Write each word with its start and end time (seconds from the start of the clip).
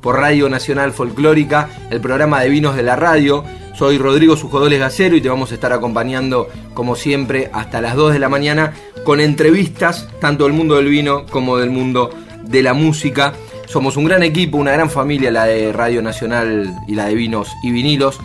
por 0.00 0.16
Radio 0.16 0.48
Nacional 0.48 0.92
Folclórica, 0.92 1.68
el 1.90 2.00
programa 2.00 2.40
de 2.40 2.48
vinos 2.48 2.76
de 2.76 2.82
la 2.82 2.96
radio. 2.96 3.44
Soy 3.74 3.98
Rodrigo 3.98 4.36
Sujodoles 4.36 4.80
Gacero 4.80 5.16
y 5.16 5.20
te 5.20 5.28
vamos 5.28 5.50
a 5.50 5.54
estar 5.54 5.72
acompañando, 5.72 6.48
como 6.74 6.96
siempre, 6.96 7.50
hasta 7.52 7.80
las 7.80 7.94
2 7.94 8.14
de 8.14 8.18
la 8.18 8.28
mañana 8.28 8.72
con 9.04 9.20
entrevistas 9.20 10.08
tanto 10.20 10.44
del 10.44 10.52
mundo 10.52 10.76
del 10.76 10.88
vino 10.88 11.26
como 11.26 11.58
del 11.58 11.70
mundo 11.70 12.10
de 12.42 12.62
la 12.62 12.74
música. 12.74 13.34
Somos 13.66 13.96
un 13.96 14.04
gran 14.04 14.22
equipo, 14.22 14.58
una 14.58 14.72
gran 14.72 14.90
familia, 14.90 15.30
la 15.30 15.44
de 15.44 15.72
Radio 15.72 16.02
Nacional 16.02 16.74
y 16.88 16.94
la 16.94 17.06
de 17.06 17.14
Vinos 17.14 17.50
y 17.62 17.70
Vinilos. 17.70 18.18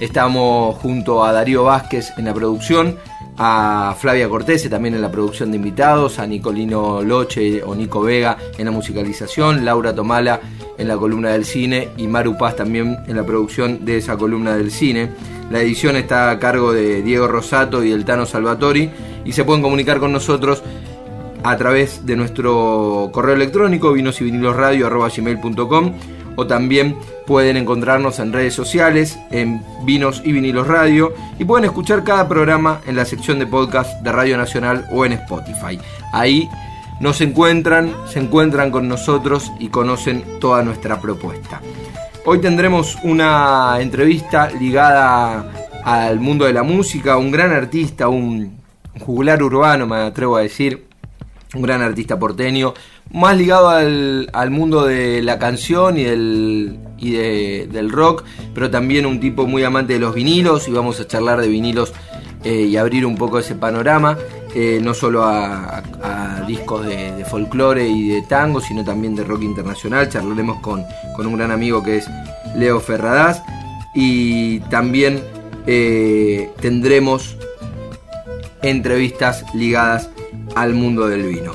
Estamos 0.00 0.76
junto 0.76 1.24
a 1.24 1.32
Darío 1.32 1.64
Vázquez 1.64 2.12
en 2.16 2.24
la 2.24 2.34
producción, 2.34 2.98
a 3.36 3.94
Flavia 3.98 4.28
Cortese 4.28 4.68
también 4.68 4.94
en 4.94 5.02
la 5.02 5.10
producción 5.10 5.50
de 5.50 5.56
invitados, 5.56 6.18
a 6.18 6.26
Nicolino 6.26 7.02
Loche 7.02 7.62
o 7.62 7.74
Nico 7.74 8.02
Vega 8.02 8.36
en 8.58 8.64
la 8.66 8.70
musicalización, 8.70 9.64
Laura 9.64 9.94
Tomala 9.94 10.40
en 10.82 10.88
la 10.88 10.96
columna 10.96 11.30
del 11.30 11.44
cine 11.44 11.88
y 11.96 12.06
Maru 12.06 12.36
Paz 12.36 12.56
también 12.56 12.98
en 13.06 13.16
la 13.16 13.24
producción 13.24 13.84
de 13.84 13.96
esa 13.96 14.16
columna 14.16 14.56
del 14.56 14.70
cine. 14.70 15.10
La 15.50 15.60
edición 15.60 15.96
está 15.96 16.30
a 16.30 16.38
cargo 16.38 16.72
de 16.72 17.02
Diego 17.02 17.28
Rosato 17.28 17.84
y 17.84 17.92
el 17.92 18.04
Tano 18.04 18.26
Salvatori 18.26 18.90
y 19.24 19.32
se 19.32 19.44
pueden 19.44 19.62
comunicar 19.62 20.00
con 20.00 20.12
nosotros 20.12 20.62
a 21.44 21.56
través 21.56 22.04
de 22.04 22.16
nuestro 22.16 23.10
correo 23.12 23.34
electrónico 23.34 23.92
vinos 23.92 24.20
y 24.20 24.30
o 26.34 26.46
también 26.46 26.96
pueden 27.26 27.56
encontrarnos 27.56 28.18
en 28.18 28.32
redes 28.32 28.54
sociales, 28.54 29.18
en 29.30 29.62
Vinos 29.84 30.22
y 30.24 30.32
Vinilos 30.32 30.66
Radio 30.66 31.12
y 31.38 31.44
pueden 31.44 31.66
escuchar 31.66 32.04
cada 32.04 32.28
programa 32.28 32.80
en 32.86 32.96
la 32.96 33.04
sección 33.04 33.38
de 33.38 33.46
podcast 33.46 34.02
de 34.02 34.12
Radio 34.12 34.36
Nacional 34.36 34.86
o 34.90 35.04
en 35.04 35.12
Spotify. 35.12 35.78
Ahí 36.12 36.48
nos 37.02 37.20
encuentran, 37.20 37.92
se 38.08 38.20
encuentran 38.20 38.70
con 38.70 38.88
nosotros 38.88 39.50
y 39.58 39.68
conocen 39.68 40.38
toda 40.38 40.62
nuestra 40.62 41.00
propuesta. 41.00 41.60
Hoy 42.24 42.40
tendremos 42.40 42.96
una 43.02 43.76
entrevista 43.80 44.48
ligada 44.48 45.44
al 45.84 46.20
mundo 46.20 46.44
de 46.44 46.52
la 46.52 46.62
música, 46.62 47.16
un 47.16 47.32
gran 47.32 47.50
artista, 47.50 48.08
un 48.08 48.56
juglar 49.00 49.42
urbano, 49.42 49.84
me 49.84 49.96
atrevo 49.96 50.36
a 50.36 50.42
decir, 50.42 50.86
un 51.54 51.62
gran 51.62 51.82
artista 51.82 52.20
porteño, 52.20 52.72
más 53.12 53.36
ligado 53.36 53.68
al, 53.68 54.50
mundo 54.50 54.84
de 54.84 55.22
la 55.22 55.40
canción 55.40 55.98
y, 55.98 56.04
del, 56.04 56.78
y 56.98 57.10
del 57.10 57.90
rock, 57.90 58.22
pero 58.54 58.70
también 58.70 59.06
un 59.06 59.18
tipo 59.18 59.48
muy 59.48 59.64
amante 59.64 59.94
de 59.94 59.98
los 59.98 60.14
vinilos 60.14 60.68
y 60.68 60.70
vamos 60.70 61.00
a 61.00 61.08
charlar 61.08 61.40
de 61.40 61.48
vinilos 61.48 61.92
eh, 62.44 62.62
y 62.62 62.76
abrir 62.76 63.04
un 63.04 63.16
poco 63.16 63.40
ese 63.40 63.56
panorama. 63.56 64.16
Eh, 64.54 64.80
no 64.82 64.92
solo 64.92 65.24
a, 65.24 65.82
discos 66.46 66.86
de, 66.86 67.24
folclore 67.24 67.86
y 67.88 68.08
de 68.08 68.22
tango, 68.22 68.60
sino 68.60 68.84
también 68.84 69.14
de 69.14 69.24
rock 69.24 69.42
internacional. 69.42 70.08
Charlaremos 70.08 70.60
con, 70.60 70.84
un 71.18 71.36
gran 71.36 71.50
amigo 71.50 71.82
que 71.82 71.98
es 71.98 72.10
Leo 72.56 72.80
Ferradas 72.80 73.42
y 73.94 74.60
también 74.60 75.22
eh, 75.66 76.50
tendremos 76.60 77.36
entrevistas 78.62 79.44
ligadas 79.54 80.10
al 80.54 80.74
mundo 80.74 81.08
del 81.08 81.24
vino. 81.24 81.52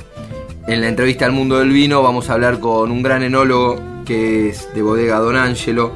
En 0.67 0.81
la 0.81 0.89
entrevista 0.89 1.25
al 1.25 1.31
mundo 1.31 1.59
del 1.59 1.69
vino 1.69 2.03
vamos 2.03 2.29
a 2.29 2.33
hablar 2.33 2.59
con 2.59 2.91
un 2.91 3.01
gran 3.01 3.23
enólogo 3.23 3.79
que 4.05 4.49
es 4.49 4.73
de 4.73 4.81
bodega 4.81 5.19
Don 5.19 5.35
Angelo. 5.35 5.91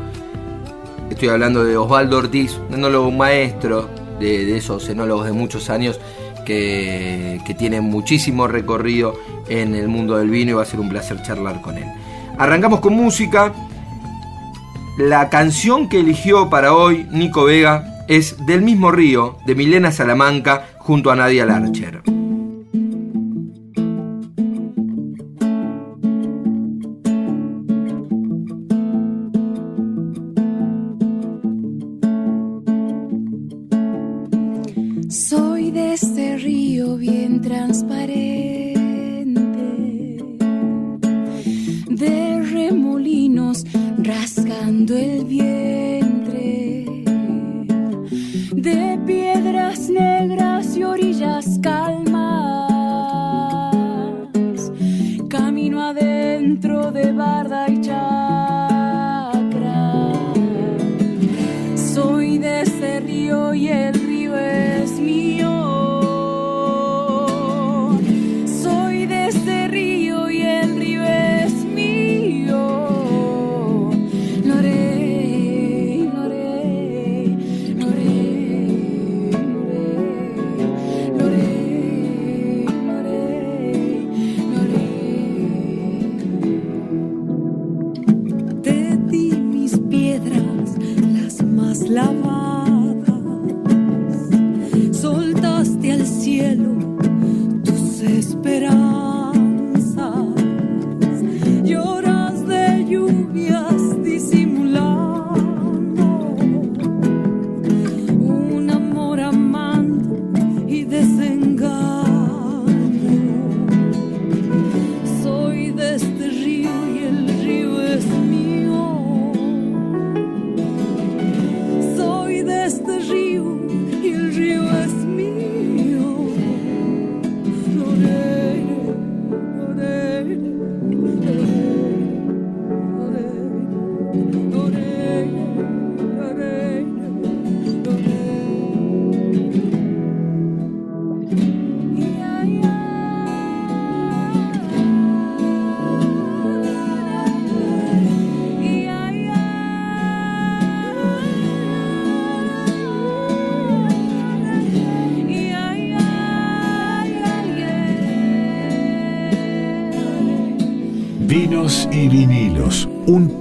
Estoy 1.09 1.29
hablando 1.29 1.63
de 1.63 1.75
Osvaldo 1.75 2.17
Ortiz, 2.17 2.57
un 2.69 2.75
enólogo 2.75 3.11
maestro 3.11 3.89
de, 4.19 4.45
de 4.45 4.57
esos 4.57 4.87
enólogos 4.87 5.25
de 5.25 5.33
muchos 5.33 5.69
años 5.69 5.99
que, 7.45 7.55
tiene 7.57 7.81
muchísimo 7.81 8.47
recorrido 8.47 9.13
en 9.49 9.75
el 9.75 9.87
mundo 9.87 10.17
del 10.17 10.29
vino 10.29 10.51
y 10.51 10.53
va 10.53 10.63
a 10.63 10.65
ser 10.65 10.79
un 10.79 10.89
placer 10.89 11.21
charlar 11.21 11.61
con 11.61 11.77
él. 11.77 11.85
Arrancamos 12.37 12.79
con 12.79 12.93
música. 12.93 13.53
La 14.97 15.29
canción 15.29 15.89
que 15.89 15.99
eligió 15.99 16.49
para 16.49 16.73
hoy 16.73 17.07
Nico 17.11 17.45
Vega 17.45 18.03
es 18.07 18.45
Del 18.45 18.61
mismo 18.61 18.91
río 18.91 19.37
de 19.45 19.55
Milena 19.55 19.91
Salamanca 19.91 20.65
junto 20.79 21.11
a 21.11 21.15
Nadia 21.15 21.45
Larcher. 21.45 22.20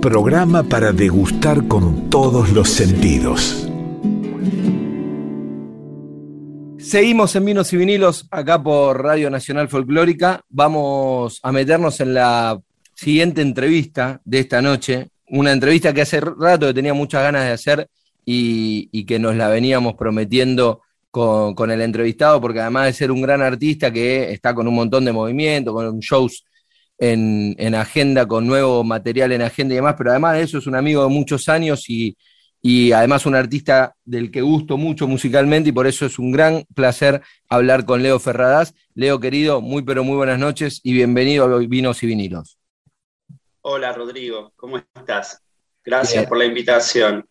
Programa 0.01 0.63
para 0.63 0.93
degustar 0.93 1.69
con 1.69 2.09
todos 2.09 2.51
los 2.53 2.71
sentidos. 2.71 3.69
Seguimos 6.79 7.37
en 7.37 7.45
Vinos 7.45 7.73
y 7.73 7.77
Vinilos 7.77 8.27
acá 8.31 8.63
por 8.63 9.03
Radio 9.03 9.29
Nacional 9.29 9.69
Folclórica. 9.69 10.41
Vamos 10.49 11.39
a 11.43 11.53
meternos 11.53 12.01
en 12.01 12.15
la 12.15 12.59
siguiente 12.95 13.43
entrevista 13.43 14.23
de 14.25 14.39
esta 14.39 14.63
noche. 14.63 15.11
Una 15.29 15.53
entrevista 15.53 15.93
que 15.93 16.01
hace 16.01 16.21
rato 16.21 16.69
que 16.69 16.75
tenía 16.75 16.95
muchas 16.95 17.23
ganas 17.23 17.45
de 17.45 17.53
hacer 17.53 17.89
y, 18.25 19.05
que 19.05 19.19
nos 19.19 19.37
la 19.37 19.49
veníamos 19.49 19.95
prometiendo 19.95 20.81
con, 21.11 21.71
el 21.71 21.81
entrevistado, 21.83 22.41
porque 22.41 22.61
además 22.61 22.87
de 22.87 22.93
ser 22.95 23.11
un 23.11 23.21
gran 23.21 23.43
artista 23.43 23.93
que 23.93 24.33
está 24.33 24.55
con 24.55 24.67
un 24.67 24.75
montón 24.75 25.05
de 25.05 25.13
movimientos, 25.13 25.75
con 25.75 26.01
shows 26.01 26.45
en, 27.01 27.75
agenda, 27.75 28.27
con 28.27 28.47
nuevo 28.47 28.85
material 28.85 29.33
en 29.33 29.43
agenda 29.43 29.75
y 29.75 29.77
demás, 29.77 29.95
pero 29.97 30.11
además 30.11 30.35
de 30.35 30.43
eso 30.43 30.59
es 30.59 30.67
un 30.67 30.77
amigo 30.77 31.03
de 31.03 31.09
muchos 31.09 31.49
años 31.49 31.89
y, 31.89 32.17
además 32.93 33.25
un 33.25 33.35
artista 33.35 33.97
del 34.05 34.31
que 34.31 34.43
gusto 34.43 34.77
mucho 34.77 35.09
musicalmente 35.09 35.71
y 35.71 35.73
por 35.73 35.87
eso 35.87 36.05
es 36.05 36.19
un 36.19 36.31
gran 36.31 36.65
placer 36.75 37.23
hablar 37.49 37.87
con 37.87 38.03
Leo 38.03 38.19
Ferradas. 38.19 38.75
Leo 38.95 39.19
querido, 39.19 39.63
muy 39.63 39.83
pero 39.83 40.05
muy 40.05 40.17
buenas 40.17 40.39
noches 40.39 40.81
y 40.85 40.93
bienvenido 40.93 41.45
a 41.45 41.59
Vinos 41.59 42.03
y 42.03 42.07
Vinilos. 42.07 42.59
Hola 43.63 43.93
Rodrigo, 43.95 44.53
¿cómo 44.57 44.77
estás? 44.77 45.43
Gracias 45.83 46.27
por 46.27 46.37
la 46.37 46.45
invitación. 46.45 47.27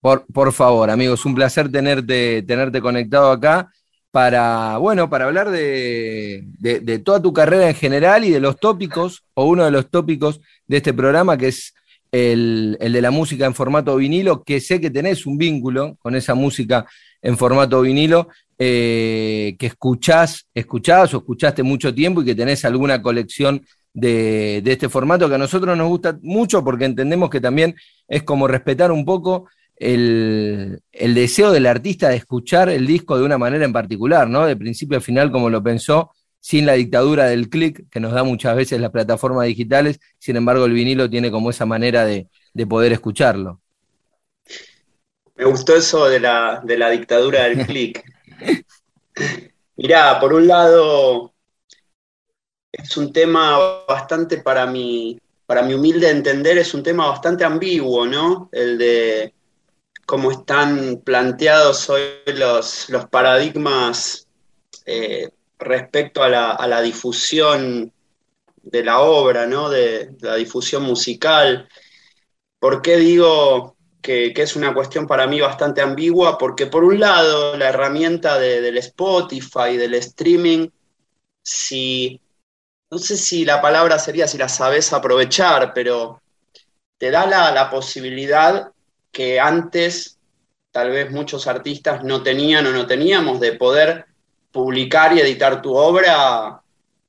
Por, 0.00 0.24
por 0.32 0.50
favor, 0.54 0.88
amigos, 0.88 1.26
un 1.26 1.34
placer 1.34 1.70
tenerte, 1.70 2.42
tenerte 2.42 2.80
conectado 2.80 3.30
acá 3.30 3.70
para, 4.10 4.78
bueno, 4.78 5.08
para 5.08 5.26
hablar 5.26 5.50
de, 5.50 7.02
toda 7.04 7.22
tu 7.22 7.32
carrera 7.32 7.68
en 7.68 7.74
general 7.74 8.24
y 8.24 8.30
de 8.30 8.40
los 8.40 8.58
tópicos, 8.58 9.24
o 9.34 9.44
uno 9.44 9.64
de 9.64 9.70
los 9.70 9.90
tópicos 9.90 10.40
de 10.66 10.78
este 10.78 10.92
programa, 10.92 11.36
que 11.36 11.48
es 11.48 11.74
el, 12.10 12.76
de 12.80 13.00
la 13.00 13.10
música 13.10 13.46
en 13.46 13.54
formato 13.54 13.96
vinilo, 13.96 14.42
que 14.42 14.60
sé 14.60 14.80
que 14.80 14.90
tenés 14.90 15.26
un 15.26 15.38
vínculo 15.38 15.96
con 16.00 16.16
esa 16.16 16.34
música 16.34 16.86
en 17.22 17.36
formato 17.36 17.82
vinilo, 17.82 18.28
eh, 18.58 19.56
que 19.58 19.66
escuchás, 19.66 20.46
escuchás 20.54 21.14
o 21.14 21.18
escuchaste 21.18 21.62
mucho 21.62 21.94
tiempo 21.94 22.22
y 22.22 22.24
que 22.24 22.34
tenés 22.34 22.64
alguna 22.64 23.00
colección 23.00 23.64
de, 23.94 24.60
de 24.62 24.72
este 24.72 24.88
formato 24.88 25.28
que 25.28 25.34
a 25.36 25.38
nosotros 25.38 25.76
nos 25.76 25.88
gusta 25.88 26.18
mucho 26.22 26.62
porque 26.62 26.84
entendemos 26.84 27.30
que 27.30 27.40
también 27.40 27.74
es 28.06 28.22
como 28.22 28.46
respetar 28.46 28.92
un 28.92 29.04
poco 29.04 29.48
el, 29.80 30.82
deseo 30.92 31.50
del 31.50 31.66
artista 31.66 32.10
de 32.10 32.16
escuchar 32.16 32.68
el 32.68 32.86
disco 32.86 33.18
de 33.18 33.24
una 33.24 33.38
manera 33.38 33.64
en 33.64 33.72
particular, 33.72 34.28
¿no? 34.28 34.44
De 34.46 34.54
principio 34.54 34.98
a 34.98 35.00
final, 35.00 35.32
como 35.32 35.48
lo 35.48 35.62
pensó, 35.62 36.10
sin 36.38 36.66
la 36.66 36.74
dictadura 36.74 37.24
del 37.26 37.48
clic 37.48 37.88
que 37.90 38.00
nos 38.00 38.12
da 38.12 38.22
muchas 38.22 38.54
veces 38.54 38.80
las 38.80 38.90
plataformas 38.90 39.46
digitales, 39.46 39.98
sin 40.18 40.36
embargo 40.36 40.66
el 40.66 40.72
vinilo 40.72 41.08
tiene 41.08 41.30
como 41.30 41.50
esa 41.50 41.64
manera 41.64 42.04
de, 42.04 42.28
poder 42.68 42.92
escucharlo. 42.92 43.60
Me 45.34 45.46
gustó 45.46 45.74
eso 45.74 46.06
de 46.06 46.20
la, 46.20 46.60
de 46.62 46.76
la 46.76 46.90
dictadura 46.90 47.44
del 47.44 47.66
clic. 47.66 48.04
Mirá, 49.76 50.20
por 50.20 50.34
un 50.34 50.46
lado, 50.46 51.32
es 52.70 52.96
un 52.98 53.14
tema 53.14 53.82
bastante 53.88 54.38
para 54.38 54.66
mi, 54.66 55.18
para 55.46 55.62
mi 55.62 55.72
humilde 55.72 56.10
entender, 56.10 56.58
es 56.58 56.74
un 56.74 56.82
tema 56.82 57.08
bastante 57.08 57.44
ambiguo, 57.44 58.06
¿no? 58.06 58.50
El 58.52 58.76
de 58.76 59.32
cómo 60.10 60.32
están 60.32 61.02
planteados 61.04 61.88
hoy 61.88 62.02
los, 62.34 62.90
los 62.90 63.06
paradigmas 63.06 64.26
eh, 64.84 65.28
respecto 65.56 66.24
a 66.24 66.28
la, 66.28 66.80
difusión 66.80 67.92
de 68.60 68.82
la 68.82 69.02
obra, 69.02 69.46
¿no? 69.46 69.70
de, 69.70 70.10
la 70.18 70.34
difusión 70.34 70.82
musical. 70.82 71.68
¿Por 72.58 72.82
qué 72.82 72.96
digo 72.96 73.76
que, 74.02 74.32
es 74.34 74.56
una 74.56 74.74
cuestión 74.74 75.06
para 75.06 75.28
mí 75.28 75.40
bastante 75.40 75.80
ambigua? 75.80 76.38
Porque 76.38 76.66
por 76.66 76.82
un 76.82 76.98
lado, 76.98 77.56
la 77.56 77.68
herramienta 77.68 78.36
del 78.36 78.78
Spotify, 78.78 79.76
del 79.76 79.94
streaming, 79.94 80.70
si, 81.40 82.20
no 82.90 82.98
sé 82.98 83.16
si 83.16 83.44
la 83.44 83.62
palabra 83.62 83.96
sería 83.96 84.26
si 84.26 84.38
la 84.38 84.48
sabes 84.48 84.92
aprovechar, 84.92 85.72
pero 85.72 86.20
te 86.98 87.12
da 87.12 87.26
la, 87.26 87.52
la 87.52 87.70
posibilidad 87.70 88.72
que 89.10 89.40
antes 89.40 90.18
tal 90.70 90.90
vez 90.90 91.10
muchos 91.10 91.46
artistas 91.46 92.04
no 92.04 92.22
tenían 92.22 92.66
o 92.66 92.70
no 92.70 92.86
teníamos 92.86 93.40
de 93.40 93.52
poder 93.52 94.06
publicar 94.52 95.12
y 95.12 95.20
editar 95.20 95.60
tu 95.60 95.74
obra 95.74 96.62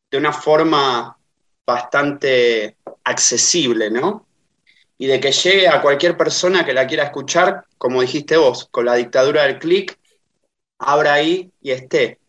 de 0.10 0.18
una 0.18 0.34
forma 0.34 1.18
bastante 1.66 2.78
accesible, 3.04 3.90
¿no? 3.90 4.26
Y 4.98 5.08
de 5.08 5.20
que 5.20 5.32
llegue 5.32 5.68
a 5.68 5.82
cualquier 5.82 6.18
persona 6.18 6.66
que 6.66 6.74
la 6.74 6.86
quiera 6.86 7.06
escuchar, 7.06 7.66
como 7.78 8.02
dijiste 8.02 8.38
vos, 8.38 8.68
con 8.70 8.86
la 8.86 8.96
dictadura 8.96 9.44
del 9.44 9.58
clic, 9.58 9.98
abra 10.80 11.14
ahí 11.14 11.52
y 11.62 11.72
esté. 11.72 12.20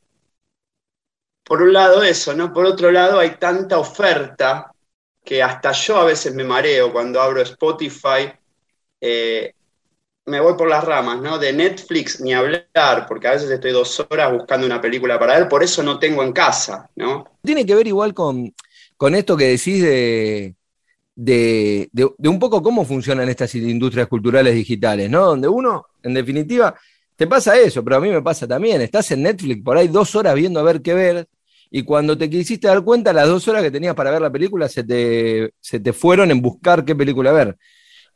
Por 1.45 1.63
un 1.63 1.73
lado 1.73 2.03
eso, 2.03 2.35
¿no? 2.35 2.53
Por 2.53 2.65
otro 2.65 2.91
lado 2.93 3.19
hay 3.19 3.37
tanta 3.37 3.79
oferta 3.79 4.73
que 5.25 5.43
hasta 5.43 5.73
yo 5.73 5.99
a 5.99 6.05
veces 6.05 6.35
me 6.35 6.45
mareo 6.45 6.93
cuando 6.93 7.21
abro 7.21 7.43
Spotify 7.43 8.33
eh, 9.01 9.55
me 10.27 10.41
voy 10.41 10.55
por 10.55 10.69
las 10.69 10.85
ramas, 10.85 11.21
¿no? 11.21 11.39
De 11.39 11.53
Netflix 11.53 12.21
ni 12.21 12.33
hablar, 12.33 13.07
porque 13.09 13.29
a 13.29 13.33
veces 13.33 13.51
estoy 13.51 13.73
dos 13.73 14.05
horas 14.09 14.33
buscando 14.33 14.67
una 14.67 14.81
película 14.81 15.19
para 15.19 15.39
ver, 15.39 15.49
por 15.49 15.63
eso 15.63 15.83
no 15.83 15.99
tengo 15.99 16.23
en 16.23 16.33
casa, 16.33 16.89
¿no? 16.97 17.25
Tiene 17.43 17.67
que 17.67 17.75
ver 17.75 17.87
igual 17.87 18.15
con, 18.15 18.55
con 18.97 19.15
esto 19.15 19.37
que 19.37 19.47
decís 19.47 19.83
de, 19.83 20.55
de, 21.15 21.89
de, 21.93 22.29
un 22.29 22.39
poco 22.39 22.63
cómo 22.63 22.85
funcionan 22.85 23.29
estas 23.29 23.55
industrias 23.55 24.07
culturales 24.07 24.55
digitales, 24.55 25.11
¿no? 25.11 25.27
Donde 25.27 25.49
uno, 25.49 25.87
en 26.03 26.15
definitiva, 26.15 26.75
te 27.17 27.27
pasa 27.27 27.59
eso, 27.59 27.83
pero 27.83 27.97
a 27.97 28.01
mí 28.01 28.09
me 28.09 28.23
pasa 28.23 28.47
también. 28.47 28.81
Estás 28.81 29.11
en 29.11 29.23
Netflix 29.23 29.63
por 29.63 29.77
ahí 29.77 29.89
dos 29.89 30.15
horas 30.15 30.35
viendo 30.35 30.61
a 30.61 30.63
ver 30.63 30.83
qué 30.83 30.95
ver, 30.95 31.29
y 31.71 31.83
cuando 31.85 32.17
te 32.17 32.29
quisiste 32.29 32.69
dar 32.69 32.85
cuenta, 32.85 33.13
las 33.13 33.27
dos 33.27 33.49
horas 33.49 33.63
que 33.63 33.71
tenías 33.71 33.95
para 33.95 34.11
ver 34.11 34.21
la 34.21 34.31
película 34.31 34.69
se 34.69 34.85
te, 34.85 35.55
se 35.59 35.81
te 35.81 35.93
fueron 35.93 36.31
en 36.31 36.41
buscar 36.43 36.85
qué 36.85 36.95
película 36.95 37.33
ver. 37.33 37.57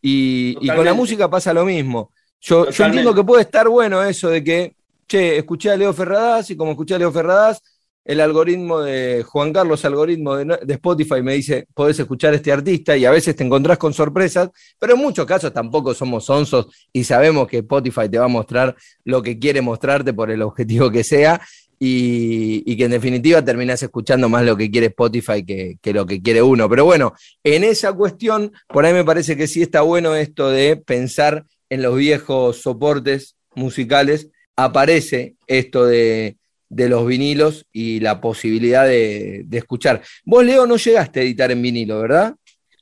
Y, 0.00 0.54
con 0.68 0.84
la 0.84 0.94
música 0.94 1.28
pasa 1.28 1.52
lo 1.52 1.64
mismo. 1.64 2.12
Yo, 2.40 2.70
yo, 2.70 2.84
entiendo 2.84 3.14
que 3.14 3.24
puede 3.24 3.42
estar 3.42 3.68
bueno 3.68 4.02
eso 4.02 4.28
de 4.28 4.44
que, 4.44 4.76
che, 5.08 5.38
escuché 5.38 5.70
a 5.70 5.76
Leo 5.76 5.92
Ferradas 5.92 6.50
y 6.50 6.56
como 6.56 6.72
escuché 6.72 6.94
a 6.94 6.98
Leo 6.98 7.10
Ferradas, 7.10 7.62
el 8.06 8.20
algoritmo 8.20 8.80
de 8.80 9.24
Juan 9.24 9.52
Carlos, 9.52 9.84
algoritmo 9.84 10.36
de, 10.36 10.74
Spotify, 10.74 11.22
me 11.22 11.34
dice, 11.34 11.66
podés 11.74 11.98
escuchar 11.98 12.32
a 12.32 12.36
este 12.36 12.52
artista 12.52 12.96
y 12.96 13.04
a 13.04 13.10
veces 13.10 13.34
te 13.34 13.42
encontrás 13.42 13.78
con 13.78 13.92
sorpresas, 13.92 14.50
pero 14.78 14.94
en 14.94 15.00
muchos 15.00 15.26
casos 15.26 15.52
tampoco 15.52 15.92
somos 15.92 16.30
onzos 16.30 16.68
y 16.92 17.02
sabemos 17.02 17.48
que 17.48 17.58
Spotify 17.58 18.08
te 18.08 18.18
va 18.18 18.26
a 18.26 18.28
mostrar 18.28 18.76
lo 19.04 19.22
que 19.22 19.38
quiere 19.40 19.60
mostrarte 19.60 20.14
por 20.14 20.30
el 20.30 20.42
objetivo 20.42 20.88
que 20.90 21.02
sea 21.02 21.40
y, 21.78 22.76
que 22.76 22.84
en 22.84 22.90
definitiva 22.90 23.44
terminás 23.44 23.82
escuchando 23.82 24.28
más 24.28 24.44
lo 24.44 24.56
que 24.56 24.70
quiere 24.70 24.86
Spotify 24.86 25.44
que, 25.44 25.92
lo 25.92 26.06
que 26.06 26.22
quiere 26.22 26.42
uno. 26.42 26.68
Pero 26.68 26.84
bueno, 26.84 27.12
en 27.44 27.64
esa 27.64 27.92
cuestión, 27.92 28.52
por 28.68 28.84
ahí 28.84 28.92
me 28.92 29.04
parece 29.04 29.36
que 29.36 29.46
sí 29.46 29.62
está 29.62 29.82
bueno 29.82 30.14
esto 30.14 30.50
de 30.50 30.76
pensar 30.76 31.44
en 31.68 31.82
los 31.82 31.96
viejos 31.96 32.62
soportes 32.62 33.36
musicales. 33.54 34.30
Aparece 34.56 35.34
esto 35.46 35.86
de, 35.86 36.36
los 36.68 37.06
vinilos 37.06 37.66
y 37.72 38.00
la 38.00 38.20
posibilidad 38.20 38.86
de, 38.86 39.46
escuchar. 39.52 40.02
Vos, 40.24 40.44
Leo, 40.44 40.66
no 40.66 40.76
llegaste 40.76 41.20
a 41.20 41.22
editar 41.22 41.50
en 41.50 41.62
vinilo, 41.62 42.00
¿verdad? 42.00 42.34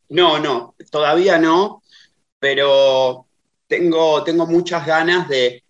No, 0.09 0.39
no, 0.39 0.75
todavía 0.91 1.39
no, 1.39 1.83
pero 2.39 3.27
tengo, 3.67 4.23
tengo 4.23 4.47
muchas 4.47 4.87
ganas 4.87 5.29
de, 5.29 5.65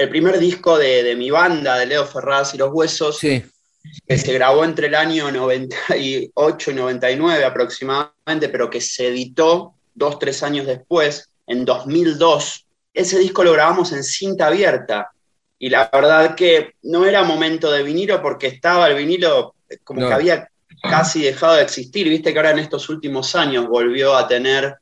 el 0.00 0.08
primer 0.08 0.38
disco 0.38 0.78
de, 0.78 1.14
mi 1.16 1.30
banda, 1.30 1.76
de 1.78 1.86
Leo 1.86 2.06
Ferraz 2.06 2.54
y 2.54 2.58
los 2.58 2.70
Huesos, 2.72 3.20
que 3.20 4.18
se 4.18 4.32
grabó 4.32 4.64
entre 4.64 4.86
el 4.86 4.94
año 4.94 5.30
98 5.30 6.70
y 6.70 6.74
99 6.74 7.44
aproximadamente, 7.44 8.48
pero 8.48 8.70
que 8.70 8.80
se 8.80 9.08
editó 9.08 9.74
dos, 9.94 10.18
tres 10.18 10.42
años 10.42 10.66
después, 10.66 11.28
en 11.46 11.64
2002. 11.64 12.66
Ese 12.94 13.18
disco 13.18 13.44
lo 13.44 13.52
grabamos 13.52 13.92
en 13.92 14.02
cinta 14.02 14.46
abierta. 14.46 15.10
Y 15.58 15.68
la 15.68 15.90
verdad 15.92 16.34
que 16.34 16.74
no 16.82 17.04
era 17.04 17.22
momento 17.22 17.70
de 17.70 17.82
vinilo 17.82 18.22
porque 18.22 18.46
estaba 18.46 18.88
el 18.88 18.96
vinilo 18.96 19.54
como 19.84 20.08
que 20.08 20.14
había 20.14 20.48
casi 20.82 21.22
dejado 21.22 21.56
de 21.56 21.62
existir. 21.62 22.08
Viste 22.08 22.32
que 22.32 22.38
ahora 22.38 22.52
en 22.52 22.60
estos 22.60 22.88
últimos 22.88 23.34
años 23.34 23.68
volvió 23.68 24.16
a 24.16 24.26
tener 24.26 24.76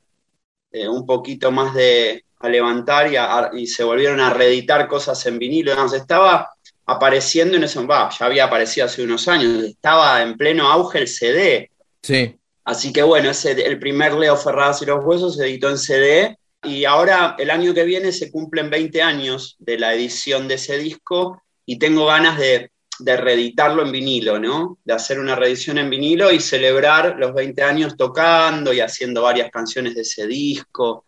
eh, 0.70 0.88
un 0.88 1.04
poquito 1.04 1.50
más 1.50 1.74
de, 1.74 2.24
a 2.40 2.48
levantar 2.48 3.10
y, 3.54 3.66
se 3.66 3.84
volvieron 3.84 4.20
a 4.20 4.32
reeditar 4.32 4.86
cosas 4.88 5.24
en 5.26 5.38
vinilo. 5.38 5.72
estaba 5.94 6.50
apareciendo 6.86 7.56
en 7.56 7.64
ese 7.64 7.84
va, 7.84 8.08
ya 8.18 8.26
había 8.26 8.44
aparecido 8.44 8.86
hace 8.86 9.02
unos 9.02 9.28
años, 9.28 9.62
estaba 9.62 10.22
en 10.22 10.36
pleno 10.36 10.68
auge 10.68 11.00
el 11.00 11.08
CD. 11.08 11.70
Sí. 12.02 12.34
Así 12.64 12.92
que 12.92 13.02
bueno, 13.02 13.30
ese, 13.30 13.52
el 13.52 13.78
primer 13.78 14.14
Leo 14.14 14.36
Ferraz 14.36 14.82
y 14.82 14.86
los 14.86 15.04
Huesos 15.04 15.36
se 15.36 15.44
editó 15.46 15.68
en 15.68 15.78
CD 15.78 16.38
y 16.62 16.84
ahora 16.84 17.36
el 17.38 17.50
año 17.50 17.74
que 17.74 17.84
viene 17.84 18.12
se 18.12 18.30
cumplen 18.30 18.70
20 18.70 19.02
años 19.02 19.56
de 19.58 19.78
la 19.78 19.94
edición 19.94 20.48
de 20.48 20.54
ese 20.54 20.78
disco 20.78 21.42
y 21.66 21.78
tengo 21.78 22.06
ganas 22.06 22.38
de, 22.38 22.70
de 22.98 23.16
reeditarlo 23.16 23.82
en 23.82 23.92
vinilo, 23.92 24.38
¿no? 24.38 24.78
De 24.84 24.94
hacer 24.94 25.18
una 25.18 25.36
reedición 25.36 25.78
en 25.78 25.90
vinilo 25.90 26.32
y 26.32 26.40
celebrar 26.40 27.16
los 27.18 27.34
20 27.34 27.62
años 27.62 27.96
tocando 27.96 28.72
y 28.72 28.80
haciendo 28.80 29.22
varias 29.22 29.50
canciones 29.50 29.94
de 29.94 30.02
ese 30.02 30.26
disco 30.26 31.04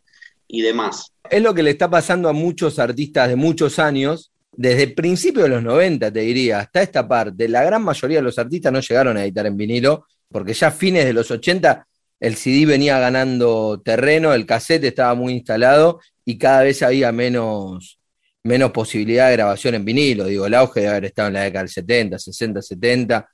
y 0.47 0.63
demás. 0.63 1.13
Es 1.31 1.41
lo 1.41 1.55
que 1.55 1.63
le 1.63 1.71
está 1.71 1.89
pasando 1.89 2.29
a 2.29 2.33
muchos 2.33 2.81
artistas 2.81 3.29
de 3.29 3.37
muchos 3.37 3.79
años, 3.79 4.33
desde 4.51 4.83
el 4.83 4.95
principio 4.95 5.45
de 5.45 5.49
los 5.49 5.63
90, 5.63 6.13
te 6.13 6.21
diría, 6.21 6.59
hasta 6.59 6.83
esta 6.83 7.07
parte. 7.07 7.49
La 7.49 7.63
gran 7.63 7.83
mayoría 7.83 8.19
de 8.19 8.25
los 8.25 8.37
artistas 8.37 8.73
no 8.73 8.81
llegaron 8.81 9.17
a 9.17 9.23
editar 9.23 9.47
en 9.47 9.57
vinilo, 9.57 10.07
porque 10.29 10.53
ya 10.53 10.67
a 10.67 10.73
fines 10.73 11.05
de 11.05 11.13
los 11.13 11.31
80 11.31 11.87
el 12.19 12.35
CD 12.35 12.67
venía 12.67 12.99
ganando 12.99 13.81
terreno, 13.83 14.35
el 14.35 14.45
cassette 14.45 14.85
estaba 14.85 15.15
muy 15.15 15.33
instalado 15.33 16.01
y 16.25 16.37
cada 16.37 16.65
vez 16.65 16.83
había 16.83 17.13
menos, 17.13 18.01
menos 18.43 18.73
posibilidad 18.73 19.29
de 19.29 19.37
grabación 19.37 19.77
en 19.77 19.85
vinilo. 19.85 20.27
Digo, 20.27 20.47
el 20.47 20.55
auge 20.55 20.81
de 20.81 20.89
haber 20.89 21.05
estado 21.07 21.29
en 21.29 21.35
la 21.35 21.43
década 21.43 21.63
del 21.63 21.71
70, 21.71 22.19
60, 22.19 22.61
70 22.61 23.29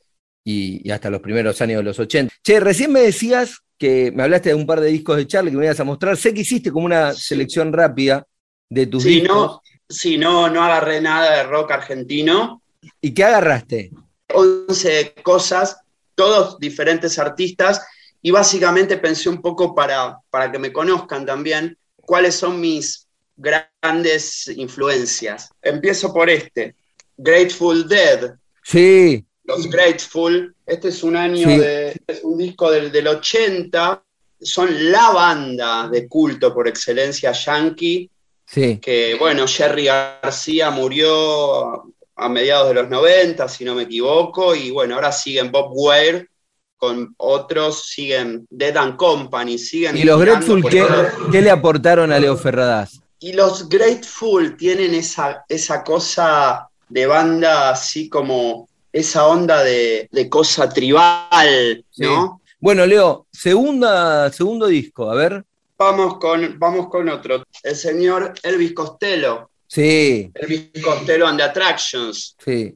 y, 0.47 0.89
hasta 0.91 1.11
los 1.11 1.21
primeros 1.21 1.61
años 1.61 1.79
de 1.79 1.83
los 1.83 1.99
80. 1.99 2.33
Che, 2.43 2.61
recién 2.61 2.93
me 2.93 3.01
decías 3.01 3.59
que 3.77 4.13
me 4.13 4.23
hablaste 4.23 4.51
de 4.51 4.55
un 4.55 4.65
par 4.65 4.81
de 4.81 4.89
discos 4.89 5.17
de 5.17 5.27
Charlie 5.27 5.51
que 5.51 5.57
me 5.57 5.65
ibas 5.65 5.81
a 5.81 5.85
mostrar. 5.85 6.17
Sé 6.17 6.33
que 6.33 6.43
hiciste 6.43 6.71
como 6.71 6.87
una 6.87 7.13
selección 7.13 7.73
rápida 7.73 8.25
de 8.71 8.87
tus 8.87 9.03
sí, 9.03 9.21
discos. 9.21 9.37
No, 9.37 9.63
sí, 9.89 10.17
no, 10.17 10.49
no 10.49 10.63
agarré 10.63 11.01
nada 11.01 11.37
de 11.37 11.43
rock 11.43 11.73
argentino. 11.73 12.63
¿Y 13.01 13.13
qué 13.13 13.25
agarraste? 13.25 13.91
11 14.33 15.15
cosas, 15.25 15.79
todos 16.15 16.59
diferentes 16.61 17.19
artistas, 17.19 17.85
y 18.23 18.31
básicamente 18.31 18.99
pensé 18.99 19.29
un 19.29 19.43
poco 19.43 19.75
para, 19.75 20.19
para 20.31 20.51
que 20.53 20.61
me 20.61 20.73
conozcan 20.73 21.27
también 21.27 21.77
cuáles 21.97 22.37
son 22.37 22.61
mis 22.61 23.09
grandes 23.37 24.47
influencias. 24.49 25.51
Empiezo 25.61 26.13
por 26.13 26.31
este, 26.31 26.77
Grateful 27.17 27.89
Dead. 27.89 28.37
Sí. 28.63 29.26
Los 29.47 29.69
Grateful. 29.71 30.55
Este 30.67 30.89
es 30.89 31.03
un 31.03 31.17
año 31.17 31.49
Sí. 31.49 31.57
de. 31.59 32.01
Es 32.07 32.21
un 32.25 32.39
disco 32.39 32.71
del, 32.71 32.91
del 32.91 33.07
80. 33.09 34.03
Son 34.41 34.69
la 34.93 35.11
banda 35.11 35.89
de 35.89 36.07
culto 36.09 36.53
por 36.53 36.69
excelencia 36.69 37.33
yankee. 37.33 38.11
Sí. 38.45 38.79
Que 38.79 39.17
bueno, 39.19 39.47
Jerry 39.47 39.87
García 39.87 40.71
murió 40.71 41.85
a 42.17 42.29
mediados 42.29 42.69
de 42.69 42.75
los 42.75 42.89
90, 42.89 43.49
si 43.49 43.65
no 43.65 43.75
me 43.75 43.83
equivoco. 43.85 44.55
Y 44.55 44.71
bueno, 44.71 44.95
ahora 44.97 45.13
siguen 45.13 45.51
Bob 45.51 45.71
Weir 45.73 46.29
con 46.77 47.15
otros, 47.17 47.85
siguen 47.87 48.47
Dead 48.51 48.77
and 48.77 48.97
Company, 48.97 49.59
siguen. 49.59 49.97
¿Y 49.97 50.05
los 50.05 50.21
Grateful 50.21 50.63
qué, 50.69 50.85
qué 51.33 51.41
le 51.41 51.51
aportaron 51.51 52.13
a 52.13 52.19
Leo 52.19 52.37
Ferradas? 52.37 53.01
Y 53.19 53.33
los 53.33 53.69
Grateful 53.69 54.57
tienen 54.57 54.95
esa, 54.95 55.45
esa 55.49 55.83
cosa 55.83 56.69
de 56.89 57.07
banda 57.07 57.71
así 57.71 58.09
como 58.09 58.69
esa 58.97 59.27
onda 59.27 59.63
de, 59.63 60.09
de 60.11 60.29
cosa 60.29 60.69
tribal, 60.69 61.85
¿no? 61.99 62.41
Bueno, 62.59 62.87
Leo, 62.87 63.27
segunda, 63.31 64.33
segundo 64.33 64.67
disco, 64.67 65.11
a 65.11 65.15
ver. 65.15 65.45
Vamos, 65.79 66.17
con, 66.19 66.59
vamos 66.59 66.89
con 66.89 67.09
otro. 67.11 67.45
El 67.63 67.77
señor 67.77 68.33
Elvis 68.43 68.73
Costello. 68.73 69.51
Sí, 69.67 70.31
Elvis 70.35 70.71
Costello 70.83 71.27
and 71.27 71.39
the 71.39 71.45
Attractions. 71.45 72.35
sí. 72.43 72.75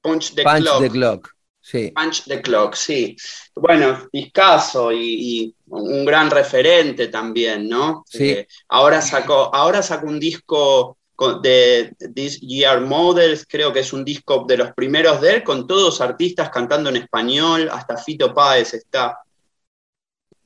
Punch 0.00 0.34
the 0.34 0.42
Punch 0.42 0.62
Clock. 0.62 0.80
the 0.82 0.90
Clock. 0.90 1.30
Sí. 1.60 1.92
Punch 1.94 2.24
the 2.24 2.42
Clock, 2.42 2.74
sí. 2.74 3.16
Bueno, 3.54 4.06
discaso 4.12 4.92
y, 4.92 4.98
y 5.44 5.54
un 5.68 6.04
gran 6.04 6.30
referente 6.30 7.08
también, 7.08 7.68
¿no? 7.68 8.04
Sí. 8.06 8.30
Eh, 8.30 8.46
ahora, 8.68 9.00
sacó, 9.00 9.54
ahora 9.54 9.82
sacó 9.82 10.06
un 10.06 10.20
disco 10.20 10.98
con- 11.16 11.40
de 11.42 11.92
This 12.14 12.40
Year 12.40 12.80
Models, 12.80 13.46
creo 13.48 13.72
que 13.72 13.80
es 13.80 13.92
un 13.92 14.04
disco 14.04 14.44
de 14.48 14.56
los 14.56 14.72
primeros 14.72 15.20
de 15.20 15.34
él, 15.36 15.42
con 15.44 15.66
todos 15.66 16.00
artistas 16.00 16.50
cantando 16.50 16.90
en 16.90 16.96
español, 16.96 17.68
hasta 17.72 17.96
Fito 17.96 18.32
Páez 18.34 18.74
está. 18.74 19.18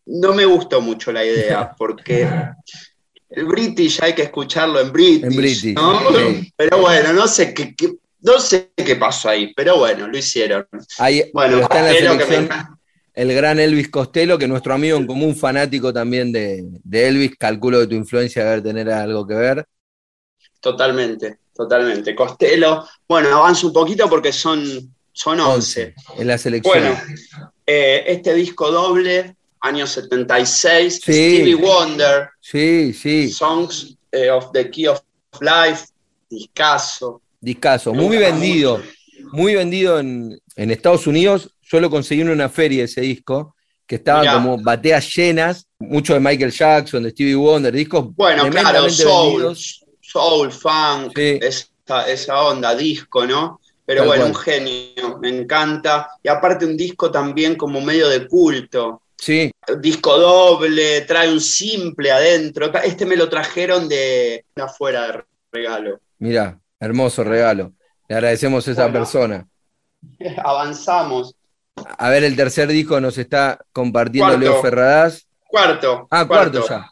No 0.06 0.32
me 0.34 0.44
gustó 0.46 0.80
mucho 0.80 1.12
la 1.12 1.24
idea, 1.24 1.74
porque 1.78 2.28
el 3.30 3.44
British 3.44 4.00
hay 4.02 4.14
que 4.14 4.22
escucharlo 4.22 4.80
en 4.80 4.92
British, 4.92 5.24
En 5.24 5.36
British, 5.36 5.74
¿no? 5.74 6.00
sí. 6.14 6.52
Pero 6.56 6.78
bueno, 6.78 7.12
no 7.12 7.26
sé 7.28 7.52
qué, 7.54 7.74
qué- 7.74 7.94
no 8.20 8.38
sé 8.40 8.72
qué 8.74 8.96
pasó 8.96 9.28
ahí, 9.28 9.52
pero 9.54 9.78
bueno, 9.78 10.08
lo 10.08 10.18
hicieron. 10.18 10.66
Ahí, 10.98 11.30
Bueno, 11.32 11.58
está 11.58 11.78
en 11.78 11.84
la 11.84 11.92
me 11.92 11.98
selección 11.98 12.48
el 13.14 13.34
gran 13.34 13.58
Elvis 13.58 13.88
Costello, 13.90 14.38
que 14.38 14.46
nuestro 14.46 14.74
amigo 14.74 14.96
en 14.96 15.04
común, 15.06 15.34
fanático 15.34 15.92
también 15.92 16.30
de, 16.30 16.62
de 16.84 17.08
Elvis, 17.08 17.32
calculo 17.36 17.80
que 17.80 17.88
tu 17.88 17.94
influencia 17.96 18.44
debe 18.44 18.62
tener 18.62 18.88
algo 18.90 19.26
que 19.26 19.34
ver. 19.34 19.66
Totalmente, 20.60 21.38
totalmente. 21.54 22.14
Costello, 22.14 22.84
bueno, 23.08 23.36
avanzo 23.36 23.68
un 23.68 23.72
poquito 23.72 24.08
porque 24.08 24.32
son, 24.32 24.94
son 25.12 25.40
11. 25.40 25.94
en 26.18 26.26
la 26.26 26.36
selección. 26.38 26.74
Bueno, 26.78 27.00
eh, 27.66 28.04
este 28.06 28.34
disco 28.34 28.70
doble, 28.70 29.36
año 29.60 29.86
76, 29.86 30.94
Sí. 30.94 31.00
Stevie 31.00 31.54
Wonder, 31.54 32.28
Sí, 32.40 32.92
sí, 32.92 33.30
Songs 33.30 33.96
eh, 34.12 34.30
of 34.30 34.50
the 34.52 34.70
Key 34.70 34.86
of 34.88 35.00
Life, 35.40 35.86
discaso. 36.30 37.20
discaso. 37.40 37.92
Muy 37.94 38.16
vendido, 38.16 38.82
muy 39.32 39.54
vendido 39.54 39.98
en, 40.00 40.38
en 40.56 40.70
Estados 40.70 41.06
Unidos. 41.06 41.50
Yo 41.62 41.80
lo 41.80 41.90
conseguí 41.90 42.22
en 42.22 42.30
una 42.30 42.48
feria 42.48 42.84
ese 42.84 43.02
disco, 43.02 43.54
que 43.86 43.96
estaba 43.96 44.20
Mirá. 44.20 44.32
como 44.34 44.58
bateas 44.58 45.14
llenas, 45.14 45.66
mucho 45.78 46.14
de 46.14 46.20
Michael 46.20 46.50
Jackson, 46.50 47.02
de 47.02 47.10
Stevie 47.10 47.34
Wonder, 47.34 47.72
discos 47.72 48.14
Bueno, 48.16 48.48
claro, 48.50 48.88
soul, 48.90 49.32
vendidos. 49.32 49.84
Soul, 50.10 50.50
funk, 50.52 51.12
Sí. 51.14 51.38
esa, 51.42 52.08
esa 52.08 52.42
onda, 52.42 52.74
disco, 52.74 53.26
¿no? 53.26 53.60
Pero 53.84 54.00
Tal 54.00 54.08
bueno, 54.08 54.22
cual. 54.24 54.32
un 54.34 54.38
genio, 54.38 55.18
me 55.20 55.28
encanta. 55.30 56.10
Y 56.22 56.28
aparte 56.28 56.64
un 56.66 56.76
disco 56.76 57.10
también 57.10 57.56
como 57.56 57.80
medio 57.80 58.08
de 58.08 58.26
culto. 58.26 59.02
Sí, 59.16 59.50
disco 59.80 60.16
doble, 60.18 61.00
trae 61.02 61.32
un 61.32 61.40
simple 61.40 62.10
adentro. 62.12 62.72
Este 62.84 63.04
me 63.06 63.16
lo 63.16 63.28
trajeron 63.28 63.88
de 63.88 64.44
afuera 64.56 65.06
de 65.06 65.24
regalo. 65.50 66.00
mira, 66.18 66.58
hermoso 66.78 67.24
regalo. 67.24 67.72
Le 68.08 68.14
agradecemos 68.16 68.66
a 68.68 68.70
esa 68.72 68.82
Bueno. 68.84 68.98
persona. 69.00 69.48
Avanzamos. 70.44 71.34
A 71.76 72.10
ver, 72.10 72.24
el 72.24 72.36
tercer 72.36 72.68
disco 72.68 73.00
nos 73.00 73.16
está 73.18 73.58
compartiendo 73.72 74.30
Cuarto. 74.32 74.40
Leo 74.44 74.62
Ferradas. 74.62 75.26
Cuarto. 75.46 76.06
Ah, 76.10 76.26
cuarto 76.26 76.66
ya. 76.68 76.90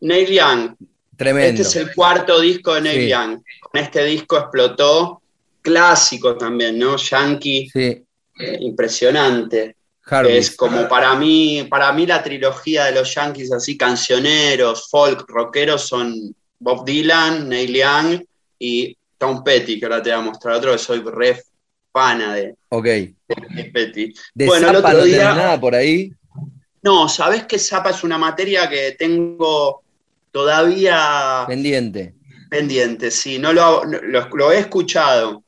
Neil 0.00 0.28
Young. 0.28 0.74
Tremendo. 1.20 1.60
Este 1.62 1.62
es 1.62 1.76
el 1.76 1.94
cuarto 1.94 2.40
disco 2.40 2.72
de 2.74 2.80
Neil 2.80 3.02
Sí. 3.02 3.08
Young. 3.10 3.42
Con 3.60 3.80
este 3.82 4.04
disco 4.06 4.38
explotó. 4.38 5.20
Clásico 5.60 6.34
también, 6.38 6.78
¿no? 6.78 6.96
Yankee, 6.96 7.68
Sí, 7.70 8.02
eh, 8.38 8.56
impresionante. 8.60 9.76
Harvey. 10.06 10.38
Es 10.38 10.56
como 10.56 10.88
para 10.88 11.14
mí, 11.14 11.66
para 11.68 11.92
mí 11.92 12.06
la 12.06 12.22
trilogía 12.22 12.86
de 12.86 12.92
los 12.92 13.14
Yankees 13.14 13.52
así, 13.52 13.76
cancioneros, 13.76 14.88
folk, 14.90 15.28
rockeros, 15.28 15.82
son 15.82 16.34
Bob 16.58 16.86
Dylan, 16.86 17.48
Neil 17.50 17.74
Young 17.74 18.24
y 18.58 18.96
Tom 19.18 19.44
Petty, 19.44 19.78
que 19.78 19.84
ahora 19.84 20.02
te 20.02 20.08
voy 20.10 20.18
a 20.18 20.22
mostrar 20.22 20.54
otro 20.56 20.72
que 20.72 20.78
soy 20.78 21.00
re 21.04 21.42
pana 21.92 22.34
de, 22.34 22.54
Ok. 22.70 22.84
de 22.86 23.70
Petty. 23.74 24.14
De 24.34 24.46
Bueno, 24.46 24.68
el 24.70 24.76
Zappa 24.76 24.88
otro 24.88 24.98
no 25.00 25.04
día- 25.04 25.18
tenés 25.18 25.36
nada 25.36 25.60
por 25.60 25.74
ahí. 25.74 26.10
No, 26.82 27.06
¿sabés 27.10 27.44
que 27.44 27.58
Zapa 27.58 27.90
es 27.90 28.02
una 28.02 28.16
materia 28.16 28.66
que 28.70 28.92
tengo 28.98 29.82
todavía 30.30 31.44
Pendiente. 31.46 32.14
pendiente? 32.48 33.10
Sí, 33.10 33.38
no 33.38 33.52
lo, 33.52 33.84
lo, 33.84 34.28
lo 34.28 34.52
he 34.52 34.58
escuchado, 34.58 35.44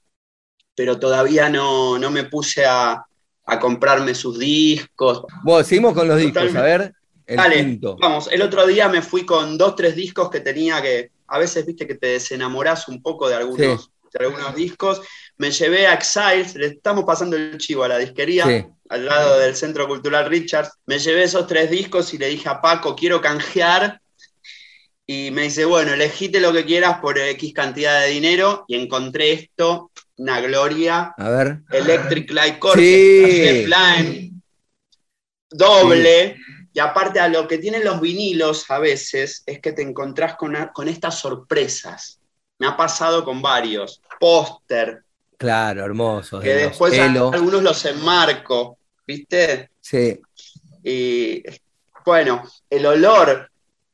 pero 0.75 0.99
todavía 0.99 1.49
no, 1.49 1.99
no 1.99 2.11
me 2.11 2.25
puse 2.25 2.65
a, 2.65 3.05
a 3.47 3.59
comprarme 3.59 4.15
sus 4.15 4.39
discos. 4.39 5.23
Bueno, 5.43 5.65
seguimos 5.65 5.95
con 5.95 6.09
los 6.09 6.19
discos. 6.19 6.35
Totalmente. 6.47 6.59
A 6.59 6.62
ver, 6.79 6.95
el 7.27 7.37
Dale, 7.37 7.57
quinto. 7.57 7.97
vamos, 8.01 8.29
el 8.31 8.43
otro 8.43 8.67
día 8.67 8.89
me 8.89 9.03
fui 9.03 9.25
con 9.25 9.57
dos, 9.57 9.77
tres 9.77 9.95
discos 9.97 10.31
que 10.31 10.41
tenía 10.41 10.83
que, 10.83 11.11
a 11.29 11.39
veces 11.39 11.65
viste 11.65 11.87
que 11.87 11.95
te 11.95 12.09
desenamorás 12.09 12.89
un 12.89 13.01
poco 13.03 13.29
de 13.29 13.37
algunos, 13.37 13.91
de 14.12 14.25
algunos 14.25 14.55
discos. 14.55 15.01
Me 15.39 15.51
llevé 15.51 15.87
a 15.87 15.95
Exiles, 15.95 16.55
le 16.57 16.67
estamos 16.67 17.05
pasando 17.05 17.37
el 17.37 17.57
chivo 17.59 17.85
a 17.85 17.89
la 17.89 17.99
disquería, 17.99 18.45
Sí. 18.47 18.65
al 18.91 19.07
lado 19.07 19.39
del 19.39 19.57
Centro 19.57 19.89
Cultural 19.89 20.29
Richards. 20.29 20.71
Me 20.87 20.99
llevé 20.99 21.23
esos 21.23 21.47
tres 21.47 21.71
discos 21.71 22.12
y 22.12 22.19
le 22.19 22.29
dije 22.29 22.49
a 22.49 22.61
Paco, 22.61 22.95
quiero 22.95 23.21
canjear. 23.21 24.01
Y 25.07 25.31
me 25.33 25.43
dice, 25.43 25.65
bueno, 25.65 25.93
elegite 25.95 26.41
lo 26.41 26.53
que 26.53 26.65
quieras 26.65 26.99
por 27.01 27.19
X 27.19 27.53
cantidad 27.53 28.01
de 28.03 28.09
dinero. 28.09 28.65
Y 28.69 28.77
encontré 28.77 29.33
esto, 29.33 29.91
una 30.17 30.41
gloria. 30.41 31.13
A 31.17 31.29
ver. 31.29 31.59
Electric 31.71 32.31
Light 32.31 32.59
Jeff 32.63 33.69
Lynne, 33.69 34.33
doble. 35.51 36.37
Y 36.75 36.79
aparte 36.79 37.21
a 37.21 37.29
lo 37.29 37.47
que 37.47 37.59
tienen 37.59 37.85
los 37.85 38.01
vinilos 38.01 38.71
a 38.71 38.79
veces 38.79 39.43
es 39.45 39.61
que 39.61 39.73
te 39.73 39.83
encontrás 39.83 40.37
con, 40.37 40.57
con 40.73 40.89
estas 40.89 41.19
sorpresas. 41.19 42.19
Me 42.59 42.67
ha 42.67 42.77
pasado 42.77 43.25
con 43.25 43.43
varios. 43.43 44.01
Póster, 44.19 45.03
Claro, 45.37 45.85
hermoso. 45.85 46.39
que 46.39 46.51
de 46.55 46.67
después 46.69 46.97
algunos 46.97 47.63
los 47.65 47.85
enmarco, 47.85 48.79
¿viste? 49.05 49.71
Sí. 49.81 50.21
Y 50.85 51.43
bueno, 52.07 52.45
el 52.71 52.87
olor, 52.87 53.51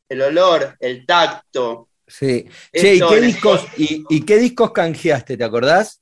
el 0.09 0.23
olor, 0.23 0.77
el 0.81 1.05
tacto. 1.07 1.89
Sí. 2.07 2.47
Che, 2.73 2.95
¿y 2.95 2.99
Esto 2.99 3.11
qué 3.11 3.21
discos, 3.21 3.67
y, 3.77 4.05
y 4.09 4.25
qué 4.25 4.39
discos 4.39 4.73
canjeaste? 4.73 5.37
¿Te 5.37 5.45
acordás? 5.45 6.01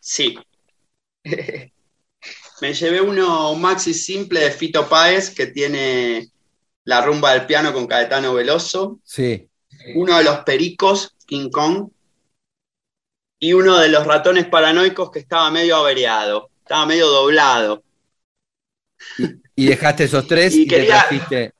Sí. 0.00 0.38
Me 2.60 2.74
llevé 2.74 3.00
uno, 3.00 3.52
un 3.52 3.60
maxi 3.60 3.94
simple 3.94 4.40
de 4.40 4.50
Fito 4.50 4.88
Páez 4.88 5.30
que 5.30 5.46
tiene 5.46 6.28
la 6.84 7.00
rumba 7.02 7.32
del 7.32 7.46
piano 7.46 7.72
con 7.72 7.86
Caetano 7.86 8.34
Veloso. 8.34 8.98
Sí. 9.04 9.48
Uno 9.94 10.18
de 10.18 10.24
los 10.24 10.38
pericos, 10.40 11.14
King 11.24 11.50
Kong. 11.50 11.90
Y 13.38 13.52
uno 13.52 13.78
de 13.78 13.88
los 13.88 14.04
ratones 14.06 14.46
paranoicos 14.46 15.12
que 15.12 15.20
estaba 15.20 15.50
medio 15.50 15.76
averiado, 15.76 16.50
estaba 16.60 16.86
medio 16.86 17.06
doblado. 17.06 17.84
Y, 19.54 19.66
dejaste 19.66 20.04
esos 20.04 20.26
tres 20.26 20.54
y, 20.54 20.66
te 20.66 20.84
trajiste. 20.84 21.52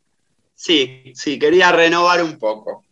Sí, 0.59 1.13
sí, 1.15 1.39
quería 1.39 1.71
renovar 1.71 2.21
un 2.21 2.37
poco. 2.37 2.83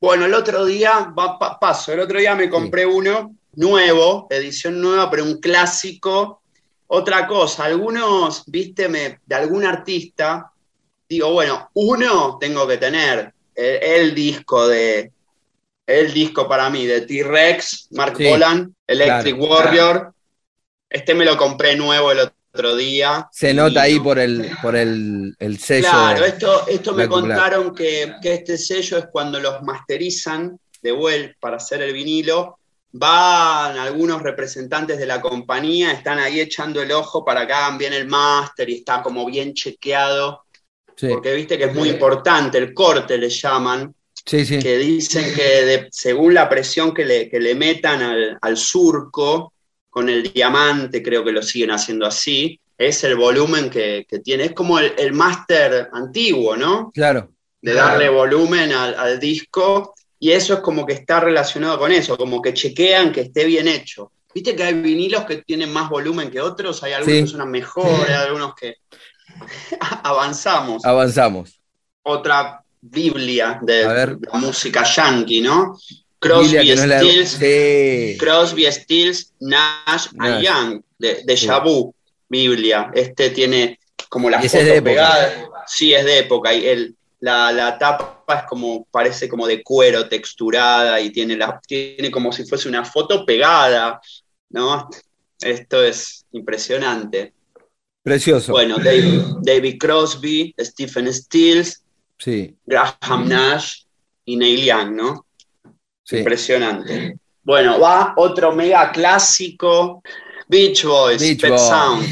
Bueno, 0.00 0.24
el 0.24 0.32
otro 0.32 0.64
día, 0.64 1.12
paso, 1.60 1.92
el 1.92 2.00
otro 2.00 2.18
día 2.18 2.34
me 2.34 2.48
compré 2.48 2.86
uno 2.86 3.36
nuevo, 3.56 4.28
edición 4.30 4.80
nueva, 4.80 5.10
pero 5.10 5.24
un 5.24 5.40
clásico. 5.40 6.40
Otra 6.86 7.26
cosa, 7.26 7.66
algunos, 7.66 8.44
viste, 8.46 8.88
de 8.88 9.34
algún 9.34 9.66
artista, 9.66 10.50
digo, 11.06 11.32
bueno, 11.32 11.68
uno 11.74 12.38
tengo 12.40 12.66
que 12.66 12.78
tener, 12.78 13.34
el, 13.54 14.14
disco 14.14 14.66
de, 14.68 15.12
el 15.86 16.14
disco 16.14 16.48
para 16.48 16.70
mí, 16.70 16.86
de 16.86 17.02
T-Rex, 17.02 17.88
Mark 17.90 18.16
sí, 18.16 18.24
Electric 18.86 19.38
Warrior. 19.38 20.14
Este 20.88 21.14
me 21.14 21.26
lo 21.26 21.36
compré 21.36 21.76
nuevo 21.76 22.10
el 22.10 22.20
otro 22.20 22.41
otro 22.52 22.76
día. 22.76 23.28
Se 23.32 23.54
nota 23.54 23.82
ahí 23.82 23.98
por 23.98 24.18
el, 24.18 24.50
por 24.60 24.76
el, 24.76 25.34
sello. 25.58 25.88
Claro, 25.88 26.24
esto, 26.24 26.66
esto 26.68 26.92
me 26.92 27.08
contaron 27.08 27.74
que, 27.74 28.14
este 28.22 28.58
sello 28.58 28.98
es 28.98 29.06
cuando 29.06 29.40
los 29.40 29.62
masterizan 29.62 30.58
de 30.82 30.92
vuelta 30.92 31.34
para 31.40 31.56
hacer 31.56 31.82
el 31.82 31.92
vinilo. 31.92 32.58
Van 32.94 33.78
algunos 33.78 34.22
representantes 34.22 34.98
de 34.98 35.06
la 35.06 35.22
compañía, 35.22 35.92
están 35.92 36.18
ahí 36.18 36.40
echando 36.40 36.82
el 36.82 36.92
ojo 36.92 37.24
para 37.24 37.46
que 37.46 37.54
hagan 37.54 37.78
bien 37.78 37.94
el 37.94 38.06
máster 38.06 38.68
y 38.68 38.74
está 38.74 39.02
como 39.02 39.24
bien 39.24 39.54
chequeado. 39.54 40.44
Porque 41.00 41.32
viste 41.34 41.56
que 41.56 41.64
es 41.64 41.74
muy 41.74 41.88
importante, 41.88 42.58
el 42.58 42.74
corte 42.74 43.16
le 43.16 43.30
llaman. 43.30 43.94
Sí, 44.26 44.44
sí. 44.44 44.58
Que 44.58 44.76
dicen 44.76 45.34
que 45.34 45.88
según 45.90 46.34
la 46.34 46.48
presión 46.48 46.92
que 46.92 47.04
le, 47.04 47.30
que 47.30 47.40
le 47.40 47.54
metan 47.54 48.02
al, 48.02 48.38
al 48.40 48.56
surco, 48.56 49.54
con 49.92 50.08
el 50.08 50.32
diamante, 50.32 51.02
creo 51.02 51.22
que 51.22 51.32
lo 51.32 51.42
siguen 51.42 51.70
haciendo 51.70 52.06
así, 52.06 52.58
es 52.78 53.04
el 53.04 53.14
volumen 53.14 53.68
que, 53.68 54.06
tiene. 54.24 54.44
Es 54.44 54.52
como 54.52 54.78
el, 54.78 55.12
máster 55.12 55.90
antiguo, 55.92 56.56
¿no? 56.56 56.90
Claro. 56.94 57.30
De 57.60 57.74
darle 57.74 58.08
volumen 58.08 58.72
al, 58.72 59.20
disco, 59.20 59.92
y 60.18 60.30
eso 60.30 60.54
es 60.54 60.60
como 60.60 60.86
que 60.86 60.94
está 60.94 61.20
relacionado 61.20 61.78
con 61.78 61.92
eso, 61.92 62.16
como 62.16 62.40
que 62.40 62.54
chequean 62.54 63.12
que 63.12 63.20
esté 63.20 63.44
bien 63.44 63.68
hecho. 63.68 64.10
Viste 64.34 64.56
que 64.56 64.62
hay 64.62 64.72
vinilos 64.80 65.26
que 65.26 65.42
tienen 65.42 65.70
más 65.70 65.90
volumen 65.90 66.30
que 66.30 66.40
otros, 66.40 66.82
hay 66.82 66.94
algunos 66.94 67.20
que 67.20 67.26
son 67.26 67.50
mejores, 67.50 68.08
hay 68.08 68.28
algunos 68.28 68.54
que 68.54 68.76
avanzamos. 70.04 70.82
Avanzamos. 70.86 71.60
Otra 72.02 72.64
Biblia 72.80 73.58
de, 73.60 73.86
de 73.86 74.06
la 74.32 74.38
música 74.38 74.84
yankee, 74.84 75.42
¿no? 75.42 75.76
Crosby, 76.22 76.76
Stills, 76.76 77.38
Crosby, 78.16 78.70
Stills, 78.70 79.32
Nash, 79.40 80.06
and 80.20 80.40
Young, 80.40 80.82
de, 80.96 81.24
de 81.24 81.92
Biblia. 82.28 82.92
Este 82.94 83.30
tiene 83.30 83.80
como 84.08 84.30
la 84.30 84.40
foto 84.40 84.84
pegada. 84.84 85.50
Sí, 85.66 85.92
es 85.92 86.04
de 86.04 86.20
época. 86.20 86.54
Y 86.54 86.64
el, 86.64 86.96
la, 87.18 87.76
tapa 87.76 88.36
es 88.38 88.44
como, 88.48 88.86
parece 88.92 89.28
como 89.28 89.48
de 89.48 89.64
cuero 89.64 90.08
texturada 90.08 91.00
y 91.00 91.10
tiene, 91.10 91.36
la, 91.36 91.60
tiene 91.66 92.10
como 92.12 92.30
si 92.32 92.44
fuese 92.44 92.68
una 92.68 92.84
foto 92.84 93.26
pegada, 93.26 94.00
¿no? 94.50 94.88
Esto 95.40 95.82
es 95.82 96.24
impresionante. 96.30 97.32
Precioso. 98.00 98.52
Bueno, 98.52 98.76
David, 98.78 99.76
Crosby, 99.78 100.54
Stephen 100.56 101.12
Stills, 101.12 101.82
sí. 102.16 102.54
Graham 102.64 103.28
Nash 103.28 103.82
y 104.24 104.36
Neil 104.36 104.64
Young, 104.64 104.94
¿no? 104.94 105.26
Impresionante. 106.10 107.16
Bueno, 107.42 107.80
va 107.80 108.14
otro 108.16 108.52
mega 108.52 108.90
clásico, 108.92 110.02
Beach 110.46 110.84
Boys, 110.84 111.22
Pet 111.40 111.58
Sound. 111.58 112.06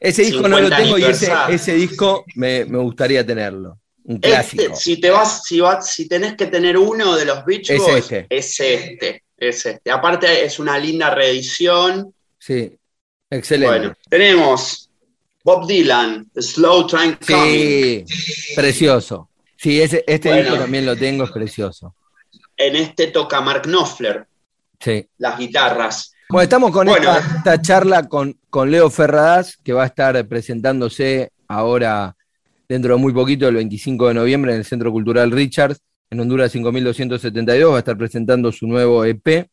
Ese 0.00 0.22
disco 0.22 0.48
no 0.48 0.60
lo 0.60 0.68
tengo 0.68 0.98
y 0.98 1.04
ese, 1.04 1.74
disco 1.74 2.24
me, 2.34 2.64
gustaría 2.64 3.24
tenerlo. 3.24 3.78
Un 4.04 4.16
este, 4.16 4.28
clásico. 4.28 4.74
si 4.74 5.00
te 5.00 5.10
vas, 5.10 5.44
si 5.44 5.60
vas, 5.60 5.88
si 5.88 6.08
tenés 6.08 6.34
que 6.34 6.46
tener 6.46 6.76
uno 6.76 7.14
de 7.14 7.24
los 7.24 7.44
Beach 7.44 7.68
Boys, 7.76 8.10
este. 8.10 8.26
es 8.28 8.60
este. 8.60 9.22
Es 9.36 9.66
este. 9.66 9.90
Aparte 9.90 10.44
es 10.44 10.58
una 10.58 10.76
linda 10.76 11.14
reedición. 11.14 12.12
Sí, 12.36 12.76
excelente. 13.30 13.78
Bueno, 13.78 13.94
tenemos 14.08 14.90
Bob 15.44 15.68
Dylan, 15.68 16.28
Slow 16.34 16.86
Train 16.88 17.16
Coming. 17.24 18.04
Sí, 18.06 18.54
precioso. 18.56 19.28
Sí, 19.56 19.80
ese, 19.80 20.02
este 20.04 20.34
disco 20.34 20.56
también 20.56 20.84
lo 20.84 20.96
tengo, 20.96 21.22
es 21.22 21.30
precioso 21.30 21.94
en 22.56 22.76
este 22.76 23.08
toca 23.08 23.40
Mark 23.40 23.62
Knopfler. 23.62 24.26
Sí. 24.78 25.06
Las 25.18 25.38
guitarras. 25.38 26.12
Bueno, 26.28 26.44
estamos 26.44 26.70
con 26.70 26.88
esta, 26.88 27.60
charla 27.60 28.08
con, 28.08 28.38
con 28.48 28.70
Leo 28.70 28.88
Ferradas, 28.88 29.58
que 29.62 29.72
va 29.72 29.82
a 29.82 29.86
estar 29.86 30.26
presentándose 30.26 31.30
ahora 31.46 32.16
dentro 32.68 32.94
de 32.94 33.00
muy 33.00 33.12
poquito, 33.12 33.46
el 33.48 33.56
25 33.56 34.08
de 34.08 34.14
noviembre, 34.14 34.52
en 34.52 34.58
el 34.58 34.64
Centro 34.64 34.90
Cultural 34.90 35.30
Richards, 35.30 35.80
en 36.08 36.20
Honduras 36.20 36.52
5272, 36.52 37.70
va 37.70 37.76
a 37.76 37.78
estar 37.80 37.98
presentando 37.98 38.50
su 38.50 38.66
nuevo 38.66 39.04
EP, 39.04 39.48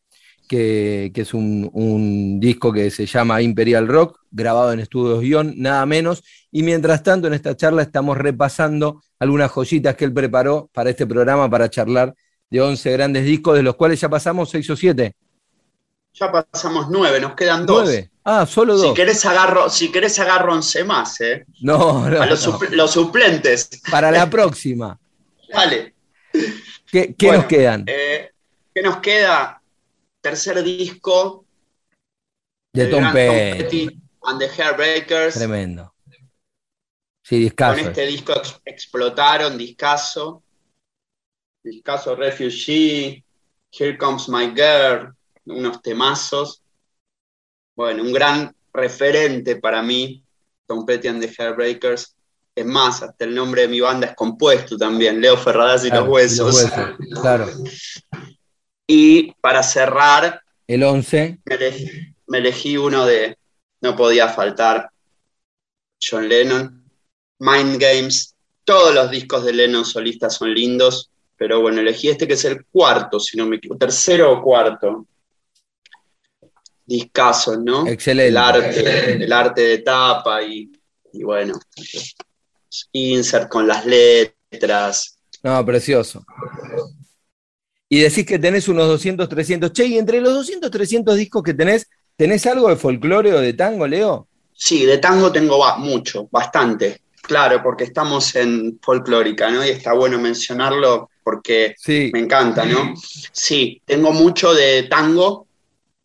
que, 0.47 1.11
es 1.13 1.33
un, 1.33 1.69
un, 1.73 2.39
disco 2.39 2.71
que 2.71 2.89
se 2.89 3.05
llama 3.05 3.41
Imperial 3.41 3.87
Rock, 3.87 4.19
grabado 4.31 4.71
en 4.71 4.79
estudios 4.79 5.21
guion, 5.21 5.53
nada 5.57 5.85
menos. 5.85 6.23
Y 6.51 6.63
mientras 6.63 7.03
tanto, 7.03 7.27
en 7.27 7.33
esta 7.33 7.55
charla 7.55 7.81
estamos 7.81 8.17
repasando 8.17 9.03
algunas 9.19 9.51
joyitas 9.51 9.95
que 9.95 10.05
él 10.05 10.13
preparó 10.13 10.69
para 10.73 10.89
este 10.89 11.05
programa, 11.05 11.49
para 11.49 11.69
charlar 11.69 12.15
de 12.49 12.61
11 12.61 12.91
grandes 12.91 13.25
discos, 13.25 13.55
de 13.55 13.63
los 13.63 13.75
cuales 13.75 13.99
ya 13.99 14.09
pasamos 14.09 14.49
6 14.49 14.69
o 14.71 14.75
7. 14.75 15.15
Ya 16.13 16.31
pasamos 16.31 16.87
9, 16.89 17.19
nos 17.19 17.35
quedan 17.35 17.65
2. 17.65 17.89
Ah, 18.23 18.45
solo 18.45 18.75
2. 18.75 18.87
Si 18.89 18.93
querés 18.93 19.25
agarro, 19.25 19.69
si 19.69 19.91
querés 19.91 20.19
agarro 20.19 20.53
11 20.53 20.83
más, 20.83 21.21
¿eh? 21.21 21.45
No, 21.61 22.09
no. 22.09 22.21
A 22.21 22.25
los, 22.25 22.41
suplentes. 22.91 23.69
Para 23.89 24.11
la 24.11 24.29
próxima. 24.29 24.99
Dale. 25.49 25.93
¿Qué, 26.91 27.15
nos 27.21 27.45
quedan? 27.45 27.85
Eh, 27.87 28.31
¿Qué 28.73 28.81
nos 28.81 28.97
queda? 28.97 29.61
Tercer 30.21 30.63
disco. 30.63 31.45
De 32.73 32.87
Tom 32.87 33.11
Petty. 33.13 34.01
And 34.23 34.39
the 34.39 34.49
Hairbreakers. 34.61 35.35
Tremendo. 35.35 35.93
Sí, 37.23 37.39
discazo. 37.39 37.77
Con 37.77 37.87
este 37.89 38.05
disco 38.07 38.33
explotaron, 38.65 39.57
discazo 39.57 40.43
el 41.63 41.83
caso 41.83 42.15
Refugee, 42.15 43.23
Here 43.71 43.97
Comes 43.97 44.29
My 44.29 44.53
Girl, 44.55 45.13
unos 45.45 45.81
temazos. 45.81 46.61
Bueno, 47.75 48.03
un 48.03 48.13
gran 48.13 48.55
referente 48.73 49.57
para 49.57 49.81
mí, 49.81 50.23
Tom 50.65 50.85
Petty 50.85 51.07
and 51.07 51.21
the 51.21 51.33
Hairbreakers. 51.37 52.15
Es 52.55 52.65
más, 52.65 53.01
hasta 53.03 53.25
el 53.25 53.33
nombre 53.33 53.63
de 53.63 53.67
mi 53.69 53.79
banda 53.79 54.07
es 54.07 54.15
compuesto 54.15 54.77
también, 54.77 55.21
Leo 55.21 55.37
Ferradas 55.37 55.85
y, 55.85 55.89
los, 55.89 56.07
huesos. 56.07 56.65
Claro. 57.21 57.47
Y 58.91 59.33
para 59.33 59.61
cerrar, 59.61 60.41
el 60.65 60.81
11. 60.81 61.37
Me 62.25 62.37
elegí, 62.39 62.75
uno 62.75 63.05
de, 63.05 63.37
no 63.81 63.95
podía 63.95 64.29
faltar, 64.29 64.89
John 66.01 66.27
Lennon, 66.27 66.89
Mind 67.37 67.79
Games. 67.79 68.33
Todos 68.63 68.95
los 68.95 69.11
discos 69.11 69.45
de 69.45 69.53
Lennon 69.53 69.85
solistas 69.85 70.33
son 70.33 70.55
lindos 70.55 71.11
pero 71.39 71.61
bueno, 71.61 71.79
elegí 71.79 72.09
este 72.09 72.27
que 72.27 72.33
es 72.33 72.43
el 72.43 72.65
cuarto, 72.65 73.17
si 73.17 73.37
no 73.37 73.45
me 73.45 73.55
equivoco, 73.55 73.79
tercero 73.79 74.33
o 74.33 74.43
cuarto. 74.43 75.07
Discaso, 76.85 77.55
¿no? 77.55 77.87
Excelente. 77.87 78.27
El 78.27 78.37
arte, 78.37 79.23
el 79.23 79.31
arte 79.31 79.61
de 79.61 79.77
tapa 79.77 80.43
y, 80.43 80.69
bueno, 81.13 81.57
insert 82.91 83.47
con 83.47 83.65
las 83.65 83.85
letras. 83.85 85.17
No, 85.41 85.65
precioso. 85.65 86.25
Y 87.87 88.01
decís 88.01 88.25
que 88.25 88.37
tenés 88.37 88.67
unos 88.67 88.87
200, 88.89 89.29
300. 89.29 89.71
Che, 89.71 89.85
y 89.85 89.97
entre 89.97 90.19
los 90.19 90.33
200, 90.33 90.69
300 90.69 91.15
discos 91.15 91.41
que 91.41 91.53
tenés, 91.53 91.87
¿tenés 92.17 92.45
algo 92.47 92.67
de 92.67 92.75
folclore 92.75 93.33
o 93.33 93.39
de 93.39 93.53
tango, 93.53 93.87
Leo? 93.87 94.27
Sí, 94.51 94.85
de 94.85 94.97
tango 94.97 95.31
tengo 95.31 95.63
mucho, 95.77 96.27
bastante. 96.29 97.01
Claro, 97.29 97.61
porque 97.61 97.83
estamos 97.83 98.35
en 98.35 98.79
folclórica, 98.81 99.51
¿no? 99.51 99.63
Y 99.63 99.69
está 99.69 99.93
bueno 99.93 100.17
mencionarlo 100.17 101.11
porque 101.23 101.75
me 102.11 102.21
encanta, 102.21 102.65
¿no? 102.65 102.95
Sí, 103.31 103.79
tengo 103.85 104.11
mucho 104.11 104.51
de 104.51 104.87
tango, 104.89 105.45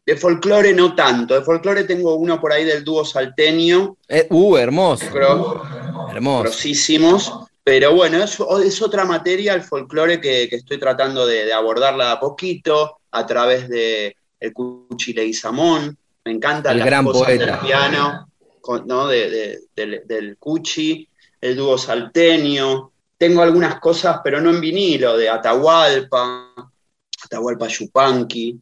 de 0.05 0.19
folclore 0.19 0.75
no 0.75 0.95
tanto. 0.95 1.33
De 1.33 1.41
folclore 1.41 1.85
tengo 1.85 2.17
uno 2.17 2.39
por 2.39 2.53
ahí 2.53 2.67
del 2.67 2.85
dúo 2.85 3.07
salteño. 3.07 3.97
Eh, 4.07 4.27
uh, 4.29 4.57
hermoso. 4.59 5.07
hermoso. 6.11 6.51
Pero 7.65 7.95
bueno, 7.95 8.23
es, 8.23 8.39
es, 8.67 8.83
otra 8.83 9.07
materia 9.07 9.55
el 9.55 9.63
folclore 9.63 10.21
que, 10.21 10.47
estoy 10.53 10.79
tratando 10.79 11.27
de, 11.27 11.51
abordarla 11.55 12.13
a 12.13 12.21
poquito 12.21 12.99
a 13.13 13.25
través 13.25 13.67
de, 13.71 14.15
el 14.41 14.53
Cuchi 14.53 15.15
Leguizamón, 15.15 15.97
me 16.27 16.33
encanta 16.33 16.73
el 16.73 16.81
las 16.81 16.87
gran 16.87 17.07
cosas 17.07 17.23
poeta. 17.23 17.47
del 17.47 17.59
piano, 17.61 18.29
con- 18.61 18.87
¿no? 18.87 19.09
De- 19.09 19.31
de- 19.31 19.61
del, 19.75 20.03
del 20.07 20.37
Cuchi, 20.39 21.09
el 21.44 21.57
dúo 21.57 21.76
salteño. 21.76 22.90
Tengo 23.18 23.42
algunas 23.42 23.78
cosas, 23.78 24.20
pero 24.24 24.40
no 24.40 24.48
en 24.48 24.62
vinilo, 24.62 25.16
de 25.16 25.28
Atahualpa, 25.28 26.54
Atahualpa 27.24 27.68
Yupanqui. 27.68 28.59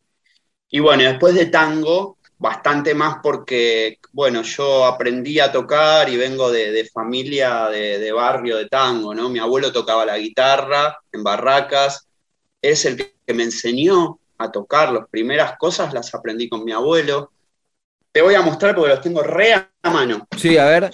Y 0.69 0.81
bueno, 0.81 1.05
después 1.05 1.35
de 1.37 1.47
tango, 1.47 2.19
bastante 2.39 2.93
más 2.93 3.19
porque, 3.23 3.99
bueno, 4.11 4.43
yo 4.43 4.85
aprendí 4.85 5.39
a 5.39 5.53
tocar 5.53 6.09
y 6.09 6.17
vengo 6.17 6.51
de, 6.51 6.73
de 6.73 6.85
familia 6.87 7.69
de, 7.69 8.01
de 8.01 8.13
barrio 8.13 8.57
de 8.57 8.67
tango, 8.67 9.15
¿no? 9.15 9.29
Mi 9.29 9.39
abuelo 9.39 9.73
tocaba 9.73 10.05
la 10.05 10.19
guitarra 10.19 10.99
en 11.13 11.23
barracas, 11.23 12.09
es 12.61 12.85
el 12.85 12.97
que, 12.97 13.13
me 13.33 13.45
enseñó 13.45 14.19
a 14.39 14.51
tocar, 14.51 14.93
las 14.93 15.09
primeras 15.09 15.57
cosas 15.57 15.95
las 15.95 16.13
aprendí 16.15 16.49
con 16.49 16.65
mi 16.65 16.73
abuelo. 16.73 17.31
Te 18.11 18.21
voy 18.21 18.35
a 18.35 18.43
mostrar 18.43 18.75
porque 18.75 18.91
los 18.91 19.01
tengo 19.01 19.23
re 19.23 19.55
a 19.55 19.91
mano. 19.91 20.27
Sí, 20.37 20.59
a 20.59 20.65
ver. 20.67 20.91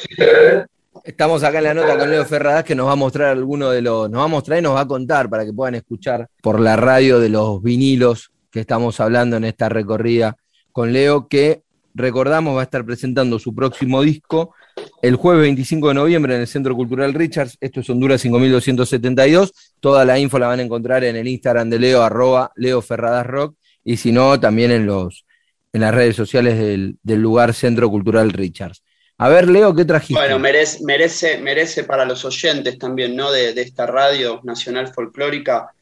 Estamos 1.05 1.43
acá 1.43 1.59
en 1.59 1.65
la 1.65 1.75
nota 1.75 1.99
con 1.99 2.11
Leo 2.11 2.25
Ferradas 2.25 2.65
que 2.65 2.75
nos 2.75 2.87
va 2.87 2.93
a 2.93 2.97
mostrar 2.97 3.31
alguno 3.31 3.71
de 3.71 3.83
los. 3.83 4.11
Nos 4.11 4.21
va 4.21 4.25
a 4.25 4.29
mostrar 4.29 4.59
y 4.59 4.63
nos 4.63 4.75
va 4.75 4.81
a 4.81 4.89
contar 4.89 5.29
para 5.29 5.45
que 5.45 5.53
puedan 5.53 5.75
escuchar 5.75 6.29
por 6.43 6.61
la 6.61 6.77
radio 6.77 7.21
de 7.21 7.29
los 7.29 7.63
vinilos 7.63 8.31
que 8.51 8.61
estamos 8.61 9.01
hablando 9.01 9.37
en 9.37 9.45
esta 9.45 9.69
recorrida 9.69 10.37
con 10.73 10.93
Leo, 10.93 11.29
que 11.29 11.63
recordamos 11.95 12.57
va 12.57 12.61
a 12.61 12.65
estar 12.65 12.85
presentando 12.85 13.39
su 13.39 13.55
próximo 13.55 14.03
disco 14.03 14.55
el 15.03 15.17
jueves 15.17 15.43
25 15.43 15.89
de 15.89 15.95
noviembre 15.95 16.35
en 16.35 16.43
el 16.43 16.47
Centro 16.47 16.75
Cultural 16.75 17.15
Richards. 17.15 17.57
Esto 17.61 17.81
es 17.81 17.91
Honduras 17.91 18.21
5272. 18.21 19.53
Toda 19.81 20.05
la 20.05 20.19
info 20.19 20.39
la 20.39 20.49
van 20.49 20.61
a 20.61 20.63
encontrar 20.63 21.05
en 21.05 21.17
el 21.17 21.29
Instagram 21.29 21.71
de 21.71 21.79
Leo, 21.79 22.03
arroba 22.03 22.53
Leo 22.57 22.81
Ferradas 22.83 23.27
Rock, 23.27 23.57
y 23.85 23.97
si 23.97 24.13
no, 24.13 24.39
también 24.39 24.71
en 24.71 24.87
los 24.87 25.25
en 25.73 25.83
las 25.83 25.95
redes 25.95 26.17
sociales 26.17 26.59
del, 26.59 26.99
del 27.03 27.21
lugar 27.21 27.53
Centro 27.53 27.91
Cultural 27.91 28.33
Richards. 28.33 28.83
A 29.21 29.29
ver, 29.29 29.49
Leo, 29.49 29.75
¿qué 29.75 29.85
trajiste? 29.85 30.15
Bueno, 30.15 30.39
merece, 30.39 30.85
merece, 30.85 31.39
merece 31.39 31.85
para 31.85 32.05
los 32.05 32.25
oyentes 32.25 32.79
también, 32.79 33.17
¿no? 33.17 33.33
De, 33.33 33.53
de 33.53 33.63
esta 33.63 33.85
radio 33.85 34.41
nacional 34.45 34.93
folclórica 34.95 35.73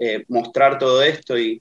eh, 0.00 0.24
mostrar 0.28 0.78
todo 0.78 1.02
esto 1.02 1.38
y 1.38 1.60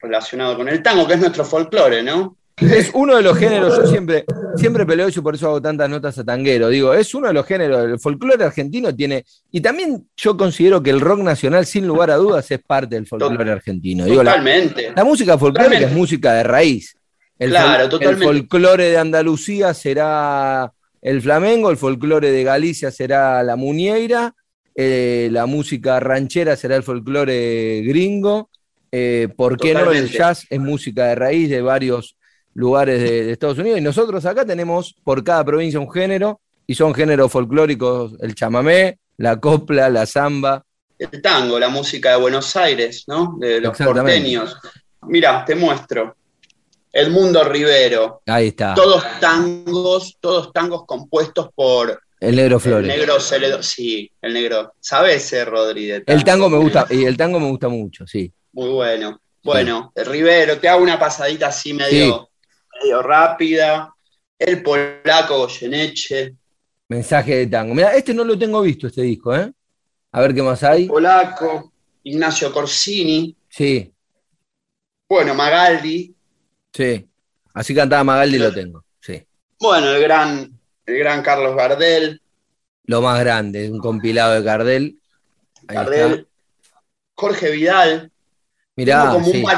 relacionado 0.00 0.56
con 0.56 0.68
el 0.68 0.82
tango, 0.82 1.06
que 1.06 1.14
es 1.14 1.20
nuestro 1.20 1.44
folclore, 1.44 2.02
¿no? 2.02 2.36
Es 2.56 2.90
uno 2.94 3.16
de 3.16 3.22
los 3.22 3.36
géneros, 3.36 3.76
yo 3.76 3.86
siempre, 3.86 4.24
siempre 4.54 4.86
peleo 4.86 5.08
eso 5.08 5.18
y 5.18 5.22
por 5.24 5.34
eso 5.34 5.48
hago 5.48 5.60
tantas 5.60 5.90
notas 5.90 6.16
a 6.18 6.24
tanguero. 6.24 6.68
Digo, 6.68 6.94
es 6.94 7.12
uno 7.14 7.26
de 7.26 7.34
los 7.34 7.44
géneros, 7.46 7.84
el 7.84 7.98
folclore 7.98 8.44
argentino 8.44 8.94
tiene, 8.94 9.24
y 9.50 9.60
también 9.60 10.06
yo 10.16 10.36
considero 10.36 10.80
que 10.80 10.90
el 10.90 11.00
rock 11.00 11.20
nacional, 11.20 11.66
sin 11.66 11.86
lugar 11.86 12.12
a 12.12 12.16
dudas, 12.16 12.48
es 12.50 12.60
parte 12.62 12.94
del 12.94 13.06
folclore 13.06 13.50
argentino. 13.50 14.04
Digo, 14.04 14.18
Totalmente. 14.18 14.92
la 14.94 15.04
música 15.04 15.36
folclórica 15.36 15.86
es 15.86 15.92
música 15.92 16.34
de 16.34 16.42
raíz. 16.44 16.96
El, 17.38 17.50
Claro, 17.50 17.84
fol- 17.84 17.90
totalmente. 17.90 18.24
el 18.24 18.30
folclore 18.40 18.84
de 18.90 18.98
Andalucía 18.98 19.74
será 19.74 20.72
el 21.02 21.20
flamengo, 21.20 21.70
el 21.70 21.76
folclore 21.76 22.30
de 22.30 22.44
Galicia 22.44 22.90
será 22.90 23.42
la 23.42 23.56
muñeira, 23.56 24.34
eh, 24.74 25.28
la 25.30 25.46
música 25.46 26.00
ranchera 26.00 26.56
será 26.56 26.76
el 26.76 26.82
folclore 26.82 27.82
gringo. 27.84 28.50
eh, 28.96 29.28
¿Por 29.36 29.56
qué 29.58 29.72
no 29.74 29.80
el 29.80 29.84
Totalmente. 29.86 30.16
jazz 30.18 30.46
es 30.48 30.60
música 30.60 31.06
de 31.06 31.14
raíz 31.16 31.50
de 31.50 31.60
varios 31.60 32.16
lugares 32.54 33.00
de, 33.02 33.24
de 33.26 33.32
Estados 33.32 33.58
Unidos? 33.58 33.80
Y 33.80 33.82
nosotros 33.82 34.24
acá 34.24 34.44
tenemos 34.44 34.94
por 35.02 35.24
cada 35.24 35.44
provincia 35.44 35.80
un 35.80 35.90
género, 35.90 36.40
y 36.66 36.74
son 36.76 36.94
géneros 36.94 37.30
folclóricos 37.32 38.12
el 38.20 38.34
chamamé, 38.36 38.98
la 39.18 39.38
copla, 39.40 39.90
la 39.90 40.06
samba. 40.06 40.64
El 40.98 41.20
tango, 41.20 41.58
la 41.58 41.68
música 41.68 42.12
de 42.12 42.16
Buenos 42.18 42.54
Aires, 42.56 43.04
¿no? 43.08 43.36
De 43.40 43.60
los 43.60 43.76
porteños. 43.76 44.56
Mira, 45.08 45.44
te 45.44 45.54
muestro. 45.56 46.14
Edmundo 46.96 47.42
Rivero. 47.42 48.22
Ahí 48.26 48.48
está, 48.48 48.72
Todos 48.74 49.02
tangos, 49.20 50.16
todos 50.20 50.52
tangos 50.52 50.84
compuestos 50.86 51.48
por 51.52 52.00
el 52.20 52.36
negro 52.36 52.56
el 52.56 52.62
Flores. 52.62 52.86
negro 52.86 53.18
Celedón. 53.20 53.62
Sí, 53.64 54.10
el 54.22 54.32
negro. 54.32 54.74
¿Sabes, 54.80 55.32
eh, 55.32 55.44
Rodri? 55.44 55.86
de 55.86 56.04
El 56.06 56.22
tango 56.22 56.48
me 56.48 56.56
gusta, 56.58 56.86
y 56.90 57.04
el 57.04 57.16
tango 57.16 57.40
me 57.40 57.48
gusta 57.48 57.68
mucho, 57.68 58.06
sí. 58.06 58.32
Muy 58.52 58.68
bueno. 58.70 59.20
Bueno, 59.42 59.92
el 59.94 60.06
Rivero, 60.06 60.58
te 60.58 60.68
hago 60.68 60.82
una 60.82 60.98
pasadita 60.98 61.48
así 61.48 61.74
medio, 61.74 62.30
Sí. 62.72 62.80
medio 62.84 63.02
rápida. 63.02 63.92
El 64.38 64.62
polaco 64.62 65.38
Goyeneche. 65.38 66.34
Mensaje 66.88 67.36
de 67.36 67.46
tango. 67.48 67.74
Mira, 67.74 67.94
este 67.94 68.14
no 68.14 68.24
lo 68.24 68.38
tengo 68.38 68.62
visto, 68.62 68.86
este 68.86 69.02
disco, 69.02 69.34
¿eh? 69.34 69.52
A 70.12 70.20
ver 70.20 70.32
qué 70.34 70.42
más 70.42 70.62
hay. 70.62 70.86
Polaco, 70.86 71.72
Ignacio 72.04 72.52
Corsini. 72.52 73.36
Sí, 73.48 73.90
Bueno, 75.08 75.34
Magaldi. 75.34 76.13
Sí. 76.74 77.08
Así 77.54 77.74
cantaba 77.74 78.02
Magaldi, 78.04 78.38
lo 78.38 78.52
tengo. 78.52 78.84
Sí. 79.00 79.22
Bueno, 79.60 79.88
el 79.90 80.02
gran, 80.02 80.50
el 80.86 80.98
gran 80.98 81.22
Carlos 81.22 81.54
Gardel. 81.56 82.20
Lo 82.86 83.00
más 83.00 83.18
grande, 83.20 83.70
un 83.70 83.78
compilado 83.78 84.34
de 84.34 84.42
Gardel. 84.42 84.98
Ahí 85.68 85.76
Gardel. 85.76 86.12
está. 86.12 86.28
Jorge 87.14 87.50
Vidal. 87.50 88.10
Mirá, 88.76 89.02
tengo 89.02 89.14
como 89.14 89.26
sí. 89.26 89.42
un 89.44 89.52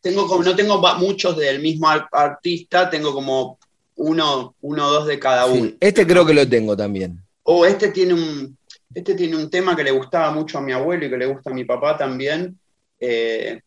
tengo 0.00 0.26
como, 0.28 0.42
no 0.44 0.56
tengo 0.56 0.80
muchos 0.96 1.36
del 1.36 1.60
mismo 1.60 1.88
ar- 1.88 2.08
artista, 2.12 2.88
tengo 2.88 3.12
como 3.12 3.58
uno, 3.96 4.54
uno 4.62 4.86
o 4.86 4.90
dos 4.90 5.06
de 5.06 5.18
cada 5.18 5.46
Sí. 5.46 5.58
uno. 5.60 5.72
Este 5.80 6.06
creo 6.06 6.24
que 6.24 6.32
lo 6.32 6.48
tengo 6.48 6.76
también. 6.76 7.20
Oh, 7.42 7.66
este 7.66 7.88
tiene 7.90 8.14
un, 8.14 8.56
este 8.94 9.14
tiene 9.14 9.36
un 9.36 9.50
tema 9.50 9.74
que 9.76 9.84
le 9.84 9.90
gustaba 9.90 10.30
mucho 10.30 10.58
a 10.58 10.60
mi 10.62 10.72
abuelo 10.72 11.04
y 11.04 11.10
que 11.10 11.18
le 11.18 11.26
gusta 11.26 11.50
a 11.50 11.54
mi 11.54 11.64
papá 11.64 11.96
también. 11.98 12.58
eh, 13.00 13.60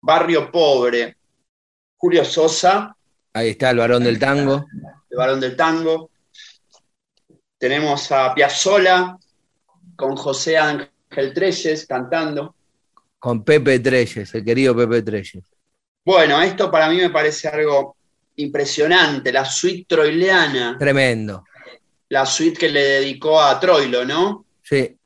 Barrio 0.00 0.50
Pobre. 0.50 1.16
Julio 2.02 2.24
Sosa, 2.24 2.96
Ahí 3.34 3.50
está 3.50 3.70
el 3.70 3.78
varón 3.78 4.02
del 4.02 4.18
tango. 4.18 4.66
el 5.08 5.16
varón 5.16 5.38
del 5.40 5.54
tango. 5.56 6.10
Tenemos 7.56 8.10
a 8.10 8.34
Piazzola 8.34 9.16
con 9.96 10.16
José 10.16 10.58
Ángel 10.58 11.32
Treyes 11.32 11.86
cantando. 11.86 12.56
Con 13.20 13.44
Pepe 13.44 13.78
Treyes, 13.78 14.34
el 14.34 14.44
querido 14.44 14.74
Pepe 14.76 15.00
Treyes. 15.02 15.44
Bueno, 16.04 16.42
esto 16.42 16.70
para 16.72 16.88
mí 16.90 16.96
me 16.96 17.10
parece 17.10 17.46
algo 17.46 17.96
impresionante, 18.36 19.32
la 19.32 19.44
suite 19.44 19.84
troileana, 19.88 20.76
Tremendo. 20.76 21.44
la 22.08 22.26
suite 22.26 22.58
que 22.58 22.68
le 22.68 22.80
dedicó 22.82 23.40
a 23.40 23.60
Troilo, 23.60 24.04
¿no? 24.04 24.44
Sí, 24.62 24.98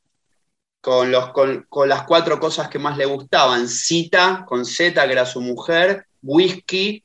Con, 0.81 1.11
los, 1.11 1.29
con, 1.31 1.67
con 1.69 1.87
las 1.87 2.03
cuatro 2.03 2.39
cosas 2.39 2.67
que 2.69 2.79
más 2.79 2.97
le 2.97 3.05
gustaban, 3.05 3.67
Cita, 3.67 4.43
con 4.47 4.65
Z, 4.65 5.05
que 5.05 5.11
era 5.11 5.25
su 5.25 5.39
mujer, 5.41 6.07
whisky, 6.27 7.03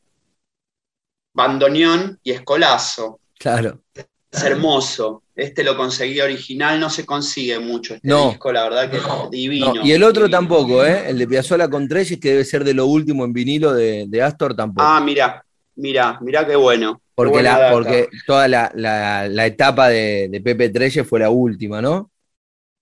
bandoneón 1.34 2.18
y 2.22 2.30
escolazo. 2.32 3.20
claro. 3.38 3.82
Es 4.30 4.42
hermoso. 4.42 5.24
Este 5.34 5.62
lo 5.64 5.76
conseguí 5.76 6.20
original, 6.20 6.80
no 6.80 6.90
se 6.90 7.04
consigue 7.06 7.58
mucho 7.60 7.94
este 7.94 8.12
No. 8.12 8.14
disco, 8.14 8.52
la 8.52 8.64
verdad 8.64 8.90
que 8.90 8.96
es 8.98 9.04
divino. 9.30 9.80
No, 9.80 9.86
y 9.86 9.92
el 9.92 10.02
otro 10.02 10.28
divino. 10.28 10.30
tampoco, 10.30 10.84
¿eh? 10.84 11.08
El 11.10 11.18
de 11.18 11.26
Piazzolla 11.28 11.68
con 11.68 11.86
Treyes, 11.88 12.18
que 12.20 12.30
debe 12.30 12.44
ser 12.44 12.64
de 12.64 12.74
lo 12.74 12.86
último 12.86 13.24
en 13.24 13.32
vinilo 13.32 13.72
de, 13.72 14.06
de 14.08 14.22
Astor, 14.22 14.54
tampoco. 14.56 14.94
Ah, 14.94 15.00
mira, 15.00 15.44
mira, 15.76 16.18
mira 16.20 16.46
qué 16.46 16.56
bueno. 16.56 17.00
porque 17.14 17.42
la, 17.42 17.64
porque 17.66 18.08
toda 18.26 18.48
la, 18.48 18.70
la- 18.74 19.28
la 19.28 19.46
etapa 19.46 19.88
de, 19.88 20.28
de 20.30 20.40
Pepe 20.40 20.68
Treyes 20.70 21.06
fue 21.06 21.20
la 21.20 21.30
última, 21.30 21.80
¿no? 21.82 22.10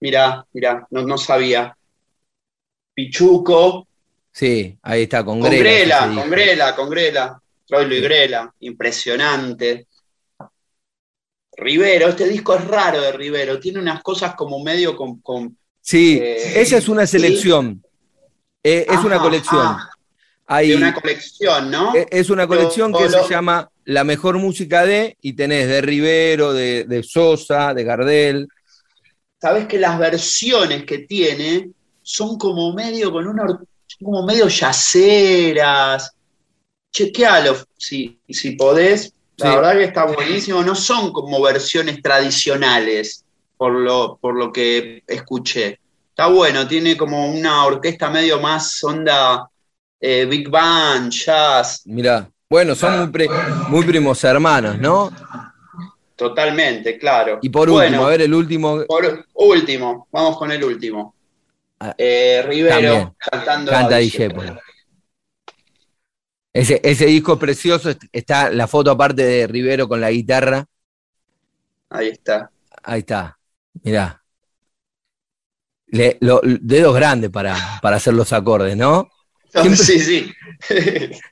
Mirá, 0.00 0.46
mirá, 0.52 0.86
no, 0.90 1.02
no 1.06 1.16
sabía. 1.18 1.74
Pichuco, 2.94 3.88
Sí, 4.32 4.78
ahí 4.82 5.02
está, 5.02 5.24
con, 5.24 5.40
con 5.40 5.50
Grela, 5.50 6.12
con. 6.14 6.30
Grela, 6.30 6.76
con 6.76 6.90
Grela. 6.90 7.42
Troilo 7.66 7.94
y. 7.94 8.00
Grela, 8.00 8.52
impresionante. 8.60 9.86
Rivero, 11.56 12.08
este 12.08 12.26
disco 12.28 12.54
es 12.54 12.64
raro 12.66 13.00
de 13.00 13.12
Rivero, 13.12 13.60
tiene 13.60 13.78
unas 13.80 14.02
cosas 14.02 14.34
como 14.34 14.62
medio 14.62 14.96
con... 14.96 15.20
con- 15.20 15.56
Sí, 15.82 16.18
Eh, 16.20 16.60
esa 16.60 16.76
es 16.78 16.88
una 16.88 17.06
sí. 17.06 17.18
selección. 17.18 17.82
Eh, 18.62 18.86
es 18.88 19.04
una 19.04 19.18
colección. 19.18 19.60
ah, 19.62 19.90
Hay- 20.46 20.68
de 20.70 20.76
una 20.76 20.94
colección, 20.94 21.70
¿no? 21.70 21.94
eh, 21.94 22.06
es 22.10 22.28
una 22.30 22.46
colección 22.46 22.92
que 22.92 23.08
Lo- 23.08 23.24
se 23.24 23.30
llama 23.30 23.70
La 23.84 24.04
mejor 24.04 24.38
música 24.38 24.84
de, 24.84 25.16
y 25.20 25.32
tenés 25.34 25.68
de 25.68 25.80
Rivero, 25.80 26.52
de, 26.52 26.84
de 26.84 27.02
Sosa, 27.02 27.72
de 27.74 27.84
Gardel. 27.84 28.48
Sabes 29.40 29.66
que 29.66 29.78
las 29.78 29.98
versiones 29.98 30.84
que 30.84 30.98
tiene 30.98 31.70
son 32.02 32.36
como 32.38 32.72
medio 32.74 33.10
con 33.12 33.26
una 33.26 33.44
como 34.02 34.24
medio 34.24 34.48
yaceras. 34.48 36.12
Chequealo 36.92 37.56
si, 37.76 38.20
si 38.28 38.52
podés. 38.52 39.12
La 39.36 39.46
Sí. 39.50 39.56
verdad 39.56 39.72
que 39.74 39.84
está 39.84 40.04
buenísimo. 40.04 40.62
No 40.62 40.74
son 40.74 41.12
como 41.12 41.40
versiones 41.40 42.02
tradicionales, 42.02 43.24
por 43.56 43.72
lo, 43.72 44.18
por 44.20 44.34
lo 44.36 44.52
que 44.52 45.02
escuché. 45.06 45.78
Está 46.10 46.26
bueno, 46.26 46.66
tiene 46.68 46.96
como 46.96 47.30
una 47.30 47.64
orquesta 47.64 48.10
medio 48.10 48.40
más 48.40 48.82
onda 48.84 49.48
eh, 50.00 50.26
Big 50.26 50.48
Band, 50.50 51.10
jazz, 51.12 51.82
Mirá, 51.86 52.28
bueno, 52.50 52.74
son 52.74 52.98
muy, 52.98 53.06
pri- 53.08 53.28
muy 53.68 53.84
primos 53.84 54.22
hermanos, 54.24 54.78
¿no? 54.78 55.10
totalmente, 56.16 56.98
claro. 56.98 57.38
Y 57.40 57.48
por 57.48 57.70
Bueno, 57.70 57.86
último, 57.88 58.06
a 58.06 58.10
ver 58.10 58.22
el 58.22 58.34
último. 58.34 58.84
Por 58.86 59.24
último, 59.34 60.06
vamos 60.12 60.36
con 60.36 60.50
el 60.52 60.62
último. 60.62 61.14
Ah, 61.80 61.94
Eh, 61.98 62.42
Rivero 62.46 62.74
también. 62.74 63.14
cantando 63.18 63.70
Canta 63.70 63.96
a. 63.96 64.00
Ese, 66.52 66.80
ese 66.82 67.06
disco 67.06 67.38
precioso, 67.38 67.90
está 68.12 68.50
la 68.50 68.66
foto 68.66 68.90
aparte 68.90 69.22
de 69.22 69.46
Rivero 69.46 69.88
con 69.88 70.00
la 70.00 70.10
guitarra. 70.10 70.66
Ahí 71.88 72.08
está. 72.08 72.50
Ahí 72.82 73.00
está, 73.00 73.38
mirá. 73.82 74.22
dedos 76.60 76.94
grandes 76.94 77.30
para, 77.30 77.56
para 77.82 77.96
hacer 77.96 78.14
los 78.14 78.32
acordes, 78.32 78.76
¿no? 78.76 79.08
sí, 79.74 79.98
sí. 79.98 80.32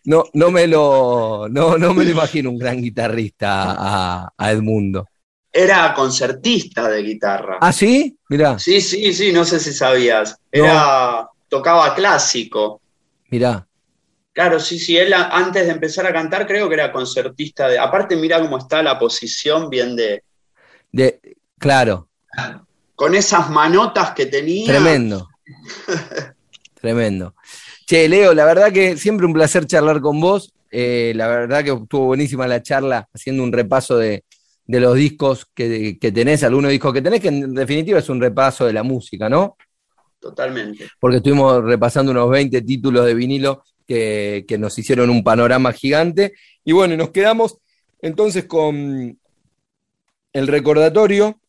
no, 0.05 0.25
no, 0.35 0.51
me 0.51 0.67
lo, 0.67 1.47
no, 1.51 1.79
no 1.79 1.95
me 1.95 2.05
lo 2.05 2.11
imagino 2.11 2.51
un 2.51 2.59
gran 2.59 2.81
guitarrista 2.83 3.75
a, 3.79 4.33
a 4.37 4.53
Edmundo. 4.53 5.07
Era 5.59 5.93
concertista 5.93 6.89
de 6.89 7.03
guitarra. 7.03 7.59
¿Ah, 7.61 7.73
sí? 7.73 8.17
Mirá. 8.29 8.61
Sí, 8.61 8.81
sí, 8.81 9.13
sí, 9.13 9.33
no 9.33 9.45
sé 9.45 9.59
si 9.59 9.73
sabías. 9.73 10.37
Era, 10.53 11.29
tocaba 11.49 11.97
clásico. 11.97 12.81
Mirá. 13.29 13.67
Claro, 14.33 14.61
sí, 14.61 14.79
sí, 14.79 14.97
él 14.97 15.13
antes 15.13 15.67
de 15.67 15.73
empezar 15.73 16.07
a 16.07 16.13
cantar 16.13 16.47
creo 16.47 16.69
que 16.69 16.75
era 16.75 16.93
concertista 16.93 17.67
de... 17.67 17.77
Aparte 17.77 18.15
mira 18.15 18.41
cómo 18.41 18.57
está 18.57 18.85
la 18.85 19.01
posición 19.01 19.69
bien 19.69 19.97
de... 19.97 20.23
De, 20.93 21.19
claro. 21.59 22.09
Con 22.95 23.17
esas 23.17 23.51
manotas 23.51 24.13
que 24.13 24.27
tenía. 24.27 24.67
Tremendo. 24.67 25.29
Tremendo. 26.81 27.35
Che, 27.85 28.09
Leo, 28.09 28.33
la 28.33 28.45
verdad 28.45 28.71
que 28.71 28.97
siempre 28.97 29.27
un 29.27 29.33
placer 29.33 29.67
charlar 29.67 30.01
con 30.01 30.21
vos. 30.21 30.53
Eh, 30.71 31.13
la 31.17 31.27
verdad 31.27 31.65
que 31.65 31.73
estuvo 31.73 32.05
buenísima 32.05 32.47
la 32.47 32.63
charla, 32.63 33.09
haciendo 33.13 33.43
un 33.43 33.53
repaso 33.53 33.99
de, 33.99 34.23
los 34.69 34.95
discos 34.95 35.47
que, 35.55 35.99
que, 35.99 36.13
tenés, 36.13 36.43
algunos 36.45 36.71
discos 36.71 36.93
que 36.93 37.03
tenés, 37.03 37.21
que 37.21 37.29
en 37.29 37.55
definitiva 37.55 37.99
es 37.99 38.09
un 38.09 38.21
repaso 38.21 38.67
de 38.67 38.73
la 38.75 38.83
música, 38.83 39.29
¿no? 39.29 39.57
Totalmente. 40.21 40.89
Porque 41.01 41.19
estuvimos 41.19 41.65
repasando 41.65 42.13
unos 42.13 42.29
20 42.31 42.61
títulos 42.63 43.07
de 43.07 43.15
vinilo 43.15 43.65
que, 43.87 44.45
que 44.47 44.59
nos 44.59 44.79
hicieron 44.79 45.11
un 45.11 45.25
panorama 45.25 45.73
gigante. 45.73 46.35
Y 46.65 46.73
bueno, 46.73 46.97
nos 46.97 47.11
quedamos 47.11 47.59
entonces 48.03 48.45
con 48.45 49.19
el 50.33 50.47
recordatorio 50.47 51.41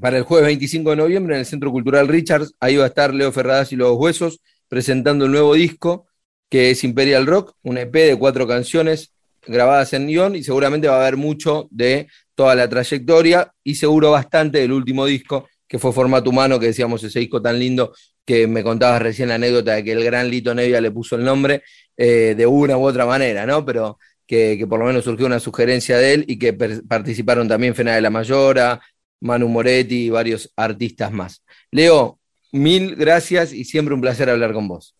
para 0.00 0.18
el 0.18 0.24
jueves 0.24 0.46
25 0.46 0.90
de 0.90 0.96
noviembre 0.96 1.34
en 1.34 1.40
el 1.40 1.46
Centro 1.46 1.70
Cultural 1.70 2.08
Richards. 2.08 2.54
Ahí 2.60 2.76
va 2.76 2.84
a 2.84 2.88
estar 2.88 3.12
Leo 3.12 3.32
Ferradas 3.32 3.72
y 3.72 3.76
los 3.76 3.96
Huesos 3.96 4.40
presentando 4.68 5.24
el 5.24 5.32
nuevo 5.32 5.54
disco 5.54 6.06
que 6.48 6.70
es 6.70 6.84
Imperial 6.84 7.26
Rock, 7.26 7.56
un 7.62 7.78
EP 7.78 7.92
de 7.92 8.16
cuatro 8.16 8.46
canciones 8.46 9.13
grabadas 9.46 9.92
en 9.92 10.06
guion 10.06 10.36
y 10.36 10.42
seguramente 10.42 10.88
va 10.88 10.96
a 10.96 11.00
haber 11.00 11.16
mucho 11.16 11.68
de 11.70 12.08
toda 12.34 12.54
la 12.54 12.68
trayectoria 12.68 13.52
y 13.62 13.74
seguro 13.74 14.10
bastante 14.10 14.58
del 14.58 14.72
último 14.72 15.06
disco 15.06 15.48
que 15.66 15.78
fue 15.78 15.92
Formato 15.92 16.30
Humano, 16.30 16.60
que 16.60 16.66
decíamos 16.66 17.02
ese 17.02 17.20
disco 17.20 17.40
tan 17.40 17.58
lindo 17.58 17.92
que 18.24 18.46
me 18.46 18.62
contabas 18.62 19.02
recién 19.02 19.28
la 19.28 19.36
anécdota 19.36 19.74
de 19.74 19.84
que 19.84 19.92
el 19.92 20.04
gran 20.04 20.30
Lito 20.30 20.54
Nevia 20.54 20.80
le 20.80 20.90
puso 20.90 21.16
el 21.16 21.24
nombre 21.24 21.62
eh, 21.96 22.34
de 22.36 22.46
una 22.46 22.76
u 22.76 22.86
otra 22.86 23.06
manera, 23.06 23.44
¿no? 23.46 23.64
Pero 23.64 23.98
que, 24.26 24.64
por 24.68 24.78
lo 24.78 24.86
menos 24.86 25.04
surgió 25.04 25.26
una 25.26 25.40
sugerencia 25.40 25.98
de 25.98 26.14
él 26.14 26.24
y 26.28 26.38
que 26.38 26.52
participaron 26.52 27.48
también 27.48 27.74
Fena 27.74 27.94
de 27.94 28.00
la 28.00 28.10
Mayora, 28.10 28.80
Manu 29.20 29.48
Moretti 29.48 30.06
y 30.06 30.10
varios 30.10 30.52
artistas 30.56 31.12
más. 31.12 31.42
Leo, 31.70 32.18
mil 32.52 32.94
gracias 32.96 33.52
y 33.52 33.64
siempre 33.64 33.94
un 33.94 34.00
placer 34.00 34.30
hablar 34.30 34.52
con 34.52 34.68
vos. 34.68 34.94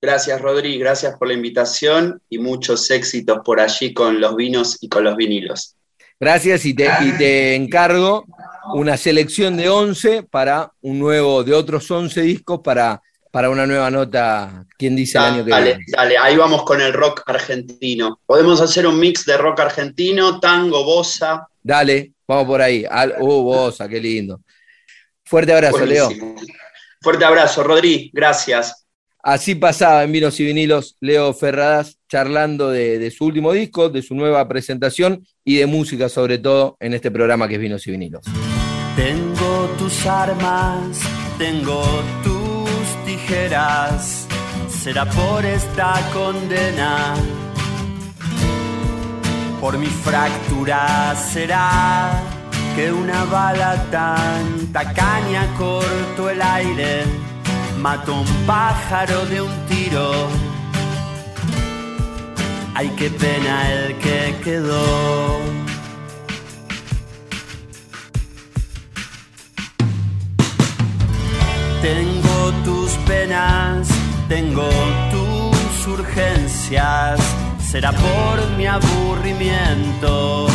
Gracias, 0.00 0.40
Rodri, 0.40 0.78
gracias 0.78 1.16
por 1.16 1.28
la 1.28 1.34
invitación 1.34 2.22
y 2.28 2.38
muchos 2.38 2.88
éxitos 2.90 3.38
por 3.44 3.60
allí 3.60 3.92
con 3.92 4.20
los 4.20 4.36
vinos 4.36 4.78
y 4.80 4.88
con 4.88 5.02
los 5.02 5.16
vinilos. 5.16 5.74
Gracias 6.20 6.64
y 6.66 6.74
te, 6.74 6.88
y 7.00 7.12
te 7.12 7.54
encargo 7.54 8.24
una 8.74 8.96
selección 8.96 9.56
de 9.56 9.68
11 9.68 10.24
para 10.24 10.72
un 10.82 10.98
nuevo, 10.98 11.42
de 11.42 11.54
otros 11.54 11.90
11 11.90 12.20
discos 12.22 12.60
para, 12.62 13.02
para 13.30 13.50
una 13.50 13.66
nueva 13.66 13.90
nota, 13.90 14.64
¿quién 14.76 14.94
dice 14.94 15.18
el 15.18 15.24
año 15.24 15.44
que 15.44 15.54
viene? 15.54 15.84
Dale, 15.88 16.18
ahí 16.18 16.36
vamos 16.36 16.62
con 16.64 16.80
el 16.80 16.92
rock 16.92 17.22
argentino. 17.26 18.20
Podemos 18.24 18.60
hacer 18.60 18.86
un 18.86 18.98
mix 18.98 19.24
de 19.24 19.36
rock 19.36 19.60
argentino, 19.60 20.38
tango, 20.40 20.84
bossa. 20.84 21.46
Dale, 21.62 22.12
vamos 22.26 22.46
por 22.46 22.62
ahí. 22.62 22.84
uh, 23.18 23.42
bossa, 23.42 23.88
qué 23.88 24.00
lindo. 24.00 24.40
Fuerte 25.24 25.52
abrazo, 25.52 25.84
Leo. 25.84 26.08
Fuerte 27.00 27.24
abrazo, 27.24 27.62
Rodri, 27.62 28.10
gracias. 28.12 28.87
Así 29.28 29.54
pasaba 29.54 30.04
en 30.04 30.12
Vinos 30.12 30.40
y 30.40 30.46
Vinilos 30.46 30.96
Leo 31.00 31.34
Ferradas 31.34 31.98
charlando 32.08 32.70
de, 32.70 33.10
su 33.10 33.26
último 33.26 33.52
disco, 33.52 33.90
de 33.90 34.00
su 34.00 34.14
nueva 34.14 34.48
presentación 34.48 35.22
y 35.44 35.56
de 35.56 35.66
música 35.66 36.08
sobre 36.08 36.38
todo 36.38 36.78
en 36.80 36.94
este 36.94 37.10
programa 37.10 37.46
que 37.46 37.56
es 37.56 37.60
Vinos 37.60 37.86
y 37.86 37.90
Vinilos. 37.90 38.24
Tengo 38.96 39.68
tus 39.76 40.06
armas, 40.06 40.98
tengo 41.36 41.84
tus 42.24 43.04
tijeras, 43.04 44.26
será 44.70 45.04
por 45.04 45.44
esta 45.44 45.92
condena, 46.14 47.14
por 49.60 49.76
mi 49.76 49.88
fractura 49.88 51.14
será 51.14 52.22
que 52.74 52.90
una 52.90 53.24
bala 53.24 53.76
tan 53.90 54.72
tacaña 54.72 55.54
cortó 55.58 56.30
el 56.30 56.40
aire, 56.40 57.02
mató 57.78 58.14
un 58.20 58.46
pájaro 58.46 59.24
de 59.26 59.40
un 59.40 59.52
tiro. 59.66 60.28
Ay, 62.74 62.90
qué 62.96 63.10
pena 63.10 63.72
el 63.72 63.96
que 63.98 64.36
quedó. 64.44 65.40
Tengo 71.82 72.52
tus 72.64 72.90
penas, 73.06 73.88
tengo 74.28 74.68
tus 75.10 75.86
urgencias, 75.86 77.20
será 77.58 77.92
por 77.92 78.50
mi 78.56 78.66
aburrimiento 78.66 80.48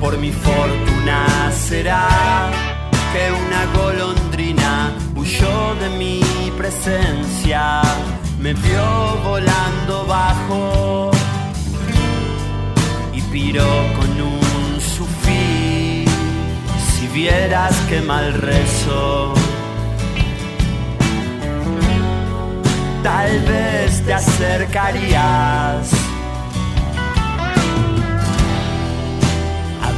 por 0.00 0.16
mi 0.16 0.32
fortuna 0.32 1.52
será 1.52 2.08
que 3.12 3.30
una 3.30 3.66
golondrina 3.78 4.89
huyó 5.20 5.74
de 5.74 5.88
mi 5.98 6.22
presencia, 6.56 7.82
me 8.38 8.54
vio 8.54 9.18
volando 9.22 10.06
bajo 10.06 11.10
y 13.12 13.20
piró 13.22 13.70
con 13.96 14.10
un 14.20 14.80
sufí. 14.80 16.04
Si 16.92 17.06
vieras 17.08 17.76
qué 17.88 18.00
mal 18.00 18.32
rezo, 18.32 19.34
tal 23.02 23.40
vez 23.40 24.02
te 24.04 24.14
acercarías 24.14 25.90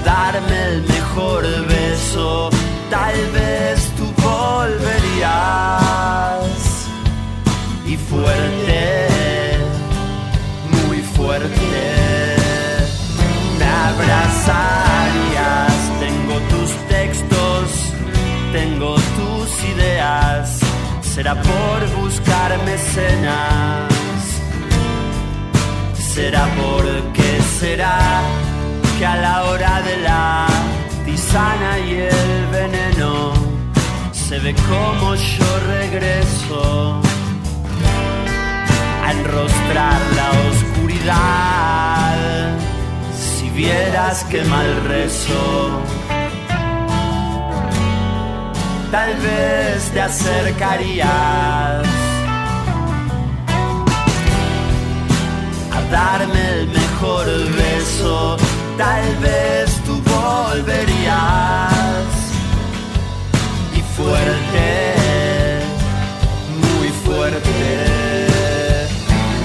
darme 0.04 0.64
el 0.64 0.82
mejor 0.82 1.44
será 21.22 21.40
por 21.40 22.02
buscarme 22.02 22.74
escenas, 22.74 23.92
será 25.94 26.48
porque 26.60 27.40
será 27.60 28.22
a 29.06 29.16
la 29.16 29.44
hora 29.44 29.82
de 29.82 29.96
la 29.98 30.46
tisana 31.04 31.78
y 31.78 31.90
el 31.92 32.46
veneno 32.50 33.32
se 34.10 34.40
ve 34.40 34.52
como 34.68 35.14
yo 35.14 35.50
regreso 35.76 37.00
a 39.04 39.12
enrostrar 39.12 40.00
la 40.16 40.28
oscuridad. 40.50 42.16
Si 43.16 43.48
vieras 43.50 44.24
que 44.24 44.42
mal 44.44 44.70
rezo, 44.88 45.82
tal 48.92 49.16
vez 49.16 49.90
te 49.94 50.00
acercarías 50.02 51.08
a 55.72 55.80
darme 55.90 56.50
el 56.50 56.68
mejor 56.68 57.24
beso 57.56 58.36
tal 58.76 59.16
vez 59.16 59.80
tú 59.86 59.98
volverías 60.02 61.72
y 63.74 63.80
fuerte, 63.96 64.94
muy 66.60 66.88
fuerte, 67.04 68.86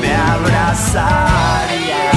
me 0.01 0.13
abrazarías. 0.13 2.16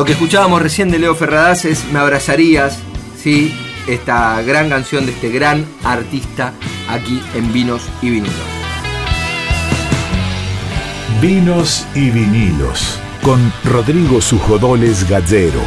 Lo 0.00 0.06
que 0.06 0.12
escuchábamos 0.12 0.62
recién 0.62 0.90
de 0.90 0.98
Leo 0.98 1.14
Ferradas 1.14 1.66
es 1.66 1.84
Me 1.92 1.98
abrazarías, 1.98 2.78
¿sí? 3.18 3.54
esta 3.86 4.40
gran 4.40 4.70
canción 4.70 5.04
de 5.04 5.12
este 5.12 5.28
gran 5.28 5.66
artista 5.84 6.54
aquí 6.88 7.20
en 7.34 7.52
Vinos 7.52 7.82
y 8.00 8.08
Vinilos. 8.08 8.34
Vinos 11.20 11.86
y 11.94 12.08
vinilos 12.08 12.98
con 13.20 13.52
Rodrigo 13.62 14.22
Sujodoles 14.22 15.06
Gallero. 15.06 15.60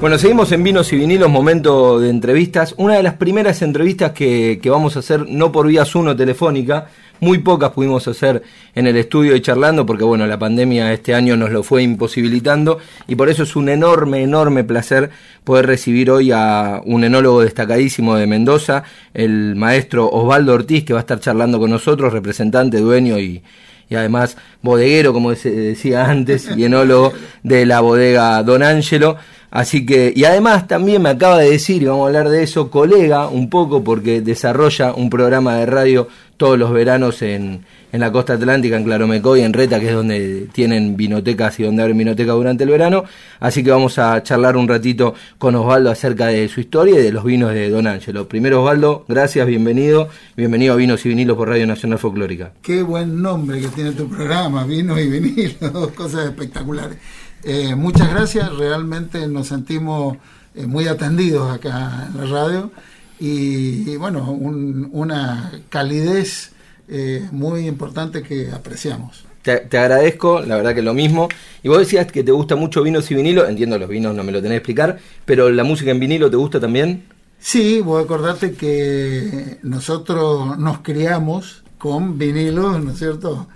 Bueno, 0.00 0.18
seguimos 0.18 0.50
en 0.50 0.64
Vinos 0.64 0.92
y 0.92 0.96
Vinilos, 0.96 1.30
momento 1.30 2.00
de 2.00 2.10
entrevistas. 2.10 2.74
Una 2.78 2.94
de 2.94 3.04
las 3.04 3.14
primeras 3.14 3.62
entrevistas 3.62 4.10
que, 4.10 4.58
que 4.60 4.70
vamos 4.70 4.96
a 4.96 5.00
hacer, 5.00 5.28
no 5.28 5.52
por 5.52 5.68
vía 5.68 5.84
Zoom 5.84 6.16
telefónica, 6.16 6.88
muy 7.20 7.38
pocas 7.38 7.70
pudimos 7.70 8.08
hacer 8.08 8.42
en 8.74 8.86
el 8.86 8.96
estudio 8.96 9.36
y 9.36 9.40
charlando, 9.40 9.86
porque 9.86 10.04
bueno, 10.04 10.26
la 10.26 10.38
pandemia 10.38 10.92
este 10.92 11.14
año 11.14 11.36
nos 11.36 11.50
lo 11.50 11.62
fue 11.62 11.82
imposibilitando, 11.82 12.78
y 13.06 13.14
por 13.14 13.28
eso 13.28 13.44
es 13.44 13.56
un 13.56 13.68
enorme, 13.68 14.22
enorme 14.22 14.64
placer 14.64 15.10
poder 15.44 15.66
recibir 15.66 16.10
hoy 16.10 16.32
a 16.32 16.80
un 16.84 17.04
enólogo 17.04 17.42
destacadísimo 17.42 18.16
de 18.16 18.26
Mendoza, 18.26 18.84
el 19.14 19.54
maestro 19.56 20.08
Osvaldo 20.10 20.54
Ortiz, 20.54 20.84
que 20.84 20.92
va 20.92 21.00
a 21.00 21.02
estar 21.02 21.20
charlando 21.20 21.58
con 21.58 21.70
nosotros, 21.70 22.12
representante, 22.12 22.78
dueño 22.78 23.18
y, 23.18 23.42
y 23.88 23.94
además 23.96 24.36
bodeguero, 24.62 25.12
como 25.12 25.34
se 25.34 25.50
decía 25.50 26.08
antes, 26.08 26.48
y 26.56 26.64
enólogo 26.64 27.12
de 27.42 27.66
la 27.66 27.80
bodega 27.80 28.42
Don 28.42 28.62
Angelo. 28.62 29.16
Así 29.50 29.84
que, 29.84 30.12
y 30.14 30.24
además 30.24 30.68
también 30.68 31.02
me 31.02 31.08
acaba 31.08 31.38
de 31.38 31.50
decir, 31.50 31.82
y 31.82 31.86
vamos 31.86 32.04
a 32.04 32.06
hablar 32.06 32.28
de 32.28 32.42
eso, 32.42 32.70
colega 32.70 33.28
un 33.28 33.50
poco, 33.50 33.82
porque 33.82 34.20
desarrolla 34.20 34.94
un 34.94 35.10
programa 35.10 35.56
de 35.56 35.66
radio 35.66 36.08
todos 36.36 36.58
los 36.58 36.72
veranos 36.72 37.20
en, 37.22 37.64
en 37.92 38.00
la 38.00 38.12
costa 38.12 38.34
atlántica, 38.34 38.76
en 38.76 38.84
Claromecoy, 38.84 39.42
en 39.42 39.52
Reta, 39.52 39.80
que 39.80 39.88
es 39.88 39.94
donde 39.94 40.48
tienen 40.52 40.96
vinotecas 40.96 41.58
y 41.60 41.64
donde 41.64 41.82
abren 41.82 41.98
vinoteca 41.98 42.32
durante 42.32 42.64
el 42.64 42.70
verano. 42.70 43.04
Así 43.40 43.62
que 43.64 43.70
vamos 43.70 43.98
a 43.98 44.22
charlar 44.22 44.56
un 44.56 44.68
ratito 44.68 45.14
con 45.38 45.54
Osvaldo 45.56 45.90
acerca 45.90 46.28
de 46.28 46.48
su 46.48 46.60
historia 46.60 47.00
y 47.00 47.02
de 47.02 47.12
los 47.12 47.24
vinos 47.24 47.52
de 47.52 47.68
Don 47.68 47.86
Ángelo. 47.86 48.28
Primero, 48.28 48.62
Osvaldo, 48.62 49.04
gracias, 49.08 49.46
bienvenido. 49.46 50.08
Bienvenido 50.36 50.74
a 50.74 50.76
Vinos 50.76 51.04
y 51.04 51.08
Vinilos 51.08 51.36
por 51.36 51.48
Radio 51.48 51.66
Nacional 51.66 51.98
Folclórica. 51.98 52.52
Qué 52.62 52.82
buen 52.82 53.20
nombre 53.20 53.60
que 53.60 53.68
tiene 53.68 53.92
tu 53.92 54.08
programa, 54.08 54.64
Vinos 54.64 55.00
y 55.00 55.08
Vinilos, 55.08 55.88
cosas 55.94 56.26
espectaculares. 56.26 56.96
Eh, 57.42 57.74
muchas 57.74 58.10
gracias, 58.10 58.54
realmente 58.56 59.26
nos 59.26 59.48
sentimos 59.48 60.16
eh, 60.54 60.66
muy 60.66 60.88
atendidos 60.88 61.50
acá 61.50 62.08
en 62.08 62.20
la 62.20 62.26
radio 62.26 62.70
y, 63.18 63.96
bueno, 63.96 64.30
una 64.30 65.52
calidez 65.68 66.52
eh, 66.88 67.28
muy 67.32 67.66
importante 67.66 68.22
que 68.22 68.50
apreciamos. 68.50 69.24
Te, 69.42 69.78
agradezco, 69.78 70.40
la 70.40 70.56
verdad 70.56 70.74
que 70.74 70.82
lo 70.82 70.94
mismo. 70.94 71.28
Y 71.62 71.68
vos 71.68 71.78
decías 71.78 72.10
que 72.10 72.22
te 72.22 72.32
gusta 72.32 72.56
mucho 72.56 72.82
vinos 72.82 73.10
y 73.10 73.14
vinilo, 73.14 73.46
entiendo 73.46 73.78
los 73.78 73.88
vinos, 73.88 74.14
no 74.14 74.24
me 74.24 74.32
lo 74.32 74.42
tenés 74.42 74.56
que 74.56 74.58
explicar, 74.58 74.98
pero 75.24 75.50
la 75.50 75.64
música 75.64 75.90
en 75.90 76.00
vinilo 76.00 76.30
te 76.30 76.36
gusta 76.36 76.60
también. 76.60 77.04
Sí, 77.38 77.80
voy 77.80 78.02
a 78.02 78.04
acordarte 78.04 78.52
que 78.52 79.58
nosotros 79.62 80.58
nos 80.58 80.80
criamos 80.80 81.62
con 81.78 82.18
vinilos, 82.18 82.82
¿no 82.82 82.92
es 82.92 82.98
cierto? 82.98 83.48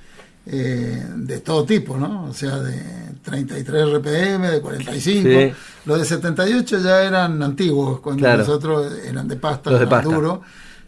Eh, 0.47 1.03
de 1.17 1.41
todo 1.41 1.65
tipo, 1.65 1.97
¿no? 1.97 2.27
O 2.27 2.35
sea, 2.35 2.59
de 2.59 2.79
33 3.23 3.95
RPM, 3.95 4.51
de 4.51 4.61
45. 4.61 5.57
Los 5.87 5.99
de 6.01 6.05
78 6.05 6.81
ya 6.81 7.03
eran 7.03 7.43
antiguos, 7.43 8.01
cuando 8.01 8.37
nosotros 8.37 8.93
eran 9.07 9.27
de 9.27 9.37
pasta, 9.37 9.71
de 9.71 9.87
duro, 10.03 10.43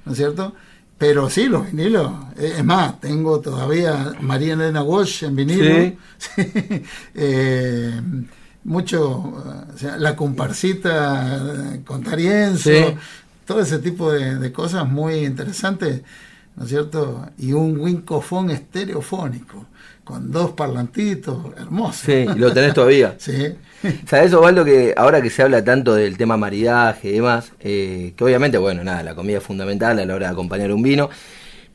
¿no 0.05 0.13
es 0.13 0.19
cierto? 0.19 0.55
Pero 0.99 1.31
sí, 1.31 1.47
los 1.47 1.67
vinilos. 1.67 2.13
Es 2.37 2.63
más, 2.65 3.01
tengo 3.01 3.41
todavía 3.41 4.13
María 4.21 4.55
Elena 4.55 4.83
Walsh 4.83 5.25
en 5.25 5.37
vinilo. 5.37 5.97
eh, 7.15 8.01
mucho, 8.65 9.11
o 9.11 9.79
sea, 9.79 9.97
la 9.97 10.15
comparsita 10.17 11.79
con 11.87 12.03
Tarienzo, 12.03 12.71
todo 13.47 13.61
ese 13.61 13.79
tipo 13.79 14.13
de, 14.13 14.37
de 14.37 14.53
cosas 14.53 14.87
muy 14.87 15.25
interesantes 15.25 16.03
¿no 16.57 16.65
es 16.65 16.71
cierto? 16.71 17.29
Y 17.39 17.53
un 17.53 17.79
wincofón 17.79 18.51
estereofónico, 18.51 19.67
con 20.05 20.31
dos 20.31 20.53
parlantitos, 20.53 21.39
hermosos. 21.57 21.97
Sí, 21.97 22.13
y 22.13 22.39
lo 22.39 22.53
tenés 22.53 22.75
todavía. 22.75 23.17
sí. 23.19 23.55
¿Sabes, 24.07 24.33
Osvaldo, 24.33 24.65
que 24.65 24.95
ahora 24.97 25.21
que 25.21 25.31
se 25.31 25.43
habla 25.43 25.63
tanto 25.63 25.95
del 25.95 26.17
tema 26.17 26.37
maridaje 26.37 27.09
y 27.09 27.13
demás, 27.13 27.53
eh, 27.61 28.15
que 28.17 28.25
obviamente, 28.25 28.59
bueno, 28.59 28.83
nada, 28.83 29.03
la 29.03 29.15
comida 29.15 29.39
es 29.39 29.45
fundamental 29.45 29.99
a 29.99 30.07
la 30.07 30.15
hora 30.15 30.29
de 30.29 30.33
acompañar 30.33 30.73
un 30.73 30.83
vino, 30.83 31.11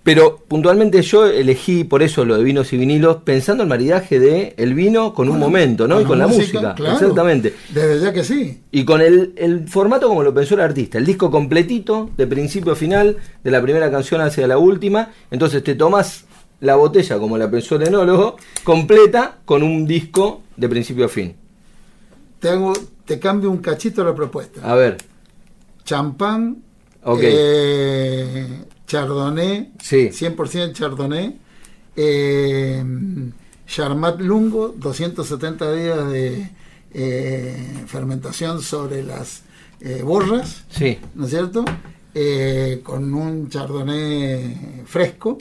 pero 0.04 0.38
puntualmente 0.48 1.02
yo 1.04 1.28
elegí 1.28 1.84
por 1.84 2.02
eso 2.02 2.26
lo 2.26 2.36
de 2.38 2.44
vinos 2.44 2.74
y 2.74 2.78
vinilos, 2.78 3.18
pensando 3.18 3.62
el 3.62 3.70
maridaje 3.70 4.20
de 4.20 4.56
el 4.58 4.74
vino 4.74 5.14
con, 5.14 5.30
un 5.30 5.38
momento, 5.38 5.88
¿no? 5.88 6.02
y 6.02 6.06
con 6.06 6.18
la 6.18 6.28
música. 6.28 6.76
exactamente. 6.78 7.54
Desde 7.70 8.00
ya 8.00 8.12
que 8.12 8.24
sí. 8.24 8.62
Y 8.72 8.84
con 8.84 9.02
el, 9.02 9.34
el, 9.36 9.68
formato 9.68 10.08
como 10.08 10.24
lo 10.24 10.34
pensó 10.34 10.56
el 10.56 10.62
artista, 10.62 10.98
el 10.98 11.06
disco 11.06 11.30
completito, 11.30 12.10
de 12.18 12.26
principio 12.26 12.74
a 12.74 12.76
final, 12.76 13.18
de 13.44 13.52
la 13.52 13.62
primera 13.62 13.92
canción 13.92 14.22
hacia 14.22 14.48
la 14.48 14.58
última. 14.58 15.12
Entonces 15.30 15.64
te 15.64 15.76
tomas 15.76 16.26
la 16.62 16.76
botella, 16.76 17.20
como 17.20 17.38
la 17.38 17.52
pensó 17.52 17.76
el 17.76 17.88
enólogo, 17.88 18.38
completa 18.64 19.38
con 19.46 19.62
un 19.62 19.86
disco 19.86 20.42
de 20.58 20.68
principio 20.68 21.06
a 21.06 21.10
fin. 21.10 21.36
Te, 22.40 22.50
te 23.06 23.20
cambio 23.20 23.52
un 23.52 23.60
cachito 23.60 24.04
la 24.04 24.16
propuesta. 24.16 24.62
A 24.64 24.74
ver. 24.74 24.98
Champán. 25.84 26.64
Eh, 27.20 28.48
Chardonnay, 28.91 29.71
sí. 29.82 30.10
100% 30.10 30.73
Chardonnay, 30.73 31.38
eh, 31.95 32.84
Charmat 33.65 34.19
Lungo, 34.19 34.75
270 34.77 35.73
días 35.73 36.12
de 36.12 36.49
eh, 36.93 37.84
fermentación 37.88 38.62
sobre 38.62 39.01
las 39.01 39.43
eh, 39.80 40.01
borras, 40.04 40.65
sí. 40.69 40.97
¿no 41.15 41.23
es 41.23 41.30
cierto? 41.30 41.63
Eh, 42.13 42.82
con 42.84 43.13
un 43.13 43.47
Chardonnay 43.47 44.84
fresco 44.86 45.38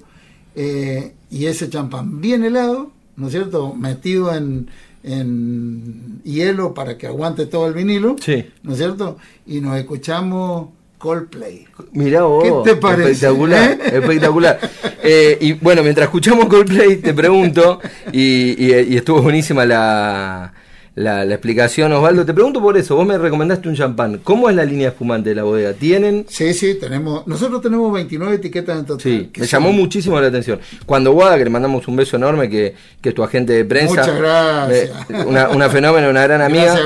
y 0.54 1.46
ese 1.46 1.68
champán 1.68 2.20
bien 2.20 2.44
helado, 2.44 2.92
¿no 3.16 3.26
es 3.26 3.32
cierto? 3.32 3.74
Metido 3.74 4.32
en, 4.32 4.68
en 5.02 6.20
hielo 6.22 6.72
para 6.72 6.96
que 6.96 7.08
aguante 7.08 7.46
todo 7.46 7.66
el 7.66 7.74
vinilo, 7.74 8.14
sí. 8.20 8.44
¿no 8.62 8.72
es 8.74 8.78
cierto? 8.78 9.16
Y 9.44 9.60
nos 9.60 9.76
escuchamos 9.76 10.68
Coldplay. 11.00 11.66
Mirá 11.92 12.24
vos. 12.24 12.44
¿Qué 12.44 12.72
te 12.72 12.76
parece? 12.76 13.12
Espectacular, 13.12 13.70
eh? 13.72 13.78
espectacular. 13.96 14.60
Eh, 15.02 15.38
y 15.40 15.54
bueno, 15.54 15.82
mientras 15.82 16.04
escuchamos 16.04 16.44
Coldplay, 16.44 16.98
te 16.98 17.14
pregunto, 17.14 17.80
y, 18.12 18.66
y 18.66 18.96
estuvo 18.98 19.22
buenísima 19.22 19.64
la, 19.64 20.52
la, 21.00 21.22
explicación, 21.24 21.92
Osvaldo. 21.92 22.26
Te 22.26 22.34
pregunto 22.34 22.60
por 22.60 22.76
eso, 22.76 22.94
vos 22.94 23.06
me 23.06 23.16
recomendaste 23.16 23.68
un 23.68 23.74
champán. 23.74 24.20
¿Cómo 24.22 24.50
es 24.50 24.56
la 24.56 24.64
línea 24.64 24.88
espumante 24.88 25.30
de 25.30 25.34
la 25.34 25.44
bodega? 25.44 25.72
¿Tienen? 25.72 26.26
Sí, 26.28 26.52
sí, 26.52 26.74
tenemos. 26.74 27.26
Nosotros 27.26 27.62
tenemos 27.62 27.90
29 27.92 28.34
etiquetas 28.34 28.78
en 28.78 28.84
total. 28.84 29.02
Sí, 29.02 29.30
me 29.36 29.46
llamó 29.46 29.72
muchísimo 29.72 30.20
la 30.20 30.28
atención. 30.28 30.60
Cuando 30.84 31.12
Guada, 31.12 31.38
que 31.38 31.44
le 31.44 31.50
mandamos 31.50 31.88
un 31.88 31.96
beso 31.96 32.16
enorme, 32.16 32.50
que, 32.50 32.74
que 33.00 33.08
es 33.08 33.14
tu 33.14 33.22
agente 33.22 33.54
de 33.54 33.64
prensa. 33.64 34.00
Muchas 34.00 34.18
gracias. 34.18 34.90
una, 35.26 35.48
una 35.48 35.70
fenómena, 35.70 36.10
una 36.10 36.22
gran 36.22 36.42
amiga. 36.42 36.76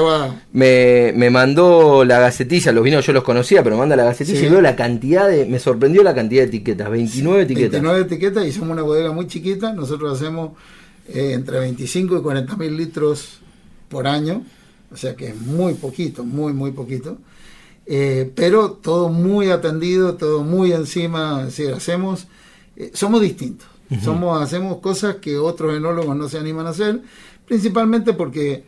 Me, 0.52 1.12
me 1.16 1.30
mandó 1.30 2.04
la 2.04 2.20
gacetilla, 2.20 2.70
los 2.70 2.84
vinos 2.84 3.04
yo 3.04 3.12
los 3.12 3.24
conocía, 3.24 3.64
pero 3.64 3.74
me 3.74 3.80
manda 3.80 3.96
la 3.96 4.04
gacetilla 4.04 4.46
y 4.46 4.48
veo 4.48 4.60
la 4.60 4.76
cantidad 4.76 5.28
de. 5.28 5.44
Me 5.44 5.58
sorprendió 5.58 6.04
la 6.04 6.14
cantidad 6.14 6.42
de 6.42 6.48
etiquetas, 6.48 6.88
29 6.88 7.42
etiquetas. 7.42 7.82
29 7.82 8.00
etiquetas 8.02 8.46
y 8.46 8.52
somos 8.52 8.70
una 8.70 8.82
bodega 8.82 9.10
muy 9.10 9.26
chiquita. 9.26 9.72
Nosotros 9.72 10.16
hacemos 10.16 10.52
eh, 11.08 11.32
entre 11.32 11.58
25 11.58 12.18
y 12.18 12.22
40 12.22 12.56
mil 12.56 12.76
litros 12.76 13.40
por 13.94 14.08
año, 14.08 14.42
o 14.92 14.96
sea 14.96 15.14
que 15.14 15.28
es 15.28 15.40
muy 15.40 15.74
poquito, 15.74 16.24
muy, 16.24 16.52
muy 16.52 16.72
poquito. 16.72 17.16
Eh, 17.86 18.32
pero 18.34 18.72
todo 18.72 19.08
muy 19.08 19.50
atendido, 19.50 20.14
todo 20.14 20.42
muy 20.42 20.72
encima, 20.72 21.42
es 21.42 21.56
decir, 21.56 21.72
hacemos, 21.72 22.26
eh, 22.76 22.90
somos 22.92 23.20
distintos, 23.20 23.68
somos, 24.02 24.42
hacemos 24.42 24.78
cosas 24.78 25.16
que 25.16 25.38
otros 25.38 25.76
enólogos 25.76 26.16
no 26.16 26.28
se 26.28 26.38
animan 26.38 26.66
a 26.66 26.70
hacer, 26.70 27.02
principalmente 27.46 28.14
porque 28.14 28.64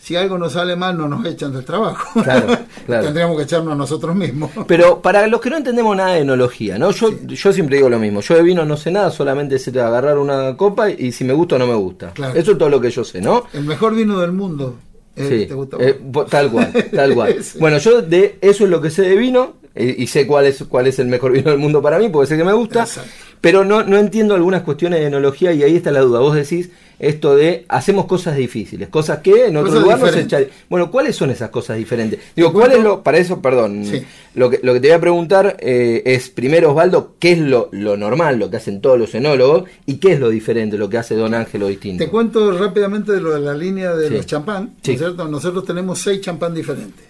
si 0.00 0.16
algo 0.16 0.38
nos 0.38 0.54
sale 0.54 0.76
mal 0.76 0.96
no 0.96 1.06
nos 1.08 1.24
echan 1.26 1.52
del 1.52 1.64
trabajo. 1.64 2.22
Tendríamos 2.86 3.36
que 3.36 3.42
echarnos 3.42 3.74
a 3.74 3.76
nosotros 3.76 4.16
mismos. 4.16 4.50
Pero 4.66 5.00
para 5.02 5.26
los 5.26 5.40
que 5.40 5.50
no 5.50 5.58
entendemos 5.58 5.94
nada 5.94 6.14
de 6.14 6.20
enología, 6.20 6.78
¿no? 6.78 6.90
Yo, 6.90 7.10
yo 7.26 7.52
siempre 7.52 7.76
digo 7.76 7.90
lo 7.90 7.98
mismo. 7.98 8.20
Yo 8.20 8.34
de 8.34 8.42
vino 8.42 8.64
no 8.64 8.76
sé 8.76 8.90
nada, 8.90 9.10
solamente 9.10 9.58
sé 9.58 9.78
agarrar 9.78 10.18
una 10.18 10.56
copa 10.56 10.90
y 10.90 11.12
si 11.12 11.24
me 11.24 11.34
gusta 11.34 11.56
o 11.56 11.58
no 11.58 11.66
me 11.66 11.74
gusta. 11.74 12.12
Eso 12.34 12.52
es 12.52 12.58
todo 12.58 12.70
lo 12.70 12.80
que 12.80 12.90
yo 12.90 13.04
sé, 13.04 13.20
¿no? 13.20 13.44
El 13.52 13.64
mejor 13.64 13.94
vino 13.94 14.18
del 14.18 14.32
mundo. 14.32 14.76
Eh, 15.16 15.44
¿te 15.46 15.54
gusta 15.54 15.76
eh, 15.80 16.00
tal 16.30 16.50
cual, 16.50 16.72
tal 16.94 17.14
cual. 17.14 17.36
Bueno, 17.58 17.76
yo 17.78 18.00
de 18.00 18.38
eso 18.40 18.64
es 18.64 18.70
lo 18.70 18.80
que 18.80 18.90
sé 18.90 19.02
de 19.02 19.16
vino. 19.16 19.56
y, 19.76 20.02
y 20.02 20.06
sé 20.06 20.26
cuál 20.26 20.46
es, 20.46 20.64
cuál 20.68 20.86
es 20.86 20.98
el 20.98 21.08
mejor 21.08 21.32
vino 21.32 21.50
del 21.50 21.58
mundo 21.58 21.82
para 21.82 21.98
mí, 21.98 22.08
porque 22.08 22.28
sé 22.28 22.36
que 22.38 22.44
me 22.44 22.54
gusta, 22.54 22.80
Exacto. 22.80 23.10
Pero 23.40 23.64
no, 23.64 23.82
no 23.84 23.96
entiendo 23.98 24.34
algunas 24.34 24.62
cuestiones 24.62 25.00
de 25.00 25.06
enología 25.06 25.52
y 25.52 25.62
ahí 25.62 25.76
está 25.76 25.90
la 25.90 26.00
duda. 26.00 26.20
Vos 26.20 26.34
decís 26.36 26.70
esto 26.98 27.34
de 27.34 27.64
hacemos 27.68 28.04
cosas 28.04 28.36
difíciles, 28.36 28.90
cosas 28.90 29.20
que 29.20 29.46
en 29.46 29.56
otro 29.56 29.68
Cosas 29.70 29.82
lugar 29.82 29.98
no 30.00 30.04
se 30.06 30.12
diferentes. 30.22 30.48
echa- 30.48 30.64
Bueno, 30.68 30.90
¿cuáles 30.90 31.16
son 31.16 31.30
esas 31.30 31.48
cosas 31.48 31.78
diferentes? 31.78 32.20
Digo, 32.36 32.52
¿cuál 32.52 32.72
es 32.72 32.82
lo, 32.82 33.02
para 33.02 33.16
eso, 33.16 33.40
perdón, 33.40 33.86
Sí. 33.86 34.02
lo, 34.34 34.50
que, 34.50 34.60
lo 34.62 34.74
que 34.74 34.80
te 34.80 34.88
voy 34.88 34.96
a 34.96 35.00
preguntar 35.00 35.56
eh, 35.60 36.02
es 36.04 36.28
primero, 36.28 36.70
Osvaldo, 36.72 37.14
¿qué 37.18 37.32
es 37.32 37.38
lo, 37.38 37.70
lo 37.72 37.96
normal, 37.96 38.38
lo 38.38 38.50
que 38.50 38.58
hacen 38.58 38.82
todos 38.82 38.98
los 38.98 39.14
enólogos 39.14 39.64
y 39.86 39.94
qué 39.96 40.12
es 40.12 40.20
lo 40.20 40.28
diferente, 40.28 40.76
lo 40.76 40.90
que 40.90 40.98
hace 40.98 41.14
Don 41.14 41.32
Ángelo 41.32 41.68
distinto? 41.68 42.04
Te 42.04 42.10
cuento 42.10 42.52
rápidamente 42.58 43.12
de 43.12 43.22
lo 43.22 43.32
de 43.32 43.40
la 43.40 43.54
línea 43.54 43.94
de 43.94 44.08
Sí. 44.08 44.14
los 44.14 44.26
champán, 44.26 44.64
¿no 44.64 44.70
es 44.72 44.78
Sí. 44.82 44.98
cierto? 44.98 45.26
Nosotros 45.26 45.64
tenemos 45.64 46.00
seis 46.00 46.20
champán 46.20 46.52
diferentes. 46.54 47.06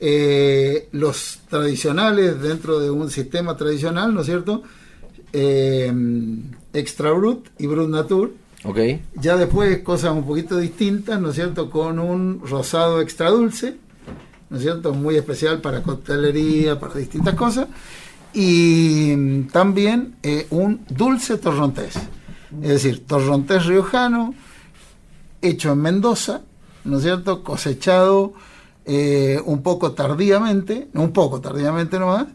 Eh, 0.00 0.88
los 0.92 1.40
tradicionales 1.50 2.40
dentro 2.40 2.78
de 2.78 2.88
un 2.88 3.10
sistema 3.10 3.56
tradicional, 3.56 4.14
¿no 4.14 4.20
es 4.20 4.26
cierto? 4.26 4.62
Eh, 5.32 5.92
Extra 6.72 7.12
Brut 7.12 7.48
y 7.58 7.66
Brut 7.66 7.88
Natur. 7.88 8.34
¿Ok? 8.64 8.78
Ya 9.14 9.36
después 9.36 9.78
cosas 9.82 10.12
un 10.12 10.24
poquito 10.24 10.58
distintas, 10.58 11.20
¿no 11.20 11.30
es 11.30 11.36
cierto? 11.36 11.70
Con 11.70 11.98
un 11.98 12.40
rosado 12.44 13.00
extra 13.00 13.30
dulce, 13.30 13.76
¿no 14.50 14.56
es 14.56 14.62
cierto? 14.62 14.92
Muy 14.94 15.16
especial 15.16 15.60
para 15.60 15.82
coctelería, 15.82 16.78
para 16.78 16.94
distintas 16.94 17.34
cosas. 17.34 17.68
Y 18.34 19.14
mm, 19.16 19.48
también 19.48 20.16
eh, 20.22 20.46
un 20.50 20.84
dulce 20.88 21.38
torrontés. 21.38 21.94
Es 22.62 22.68
decir, 22.68 23.06
torrontés 23.06 23.66
riojano, 23.66 24.34
hecho 25.40 25.72
en 25.72 25.80
Mendoza, 25.80 26.42
¿no 26.84 26.96
es 26.96 27.02
cierto? 27.04 27.42
Cosechado 27.42 28.32
eh, 28.84 29.40
un 29.44 29.62
poco 29.62 29.92
tardíamente, 29.92 30.88
un 30.94 31.12
poco 31.12 31.40
tardíamente 31.40 31.98
nomás. 31.98 32.26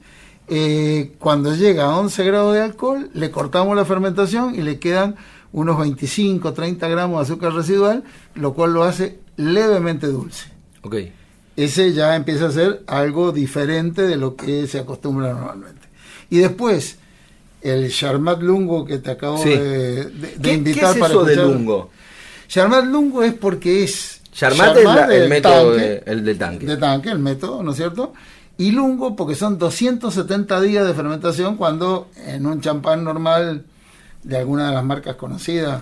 Eh, 0.47 1.13
cuando 1.19 1.55
llega 1.55 1.85
a 1.85 1.97
11 1.97 2.23
grados 2.25 2.53
de 2.53 2.61
alcohol, 2.61 3.09
le 3.13 3.31
cortamos 3.31 3.75
la 3.75 3.85
fermentación 3.85 4.55
y 4.55 4.61
le 4.61 4.77
quedan 4.79 5.15
unos 5.51 5.77
25, 5.79 6.53
30 6.53 6.87
gramos 6.89 7.19
de 7.19 7.23
azúcar 7.33 7.53
residual, 7.53 8.03
lo 8.35 8.53
cual 8.53 8.73
lo 8.73 8.83
hace 8.83 9.19
levemente 9.37 10.07
dulce. 10.07 10.49
Ok. 10.81 10.95
Ese 11.55 11.93
ya 11.93 12.15
empieza 12.15 12.47
a 12.47 12.51
ser 12.51 12.83
algo 12.87 13.31
diferente 13.31 14.01
de 14.01 14.17
lo 14.17 14.35
que 14.35 14.67
se 14.67 14.79
acostumbra 14.79 15.33
normalmente. 15.33 15.87
Y 16.29 16.39
después, 16.39 16.97
el 17.61 17.91
Charmat 17.91 18.41
Lungo 18.41 18.83
que 18.85 18.97
te 18.97 19.11
acabo 19.11 19.37
Sí. 19.37 19.49
de, 19.49 19.57
de- 19.57 20.05
de 20.05 20.27
¿Qué, 20.31 20.41
qué 20.41 20.53
invitar 20.53 20.93
es 20.93 20.97
para 20.99 21.13
eso 21.13 21.23
de 21.23 21.33
escuchar. 21.33 21.53
lungo? 21.55 21.89
Charmat 22.47 22.85
Lungo 22.85 23.23
es 23.23 23.33
porque 23.33 23.83
es. 23.83 24.19
Charmat 24.31 24.75
es 24.77 24.83
la- 24.83 25.03
el 25.05 25.09
del 25.21 25.29
método 25.29 25.71
tanque, 25.71 25.81
de- 25.87 26.03
el 26.07 26.25
del 26.25 26.37
tanque. 26.39 26.65
De 26.65 26.77
tanque, 26.77 27.09
el 27.11 27.19
método, 27.19 27.61
¿no 27.61 27.71
es 27.71 27.77
cierto? 27.77 28.13
Y 28.63 28.71
Lungo 28.71 29.13
porque 29.17 29.35
son 29.35 29.57
270 29.57 30.61
días 30.61 30.87
de 30.87 30.93
fermentación 30.93 31.57
cuando 31.57 32.07
en 32.15 32.45
un 32.45 32.61
champán 32.61 33.03
normal 33.03 33.65
de 34.23 34.37
alguna 34.37 34.69
de 34.69 34.73
las 34.73 34.85
marcas 34.85 35.17
conocidas 35.17 35.81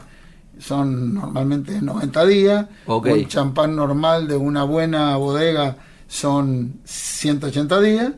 son 0.58 1.14
normalmente 1.14 1.80
90 1.80 2.26
días. 2.26 2.66
Ok. 2.88 3.06
Un 3.06 3.28
champán 3.28 3.76
normal 3.76 4.28
de 4.28 4.36
una 4.36 4.64
buena 4.64 5.16
bodega 5.18 5.78
son 6.08 6.80
180 6.84 7.82
días 7.82 8.14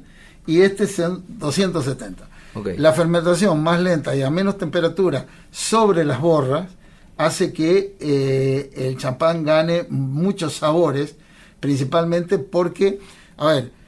y 0.48 0.62
este 0.62 0.88
son 0.88 1.26
270. 1.28 2.24
Ok. 2.54 2.70
La 2.78 2.94
fermentación 2.94 3.62
más 3.62 3.82
lenta 3.82 4.16
y 4.16 4.22
a 4.22 4.30
menos 4.30 4.58
temperatura 4.58 5.26
sobre 5.52 6.06
las 6.06 6.22
borras 6.22 6.70
hace 7.18 7.52
que 7.52 7.98
eh, 8.00 8.72
el 8.78 8.98
champán 8.98 9.44
gane 9.44 9.88
muchos 9.90 10.54
sabores, 10.54 11.18
principalmente 11.60 12.38
porque, 12.38 13.02
a 13.36 13.48
ver, 13.48 13.83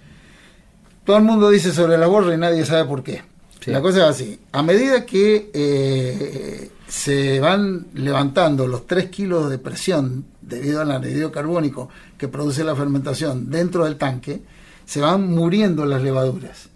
todo 1.06 1.18
el 1.18 1.24
mundo 1.24 1.50
dice 1.50 1.72
sobre 1.72 1.98
la 1.98 2.08
borra 2.08 2.34
y 2.34 2.38
nadie 2.38 2.66
sabe 2.66 2.86
por 2.86 3.04
qué. 3.04 3.22
Sí. 3.64 3.72
La 3.72 3.82
cosa 3.82 4.00
es 4.00 4.04
así, 4.04 4.40
a 4.52 4.62
medida 4.62 5.06
que 5.06 5.50
eh, 5.54 6.72
se 6.88 7.40
van 7.40 7.88
levantando 7.94 8.68
los 8.68 8.86
3 8.86 9.10
kilos 9.10 9.50
de 9.50 9.58
presión 9.58 10.26
debido 10.42 10.82
al 10.82 10.92
anhídrido 10.92 11.32
carbónico 11.32 11.90
que 12.18 12.28
produce 12.28 12.64
la 12.64 12.76
fermentación 12.76 13.50
dentro 13.50 13.86
del 13.86 13.98
tanque, 13.98 14.42
se 14.86 15.02
van 15.02 15.28
muriendo 15.34 15.86
las 15.86 16.04
levaduras. 16.04 16.70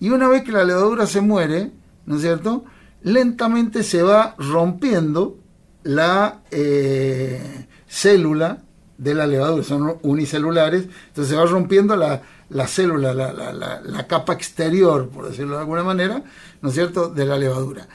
Y 0.00 0.10
una 0.10 0.28
vez 0.28 0.44
que 0.44 0.52
la 0.52 0.64
levadura 0.64 1.06
se 1.06 1.20
muere, 1.20 1.72
¿no 2.06 2.16
es 2.16 2.22
cierto? 2.22 2.64
Lentamente 3.02 3.82
se 3.82 4.02
va 4.02 4.34
rompiendo 4.38 5.38
la 5.82 6.40
eh, 6.50 7.66
célula 7.88 8.62
de 8.96 9.14
la 9.14 9.26
levadura, 9.26 9.62
son 9.62 9.98
unicelulares, 10.02 10.84
entonces 11.08 11.30
se 11.30 11.36
va 11.36 11.46
rompiendo 11.46 11.96
la, 11.96 12.22
la 12.50 12.66
célula, 12.66 13.12
la, 13.14 13.32
la- 13.32 13.52
la- 13.52 13.80
la 13.80 14.06
capa 14.06 14.32
exterior, 14.32 15.08
por 15.08 15.28
decirlo 15.28 15.54
de 15.54 15.60
alguna 15.60 15.84
manera, 15.84 16.22
¿no 16.62 16.68
es 16.70 16.74
cierto?, 16.74 17.08
de 17.08 17.24
la 17.26 17.36
levadura. 17.38 17.86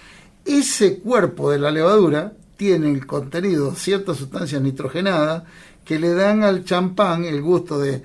Ese 0.46 1.00
cuerpo 1.00 1.50
de 1.52 1.60
la 1.60 1.72
levadura 1.72 2.34
tiene 2.58 2.92
el 2.92 3.06
contenido, 3.08 3.74
ciertas 3.76 4.18
sustancias 4.18 4.62
nitrogenadas, 4.62 5.44
que 5.86 6.00
le 6.00 6.14
dan 6.14 6.44
al 6.44 6.64
champán 6.64 7.26
el 7.26 7.42
gusto 7.42 7.80
de 7.80 8.04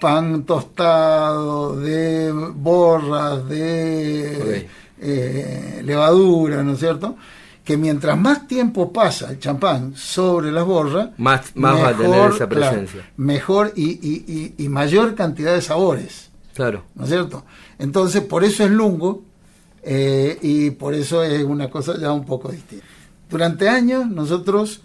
pan 0.00 0.44
tostado, 0.44 1.76
de 1.76 2.32
borras, 2.32 3.48
de 3.48 4.68
eh, 5.00 5.82
levadura, 5.84 6.62
¿no 6.62 6.72
es 6.72 6.78
cierto? 6.80 7.16
Que 7.64 7.76
mientras 7.76 8.18
más 8.18 8.48
tiempo 8.48 8.92
pasa 8.92 9.30
el 9.30 9.38
champán 9.38 9.94
sobre 9.94 10.50
las 10.50 10.64
borras, 10.64 11.10
Más- 11.18 11.54
más 11.54 11.76
va 11.76 11.88
a 11.88 11.96
tener 11.96 12.30
esa 12.32 12.48
presencia. 12.48 13.08
mejor 13.16 13.72
y, 13.76 13.90
y- 13.90 14.24
y- 14.58 14.64
y 14.64 14.68
mayor 14.68 15.14
cantidad 15.14 15.54
de 15.54 15.60
sabores, 15.62 16.30
Claro. 16.54 16.84
¿no 16.94 17.04
es 17.04 17.10
cierto? 17.10 17.44
Entonces, 17.78 18.22
por 18.22 18.44
eso 18.44 18.64
es 18.64 18.70
lungo 18.70 19.22
eh, 19.82 20.38
y 20.42 20.70
por 20.70 20.94
eso 20.94 21.22
es 21.22 21.42
una 21.44 21.68
cosa 21.70 21.96
ya 21.98 22.12
un 22.12 22.24
poco 22.24 22.50
distinta. 22.50 22.84
Durante 23.28 23.68
años 23.68 24.06
nosotros 24.08 24.80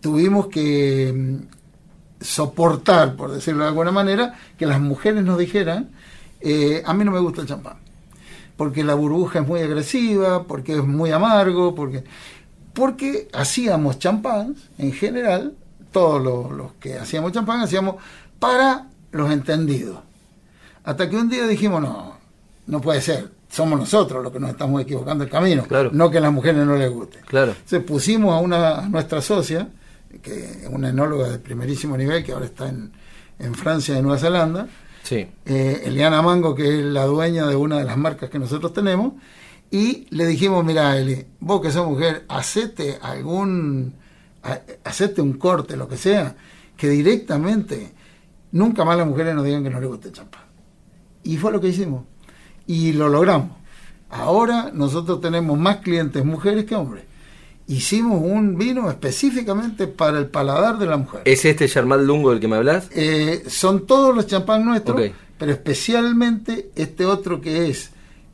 tuvimos 0.00 0.46
que 0.48 1.12
mm, 1.14 2.22
soportar, 2.24 3.16
por 3.16 3.32
decirlo 3.32 3.62
de 3.64 3.68
alguna 3.70 3.90
manera, 3.92 4.34
que 4.56 4.66
las 4.66 4.80
mujeres 4.80 5.24
nos 5.24 5.38
dijeran, 5.38 5.90
eh, 6.40 6.82
a 6.84 6.94
mí 6.94 7.04
no 7.04 7.10
me 7.10 7.20
gusta 7.20 7.40
el 7.42 7.48
champán, 7.48 7.78
porque 8.58 8.84
la 8.84 8.94
burbuja 8.94 9.38
es 9.38 9.46
muy 9.48 9.60
agresiva, 9.60 10.42
porque 10.44 10.74
es 10.74 10.84
muy 10.84 11.10
amargo, 11.12 11.74
porque, 11.74 12.04
porque 12.74 13.28
hacíamos 13.32 13.98
champán 13.98 14.54
en 14.76 14.92
general, 14.92 15.54
todos 15.92 16.22
los, 16.22 16.50
los 16.52 16.72
que 16.74 16.98
hacíamos 16.98 17.32
champán 17.32 17.60
hacíamos 17.62 17.94
para 18.38 18.88
los 19.12 19.30
entendidos. 19.30 20.00
Hasta 20.84 21.08
que 21.08 21.16
un 21.16 21.30
día 21.30 21.46
dijimos, 21.46 21.80
no, 21.80 22.16
no 22.66 22.80
puede 22.80 23.00
ser, 23.00 23.30
somos 23.48 23.78
nosotros 23.78 24.22
los 24.22 24.32
que 24.32 24.40
nos 24.40 24.50
estamos 24.50 24.82
equivocando 24.82 25.24
el 25.24 25.30
camino, 25.30 25.62
Claro. 25.62 25.90
no 25.92 26.10
que 26.10 26.18
a 26.18 26.20
las 26.20 26.32
mujeres 26.32 26.66
no 26.66 26.76
les 26.76 26.90
guste. 26.90 27.20
Claro. 27.26 27.52
Entonces 27.52 27.82
pusimos 27.84 28.34
a 28.34 28.38
una 28.38 28.78
a 28.80 28.88
nuestra 28.88 29.22
socia, 29.22 29.68
que 30.20 30.62
es 30.64 30.68
una 30.68 30.88
enóloga 30.90 31.28
de 31.30 31.38
primerísimo 31.38 31.96
nivel, 31.96 32.24
que 32.24 32.32
ahora 32.32 32.46
está 32.46 32.68
en, 32.68 32.90
en 33.38 33.54
Francia 33.54 33.96
y 33.96 34.02
Nueva 34.02 34.18
Zelanda, 34.18 34.66
Eh, 35.46 35.82
Eliana 35.86 36.22
Mango, 36.22 36.54
que 36.54 36.78
es 36.78 36.84
la 36.84 37.04
dueña 37.06 37.46
de 37.46 37.56
una 37.56 37.78
de 37.78 37.84
las 37.84 37.96
marcas 37.96 38.30
que 38.30 38.38
nosotros 38.38 38.72
tenemos, 38.72 39.14
y 39.70 40.06
le 40.10 40.26
dijimos, 40.26 40.64
mira 40.64 40.96
Eli, 40.98 41.26
vos 41.40 41.60
que 41.60 41.70
sos 41.70 41.86
mujer, 41.86 42.24
hacete 42.28 42.98
algún, 43.02 43.94
ha- 44.42 44.60
hacete 44.84 45.20
un 45.20 45.34
corte, 45.34 45.76
lo 45.76 45.88
que 45.88 45.96
sea, 45.96 46.36
que 46.76 46.88
directamente 46.88 47.92
nunca 48.52 48.84
más 48.84 48.96
las 48.96 49.06
mujeres 49.06 49.34
nos 49.34 49.44
digan 49.44 49.62
que 49.62 49.70
no 49.70 49.80
les 49.80 49.88
gusta 49.88 50.08
el 50.08 50.14
champán. 50.14 50.42
Y 51.22 51.36
fue 51.36 51.52
lo 51.52 51.60
que 51.60 51.68
hicimos. 51.68 52.04
Y 52.66 52.92
lo 52.92 53.08
logramos. 53.08 53.50
Ahora 54.10 54.70
nosotros 54.72 55.20
tenemos 55.20 55.58
más 55.58 55.78
clientes 55.78 56.24
mujeres 56.24 56.64
que 56.64 56.74
hombres. 56.74 57.04
Hicimos 57.68 58.22
un 58.24 58.56
vino 58.56 58.88
específicamente 58.88 59.88
para 59.88 60.18
el 60.18 60.28
paladar 60.28 60.78
de 60.78 60.86
la 60.86 60.96
mujer. 60.96 61.20
¿Es 61.26 61.44
este 61.44 61.68
Charmat 61.68 62.00
Lungo 62.00 62.30
del 62.30 62.40
que 62.40 62.48
me 62.48 62.56
hablas? 62.56 62.88
Eh, 62.92 63.44
son 63.46 63.86
todos 63.86 64.16
los 64.16 64.26
champán 64.26 64.64
nuestros, 64.64 64.98
pero 65.36 65.52
especialmente 65.52 66.70
este 66.74 67.04
otro 67.04 67.42
que 67.42 67.68
es 67.68 67.90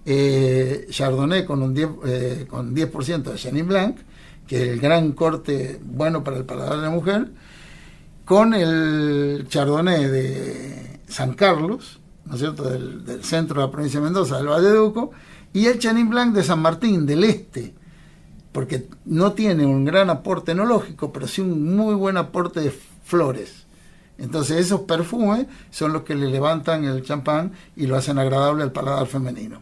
eh, 0.07 0.87
Chardonnay 0.89 1.45
con 1.45 1.63
un 1.63 1.75
10%, 1.75 1.99
eh, 2.07 2.47
con 2.49 2.75
10 2.75 3.25
de 3.25 3.35
Chenin 3.35 3.67
Blanc, 3.67 3.97
que 4.47 4.63
es 4.63 4.69
el 4.69 4.79
gran 4.79 5.11
corte 5.13 5.81
bueno 5.83 6.23
para 6.23 6.37
el 6.37 6.45
paladar 6.45 6.77
de 6.77 6.83
la 6.83 6.91
mujer, 6.91 7.27
con 8.25 8.55
el 8.55 9.47
Chardonnay 9.49 10.05
de 10.05 11.01
San 11.09 11.35
Carlos, 11.35 11.99
¿no 12.25 12.35
es 12.35 12.41
cierto?, 12.41 12.71
del, 12.71 13.05
del 13.05 13.25
centro 13.25 13.61
de 13.61 13.67
la 13.67 13.73
provincia 13.73 13.99
de 13.99 14.05
Mendoza, 14.05 14.37
del 14.37 14.47
Valle 14.47 14.71
de 14.71 14.79
Uco, 14.79 15.11
y 15.53 15.67
el 15.67 15.81
Chenin 15.81 16.09
Blanc 16.09 16.33
de 16.37 16.45
San 16.45 16.63
Martín, 16.63 17.05
del 17.05 17.25
este, 17.25 17.75
porque 18.55 18.87
no 19.05 19.33
tiene 19.33 19.67
un 19.67 19.85
gran 19.85 20.11
aporte 20.11 20.53
enológico, 20.53 21.13
pero 21.13 21.27
sí 21.27 21.41
un 21.41 21.75
muy 21.75 21.95
buen 21.97 22.17
aporte 22.17 22.61
de 22.61 22.73
flores. 23.05 23.65
Entonces 24.17 24.59
esos 24.59 24.83
perfumes 24.83 25.47
son 25.73 25.93
los 25.93 26.03
que 26.05 26.15
le 26.15 26.29
levantan 26.29 26.85
el 26.85 27.03
champán 27.03 27.51
y 27.75 27.89
lo 27.89 27.97
hacen 27.97 28.17
agradable 28.17 28.63
al 28.63 28.71
paladar 28.71 29.09
femenino. 29.09 29.61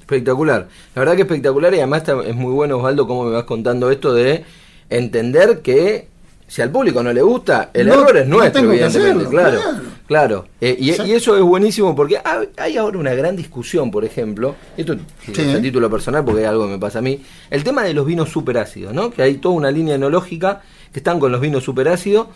Espectacular. 0.00 0.66
La 0.96 1.00
verdad 1.00 1.14
que 1.14 1.22
espectacular 1.22 1.72
y 1.72 1.78
además 1.78 1.98
está- 2.02 2.20
es 2.24 2.34
muy 2.34 2.52
bueno, 2.52 2.78
Osvaldo, 2.78 3.06
cómo 3.06 3.24
me 3.26 3.30
vas 3.30 3.44
contando 3.44 3.92
esto 3.92 4.12
de 4.12 4.44
entender 4.90 5.62
que 5.62 6.08
si 6.48 6.62
al 6.62 6.70
público 6.72 7.04
no 7.04 7.12
le 7.12 7.22
gusta, 7.22 7.70
el 7.74 7.86
No- 7.86 7.94
error 7.94 8.16
es 8.16 8.26
no 8.26 8.38
nuestro, 8.38 8.62
que 8.62 8.68
evidentemente, 8.68 9.26
claro. 9.30 9.60
claro. 9.62 9.78
Claro, 10.06 10.46
eh, 10.60 10.76
y, 10.78 10.90
eso 10.90 11.36
es 11.36 11.42
buenísimo 11.42 11.96
porque 11.96 12.18
hay, 12.56 12.76
ahora 12.76 12.96
una 12.98 13.12
gran 13.14 13.34
discusión, 13.34 13.90
por 13.90 14.04
ejemplo, 14.04 14.54
esto 14.76 14.94
Sí. 15.24 15.32
es 15.36 15.54
a 15.54 15.60
título 15.60 15.90
personal 15.90 16.24
porque 16.24 16.42
es 16.42 16.48
algo 16.48 16.66
que 16.66 16.72
me 16.74 16.78
pasa 16.78 17.00
a 17.00 17.02
mí, 17.02 17.20
el 17.50 17.64
tema 17.64 17.82
de 17.82 17.92
los 17.92 18.06
vinos 18.06 18.28
superácidos, 18.30 18.94
¿no? 18.94 19.10
Que 19.10 19.22
hay 19.22 19.34
toda 19.38 19.56
una 19.56 19.70
línea 19.72 19.96
enológica 19.96 20.62
que 20.92 21.00
están 21.00 21.18
con 21.18 21.32
los 21.32 21.40
vinos 21.40 21.64
superácidos 21.64 22.28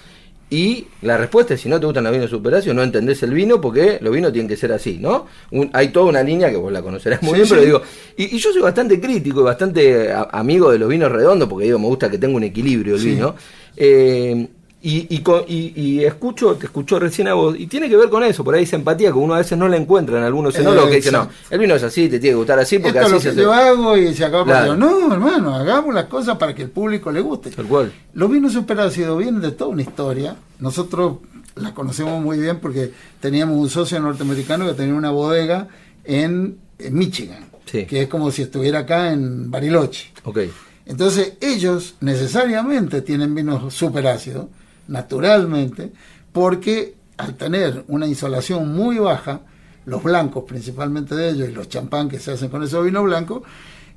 y 0.52 0.88
la 1.02 1.16
respuesta 1.16 1.54
es 1.54 1.60
si 1.60 1.68
no 1.68 1.78
te 1.78 1.86
gustan 1.86 2.02
los 2.02 2.12
vinos 2.12 2.28
superácidos 2.28 2.74
no 2.74 2.82
entendés 2.82 3.22
el 3.22 3.32
vino 3.32 3.60
porque 3.60 3.98
los 4.00 4.12
vinos 4.12 4.32
tienen 4.32 4.48
que 4.48 4.56
ser 4.56 4.72
así, 4.72 4.98
¿no? 4.98 5.26
Un- 5.52 5.70
hay 5.72 5.90
toda 5.90 6.06
una 6.06 6.24
línea 6.24 6.50
que 6.50 6.56
vos 6.56 6.72
la 6.72 6.82
conocerás 6.82 7.22
muy 7.22 7.34
Sí, 7.34 7.36
bien, 7.36 7.48
pero 7.50 7.62
digo, 7.62 7.82
y, 8.16 8.34
y 8.34 8.38
yo 8.40 8.52
soy 8.52 8.62
bastante 8.62 9.00
crítico 9.00 9.42
y 9.42 9.44
bastante 9.44 10.10
a- 10.10 10.22
amigo 10.32 10.72
de 10.72 10.78
los 10.80 10.88
vinos 10.88 11.12
redondos 11.12 11.48
porque 11.48 11.66
digo, 11.66 11.78
me 11.78 11.86
gusta 11.86 12.10
que 12.10 12.18
tenga 12.18 12.36
un 12.36 12.42
equilibrio 12.42 12.96
el 12.96 13.02
vino. 13.04 13.36
Eh, 13.76 14.48
y, 14.82 15.14
y, 15.14 15.22
y- 15.48 15.72
y 15.76 16.04
escucho, 16.04 16.54
te 16.54 16.66
escucho 16.66 16.98
recién 16.98 17.28
a 17.28 17.34
vos, 17.34 17.54
y 17.58 17.66
tiene 17.66 17.88
que 17.88 17.96
ver 17.96 18.08
con 18.08 18.22
eso, 18.24 18.42
por 18.42 18.54
ahí 18.54 18.62
esa 18.64 18.76
empatía 18.76 19.10
que 19.12 19.18
uno 19.18 19.34
a 19.34 19.38
veces 19.38 19.58
no 19.58 19.68
la 19.68 19.76
encuentra 19.76 20.16
en 20.18 20.24
algunos 20.24 20.54
enólogos 20.58 20.88
que 20.90 20.96
dicen, 20.96 21.12
no, 21.12 21.28
el 21.50 21.58
vino 21.58 21.74
es 21.74 21.82
así, 21.82 22.08
te 22.08 22.18
tiene 22.18 22.32
que 22.32 22.36
gustar 22.36 22.58
así 22.58 22.78
porque 22.78 22.98
Esto 22.98 23.00
es 23.00 23.06
así 23.06 23.14
lo 23.14 23.20
se 23.20 23.24
que 23.24 23.30
hace. 23.32 23.42
yo 23.42 23.52
hago 23.52 23.96
y 23.98 24.14
se 24.14 24.24
acaba 24.24 24.44
Claro. 24.44 24.76
No, 24.76 25.12
hermano, 25.12 25.54
hagamos 25.54 25.94
las 25.94 26.06
cosas 26.06 26.38
para 26.38 26.54
que 26.54 26.62
el 26.62 26.70
público 26.70 27.12
le 27.12 27.20
guste. 27.20 27.50
Tal 27.50 27.66
cual. 27.66 27.92
Los 28.14 28.30
vinos 28.30 28.52
superácidos 28.54 29.18
vienen 29.18 29.40
de 29.42 29.50
toda 29.52 29.70
una 29.70 29.82
historia. 29.82 30.36
Nosotros 30.60 31.16
la 31.56 31.74
conocemos 31.74 32.22
muy 32.22 32.38
bien 32.38 32.58
porque 32.60 32.90
teníamos 33.20 33.58
un 33.58 33.68
socio 33.68 34.00
norteamericano 34.00 34.66
que 34.66 34.72
tenía 34.74 34.94
una 34.94 35.10
bodega 35.10 35.68
en, 36.04 36.56
en 36.78 36.94
Michigan, 36.94 37.50
Sí. 37.66 37.84
que 37.84 38.02
es 38.02 38.08
como 38.08 38.30
si 38.30 38.42
estuviera 38.42 38.78
acá 38.80 39.12
en 39.12 39.50
Bariloche. 39.50 40.10
Ok, 40.24 40.38
Entonces 40.86 41.34
ellos 41.40 41.96
necesariamente 42.00 43.02
tienen 43.02 43.34
vinos 43.34 43.72
superácidos, 43.74 44.46
naturalmente, 44.90 45.92
porque 46.32 46.96
al 47.16 47.36
tener 47.36 47.84
una 47.88 48.06
insolación 48.06 48.74
muy 48.74 48.98
baja, 48.98 49.40
los 49.86 50.02
blancos 50.02 50.44
principalmente 50.46 51.14
de 51.14 51.30
ellos 51.30 51.48
y 51.48 51.52
los 51.52 51.68
champán 51.68 52.08
que 52.08 52.18
se 52.18 52.32
hacen 52.32 52.50
con 52.50 52.62
esos 52.62 52.84
vinos 52.84 53.04
blancos, 53.04 53.42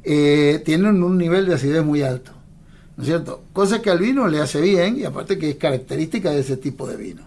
eh, 0.03 0.61
tienen 0.63 1.03
un 1.03 1.17
nivel 1.17 1.47
de 1.47 1.55
acidez 1.55 1.83
muy 1.83 2.03
alto, 2.03 2.31
¿no 2.95 3.03
es 3.03 3.07
cierto? 3.09 3.41
Cosa 3.53 3.81
que 3.81 3.89
al 3.89 3.99
vino 3.99 4.27
le 4.27 4.39
hace 4.39 4.61
bien 4.61 4.99
y 4.99 5.03
aparte 5.03 5.37
que 5.37 5.49
es 5.49 5.55
característica 5.55 6.29
de 6.29 6.39
ese 6.39 6.57
tipo 6.57 6.87
de 6.87 6.95
vino. 6.95 7.23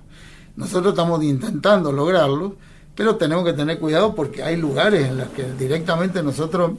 Nosotros 0.54 0.92
estamos 0.92 1.22
intentando 1.24 1.90
lograrlo, 1.90 2.56
pero 2.94 3.16
tenemos 3.16 3.44
que 3.44 3.52
tener 3.52 3.78
cuidado 3.78 4.14
porque 4.14 4.42
hay 4.42 4.56
lugares 4.56 5.08
en 5.08 5.18
los 5.18 5.28
que 5.28 5.44
directamente 5.58 6.22
nosotros 6.22 6.72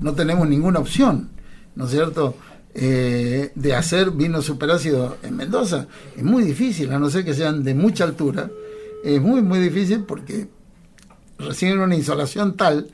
no 0.00 0.12
tenemos 0.14 0.48
ninguna 0.48 0.80
opción, 0.80 1.30
¿no 1.76 1.84
es 1.84 1.92
cierto? 1.92 2.34
Eh, 2.74 3.50
de 3.54 3.74
hacer 3.74 4.12
vino 4.12 4.40
superácido 4.42 5.16
en 5.22 5.36
Mendoza. 5.36 5.88
Es 6.16 6.22
muy 6.22 6.44
difícil, 6.44 6.92
a 6.92 6.98
no 6.98 7.10
ser 7.10 7.24
que 7.24 7.34
sean 7.34 7.64
de 7.64 7.74
mucha 7.74 8.04
altura. 8.04 8.50
Es 9.02 9.20
muy, 9.20 9.42
muy 9.42 9.58
difícil 9.58 10.04
porque 10.04 10.48
reciben 11.38 11.80
una 11.80 11.96
insolación 11.96 12.56
tal 12.56 12.88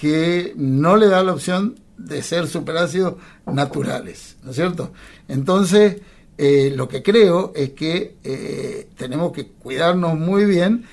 que 0.00 0.54
no 0.56 0.96
le 0.96 1.08
da 1.08 1.22
la 1.22 1.32
opción 1.32 1.76
de 1.98 2.22
ser 2.22 2.46
superácidos 2.46 3.14
naturales, 3.46 4.36
¿no 4.42 4.50
es 4.50 4.56
cierto? 4.56 4.92
Entonces, 5.28 5.96
eh, 6.38 6.72
lo 6.76 6.88
que 6.88 7.02
creo 7.02 7.52
es 7.54 7.70
que 7.70 8.16
eh, 8.22 8.88
tenemos 8.96 9.32
que 9.32 9.46
cuidarnos 9.46 10.18
muy 10.18 10.44
bien 10.44 10.84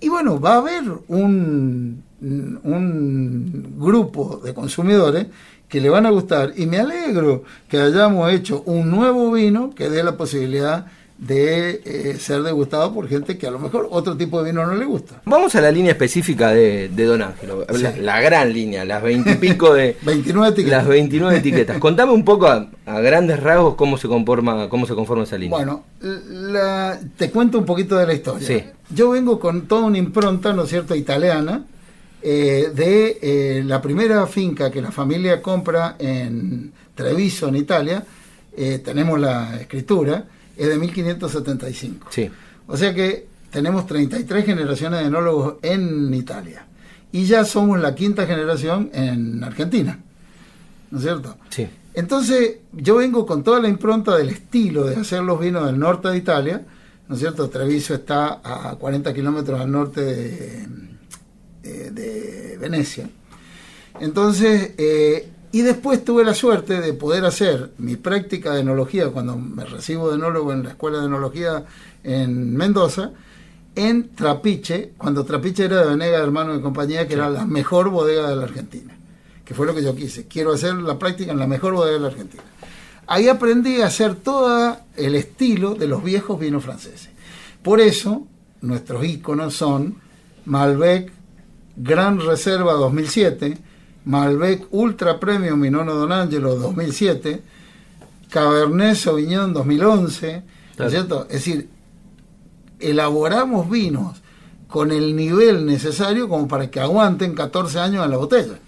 y 0.00 0.08
bueno, 0.10 0.38
va 0.38 0.54
a 0.54 0.58
haber 0.58 0.84
un, 1.08 2.02
un 2.20 3.74
grupo 3.78 4.40
de 4.44 4.52
consumidores 4.52 5.26
que 5.68 5.80
le 5.80 5.88
van 5.90 6.06
a 6.06 6.10
gustar 6.10 6.52
y 6.56 6.66
me 6.66 6.78
alegro 6.78 7.42
que 7.68 7.78
hayamos 7.80 8.32
hecho 8.32 8.62
un 8.66 8.90
nuevo 8.90 9.32
vino 9.32 9.74
que 9.74 9.88
dé 9.90 10.02
la 10.04 10.16
posibilidad 10.16 10.86
de 11.18 11.80
eh, 11.84 12.16
ser 12.18 12.42
degustado 12.42 12.92
por 12.92 13.08
gente 13.08 13.38
que 13.38 13.46
a 13.46 13.50
lo 13.50 13.58
mejor 13.60 13.86
otro 13.90 14.16
tipo 14.16 14.42
de 14.42 14.50
vino 14.50 14.66
no 14.66 14.74
le 14.74 14.84
gusta. 14.84 15.22
Vamos 15.24 15.54
a 15.54 15.60
la 15.60 15.70
línea 15.70 15.92
específica 15.92 16.50
de, 16.50 16.88
de 16.88 17.04
Don 17.04 17.22
Ángelo, 17.22 17.64
la, 18.00 18.20
gran 18.20 18.52
línea, 18.52 18.84
las 18.84 19.00
veintipico 19.02 19.72
de... 19.74 19.96
29 20.02 20.48
etiquetas. 20.50 20.78
Las 20.78 20.88
29 20.88 21.36
etiquetas. 21.38 21.78
Contame 21.78 22.12
un 22.12 22.24
poco 22.24 22.48
a, 22.48 22.68
a 22.84 23.00
grandes 23.00 23.40
rasgos 23.40 23.76
cómo 23.76 23.96
se 23.96 24.08
conforma 24.08 24.68
cómo 24.68 24.86
se 24.86 24.94
conforma 24.94 25.22
esa 25.22 25.38
línea. 25.38 25.56
Bueno, 25.56 25.84
la- 26.00 26.98
te 27.16 27.30
cuento 27.30 27.58
un 27.58 27.64
poquito 27.64 27.96
de 27.96 28.06
la 28.06 28.12
historia. 28.14 28.46
Sí. 28.46 28.62
Yo 28.90 29.10
vengo 29.10 29.38
con 29.38 29.62
toda 29.68 29.82
una 29.86 29.98
impronta, 29.98 30.52
¿no 30.52 30.64
es 30.64 30.70
cierto?, 30.70 30.94
italiana, 30.96 31.64
eh, 32.26 32.72
de 32.74 33.18
eh, 33.20 33.62
la 33.66 33.82
primera 33.82 34.26
finca 34.26 34.70
que 34.70 34.80
la 34.80 34.90
familia 34.90 35.42
compra 35.42 35.96
en 35.98 36.72
Treviso, 36.94 37.48
en 37.48 37.56
Italia, 37.56 38.02
eh, 38.56 38.80
tenemos 38.82 39.20
la 39.20 39.60
escritura, 39.60 40.24
es 40.56 40.66
de 40.66 40.78
1575. 40.78 42.06
Sí. 42.08 42.30
O 42.66 42.78
sea 42.78 42.94
que 42.94 43.26
tenemos 43.50 43.86
33 43.86 44.46
generaciones 44.46 45.00
de 45.00 45.06
enólogos 45.06 45.56
en 45.60 46.14
Italia. 46.14 46.64
Y 47.12 47.26
ya 47.26 47.44
somos 47.44 47.78
la 47.78 47.94
quinta 47.94 48.24
generación 48.26 48.88
en 48.94 49.44
Argentina. 49.44 49.98
¿No 50.92 50.96
es 50.96 51.04
cierto? 51.04 51.36
Sí. 51.50 51.68
Entonces, 51.92 52.56
yo 52.72 52.96
vengo 52.96 53.26
con 53.26 53.44
toda 53.44 53.60
la 53.60 53.68
impronta 53.68 54.16
del 54.16 54.30
estilo 54.30 54.84
de 54.84 54.96
hacer 54.96 55.22
los 55.22 55.38
vinos 55.38 55.66
del 55.66 55.78
norte 55.78 56.08
de 56.08 56.16
Italia, 56.16 56.62
¿no 57.06 57.16
es 57.16 57.20
cierto? 57.20 57.50
Treviso 57.50 57.92
está 57.92 58.40
a 58.42 58.76
40 58.76 59.12
kilómetros 59.12 59.60
al 59.60 59.70
norte 59.70 60.00
de, 60.00 60.66
eh, 61.64 61.90
de 61.92 62.58
Venecia. 62.58 63.08
Entonces, 64.00 64.72
eh, 64.76 65.28
y 65.52 65.62
después 65.62 66.04
tuve 66.04 66.24
la 66.24 66.34
suerte 66.34 66.80
de 66.80 66.92
poder 66.94 67.24
hacer 67.24 67.70
mi 67.78 67.96
práctica 67.96 68.52
de 68.52 68.60
enología 68.60 69.08
cuando 69.10 69.38
me 69.38 69.64
recibo 69.64 70.08
de 70.08 70.16
enólogo 70.16 70.52
en 70.52 70.64
la 70.64 70.70
Escuela 70.70 70.98
de 70.98 71.06
Enología 71.06 71.64
en 72.02 72.56
Mendoza, 72.56 73.12
en 73.76 74.14
Trapiche, 74.14 74.92
cuando 74.98 75.24
Trapiche 75.24 75.64
era 75.64 75.82
de 75.82 75.90
Venega, 75.90 76.18
hermano 76.18 76.54
de 76.54 76.60
compañía, 76.60 77.06
que 77.06 77.14
era 77.14 77.30
la 77.30 77.44
mejor 77.44 77.88
bodega 77.90 78.30
de 78.30 78.36
la 78.36 78.44
Argentina, 78.44 78.96
que 79.44 79.54
fue 79.54 79.66
lo 79.66 79.74
que 79.74 79.82
yo 79.82 79.94
quise. 79.94 80.26
Quiero 80.26 80.52
hacer 80.52 80.74
la 80.74 80.98
práctica 80.98 81.32
en 81.32 81.38
la 81.38 81.46
mejor 81.46 81.74
bodega 81.74 81.94
de 81.94 82.00
la 82.00 82.08
Argentina. 82.08 82.42
Ahí 83.06 83.28
aprendí 83.28 83.80
a 83.80 83.86
hacer 83.86 84.16
todo 84.16 84.76
el 84.96 85.14
estilo 85.14 85.74
de 85.74 85.86
los 85.86 86.02
viejos 86.02 86.38
vinos 86.38 86.64
franceses. 86.64 87.10
Por 87.62 87.80
eso, 87.80 88.26
nuestros 88.60 89.04
íconos 89.04 89.54
son 89.54 89.96
Malbec 90.46 91.12
Gran 91.76 92.20
Reserva 92.20 92.72
2007, 92.74 93.58
Malbec 94.04 94.66
Ultra 94.70 95.18
Premium 95.18 95.58
Minono 95.58 95.94
Don 95.94 96.12
Angelo 96.12 96.54
2007, 96.56 97.42
Cabernet 98.30 98.96
Sauvignon 98.96 99.52
2011, 99.52 100.32
¿no 100.36 100.42
Claro. 100.76 100.88
es 100.88 100.92
cierto? 100.92 101.22
Es 101.28 101.32
decir, 101.44 101.68
elaboramos 102.80 103.68
vinos 103.70 104.18
con 104.68 104.90
el 104.90 105.14
nivel 105.14 105.66
necesario 105.66 106.28
como 106.28 106.48
para 106.48 106.70
que 106.70 106.80
aguanten 106.80 107.34
14 107.34 107.78
años 107.78 108.04
en 108.04 108.10
la 108.10 108.16
botella. 108.16 108.58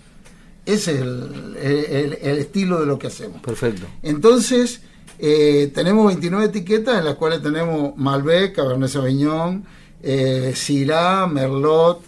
Ese 0.64 0.94
es 0.94 1.00
el, 1.00 1.57
el- 1.61 2.18
el 2.22 2.38
estilo 2.38 2.80
de 2.80 2.86
lo 2.86 2.98
que 2.98 3.09
hacemos. 3.09 3.40
Perfecto. 3.40 3.86
Entonces, 4.02 4.80
eh, 5.18 5.70
tenemos 5.74 6.07
29 6.07 6.46
etiquetas 6.46 6.98
en 6.98 7.04
las 7.04 7.14
cuales 7.16 7.42
tenemos 7.42 7.96
Malbec, 7.96 8.54
Cabernet 8.54 8.88
Sauvignon, 8.88 9.64
eh, 10.02 10.52
Syrah, 10.54 11.26
Merlot 11.26 12.02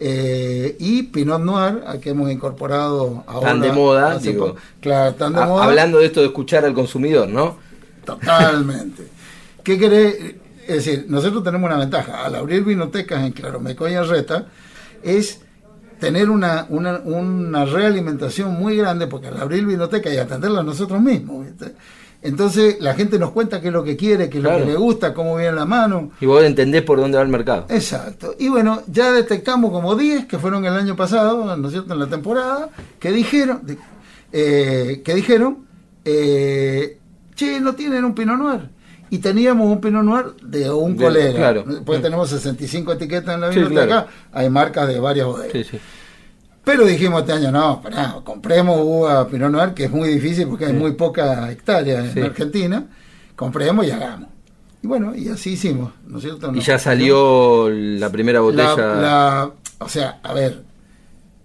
eh, 0.00 0.76
y 0.78 1.02
Pinot 1.04 1.40
Noir, 1.42 1.82
a 1.86 1.98
que 1.98 2.10
hemos 2.10 2.30
incorporado 2.30 3.24
ahora. 3.26 3.48
Tan 3.50 3.60
de 3.60 3.72
moda, 3.72 4.18
digo. 4.18 4.54
Claro, 4.80 5.14
tan 5.14 5.32
de 5.32 5.40
Ha- 5.40 5.46
moda. 5.46 5.64
hablando 5.64 5.98
de 5.98 6.06
esto 6.06 6.20
de 6.20 6.26
escuchar 6.26 6.64
al 6.64 6.74
consumidor, 6.74 7.28
¿no? 7.28 7.56
Totalmente. 8.04 9.08
¿Qué 9.62 9.78
querés? 9.78 10.16
Es 10.66 10.84
decir, 10.84 11.06
nosotros 11.08 11.42
tenemos 11.42 11.66
una 11.68 11.78
ventaja. 11.78 12.24
Al 12.24 12.34
abrir 12.34 12.62
vinotecas 12.64 13.24
en 13.24 13.32
Claromeco 13.32 13.88
y 13.88 13.94
en 13.94 14.08
Reta, 14.08 14.46
es 15.02 15.40
tener 15.98 16.30
una, 16.30 16.66
una, 16.68 16.98
una 17.04 17.64
realimentación 17.64 18.52
muy 18.52 18.76
grande, 18.76 19.06
porque 19.08 19.28
al 19.28 19.40
abrir 19.40 19.66
vinoteca 19.66 20.10
y 20.12 20.16
atenderla 20.18 20.62
nosotros 20.62 21.00
mismos, 21.00 21.46
¿viste? 21.46 21.74
Entonces 22.20 22.78
la 22.80 22.94
gente 22.94 23.18
nos 23.18 23.30
cuenta 23.30 23.60
qué 23.60 23.68
es 23.68 23.72
lo 23.72 23.84
que 23.84 23.96
quiere, 23.96 24.28
qué 24.28 24.38
es 24.38 24.44
Claro. 24.44 24.58
lo 24.60 24.64
que 24.66 24.72
le 24.72 24.76
gusta, 24.78 25.14
cómo 25.14 25.36
viene 25.36 25.52
la 25.52 25.64
mano. 25.64 26.10
Y 26.20 26.26
vos 26.26 26.42
entendés 26.42 26.82
por 26.82 26.98
dónde 26.98 27.16
va 27.16 27.22
el 27.22 27.28
mercado. 27.28 27.66
Exacto. 27.68 28.34
Y 28.38 28.48
bueno, 28.48 28.82
ya 28.88 29.12
detectamos 29.12 29.70
como 29.70 29.94
10 29.94 30.26
que 30.26 30.38
fueron 30.38 30.64
el 30.64 30.72
año 30.74 30.96
pasado, 30.96 31.56
¿no 31.56 31.66
es 31.68 31.72
cierto?, 31.72 31.94
en 31.94 32.00
la 32.00 32.06
temporada, 32.08 32.70
que 32.98 33.12
dijeron, 33.12 33.60
eh, 34.32 35.00
que 35.04 35.14
dijeron, 35.14 35.58
eh, 36.04 36.98
che, 37.34 37.60
no 37.60 37.74
tienen 37.74 38.04
un 38.04 38.14
Pinot 38.14 38.38
Noir. 38.38 38.68
Y 39.10 39.18
teníamos 39.18 39.68
un 39.68 39.80
Pinot 39.80 40.02
Noir 40.04 40.26
de 40.42 40.70
un 40.70 40.96
De- 40.96 41.04
colega. 41.04 41.34
claro. 41.34 41.64
Pues 41.86 42.02
tenemos 42.02 42.28
65 42.28 42.92
etiquetas 42.92 43.36
en 43.36 43.40
la 43.42 43.52
Sí, 43.52 43.60
biblioteca, 43.60 43.86
claro. 43.86 44.06
hay 44.32 44.50
marcas 44.50 44.88
de 44.88 44.98
varias 45.00 45.26
bodegas. 45.26 45.52
Sí, 45.52 45.64
sí. 45.64 45.78
Pero 46.68 46.84
dijimos 46.84 47.20
este 47.22 47.32
año, 47.32 47.50
no, 47.50 47.80
pará, 47.80 48.16
compremos 48.22 48.78
uva 48.82 49.26
Pinot 49.26 49.50
Noir, 49.50 49.72
que 49.72 49.84
es 49.84 49.90
muy 49.90 50.10
difícil 50.10 50.46
porque 50.48 50.66
hay 50.66 50.74
muy 50.74 50.92
poca 50.92 51.50
hectárea 51.50 52.00
en 52.04 52.12
Sí. 52.12 52.20
Argentina, 52.20 52.84
compremos 53.34 53.86
y 53.86 53.90
hagamos. 53.90 54.28
Y 54.82 54.86
bueno, 54.86 55.14
y 55.16 55.28
así 55.30 55.52
hicimos, 55.52 55.92
¿no 56.06 56.18
es 56.18 56.24
cierto? 56.24 56.52
Y 56.54 56.60
ya 56.60 56.78
salió 56.78 57.70
la 57.70 58.10
primera 58.12 58.40
botella. 58.40 58.76
la, 58.76 58.94
la- 59.00 59.50
o 59.78 59.88
sea, 59.88 60.20
a 60.22 60.34
ver, 60.34 60.62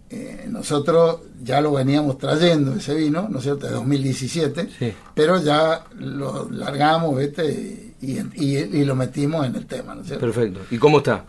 eh, 0.10 0.46
nosotros 0.50 1.22
ya 1.42 1.62
lo 1.62 1.72
veníamos 1.72 2.18
trayendo 2.18 2.74
ese 2.76 2.94
vino, 2.94 3.28
¿no 3.30 3.38
es 3.38 3.46
cierto?, 3.46 3.66
de 3.68 3.72
2017, 3.76 4.70
pero 5.16 5.42
ya 5.42 5.86
lo 6.00 6.50
largamos, 6.52 7.18
¿viste? 7.18 7.94
Y, 8.02 8.20
y, 8.46 8.84
lo 8.84 8.94
metimos 8.98 9.46
en 9.48 9.56
el 9.56 9.68
tema, 9.68 9.96
¿no 9.96 10.02
es 10.02 10.08
cierto? 10.08 10.26
Perfecto. 10.26 10.60
¿Y 10.70 10.78
cómo 10.80 10.98
está? 10.98 11.24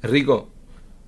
¿Es 0.00 0.08
rico? 0.08 0.51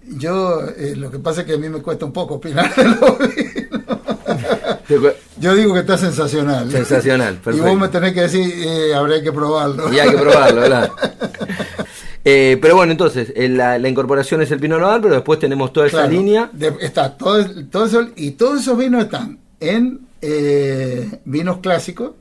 Yo, 0.07 0.61
eh, 0.77 0.95
lo 0.97 1.11
que 1.11 1.19
pasa 1.19 1.41
es 1.43 1.47
que 1.47 1.55
a 1.55 1.59
mí 1.59 1.69
me 1.69 1.81
cuesta 1.81 2.05
un 2.05 2.13
poco 2.13 2.35
opinar 2.35 2.75
de 2.77 2.85
los 2.85 3.19
vinos. 3.19 5.15
Yo 5.39 5.55
digo 5.55 5.75
que 5.75 5.81
está 5.81 5.99
sensacional. 5.99 6.71
Sensacional, 6.71 7.37
perfecto. 7.37 7.67
Y 7.67 7.71
vos 7.71 7.81
me 7.81 7.89
tenés 7.89 8.13
que 8.13 8.23
decir, 8.23 8.53
eh, 8.57 8.95
habría 8.95 9.23
que 9.23 9.33
probarlo. 9.33 9.93
Y 9.93 9.99
hay 9.99 10.11
que 10.11 10.17
probarlo, 10.19 10.61
¿verdad? 10.61 10.91
Eh, 12.27 12.59
pero 12.61 12.75
bueno, 12.75 12.93
entonces, 12.93 13.33
eh, 13.37 13.51
la, 13.51 13.79
incorporación 13.87 14.41
es 14.41 14.51
el 14.51 14.59
vino 14.59 14.79
Noval, 14.79 15.03
pero 15.03 15.15
después 15.15 15.39
tenemos 15.39 15.75
toda 15.75 15.89
esa 15.89 16.07
línea. 16.07 16.51
está 16.81 17.19
todo, 17.19 17.45
todo 17.71 17.85
eso, 17.85 18.09
y 18.17 18.31
todos 18.31 18.63
esos 18.63 18.79
vinos 18.79 19.05
están 19.05 19.39
en 19.61 20.01
eh, 20.23 21.21
vinos 21.27 21.59
clásicos, 21.59 22.13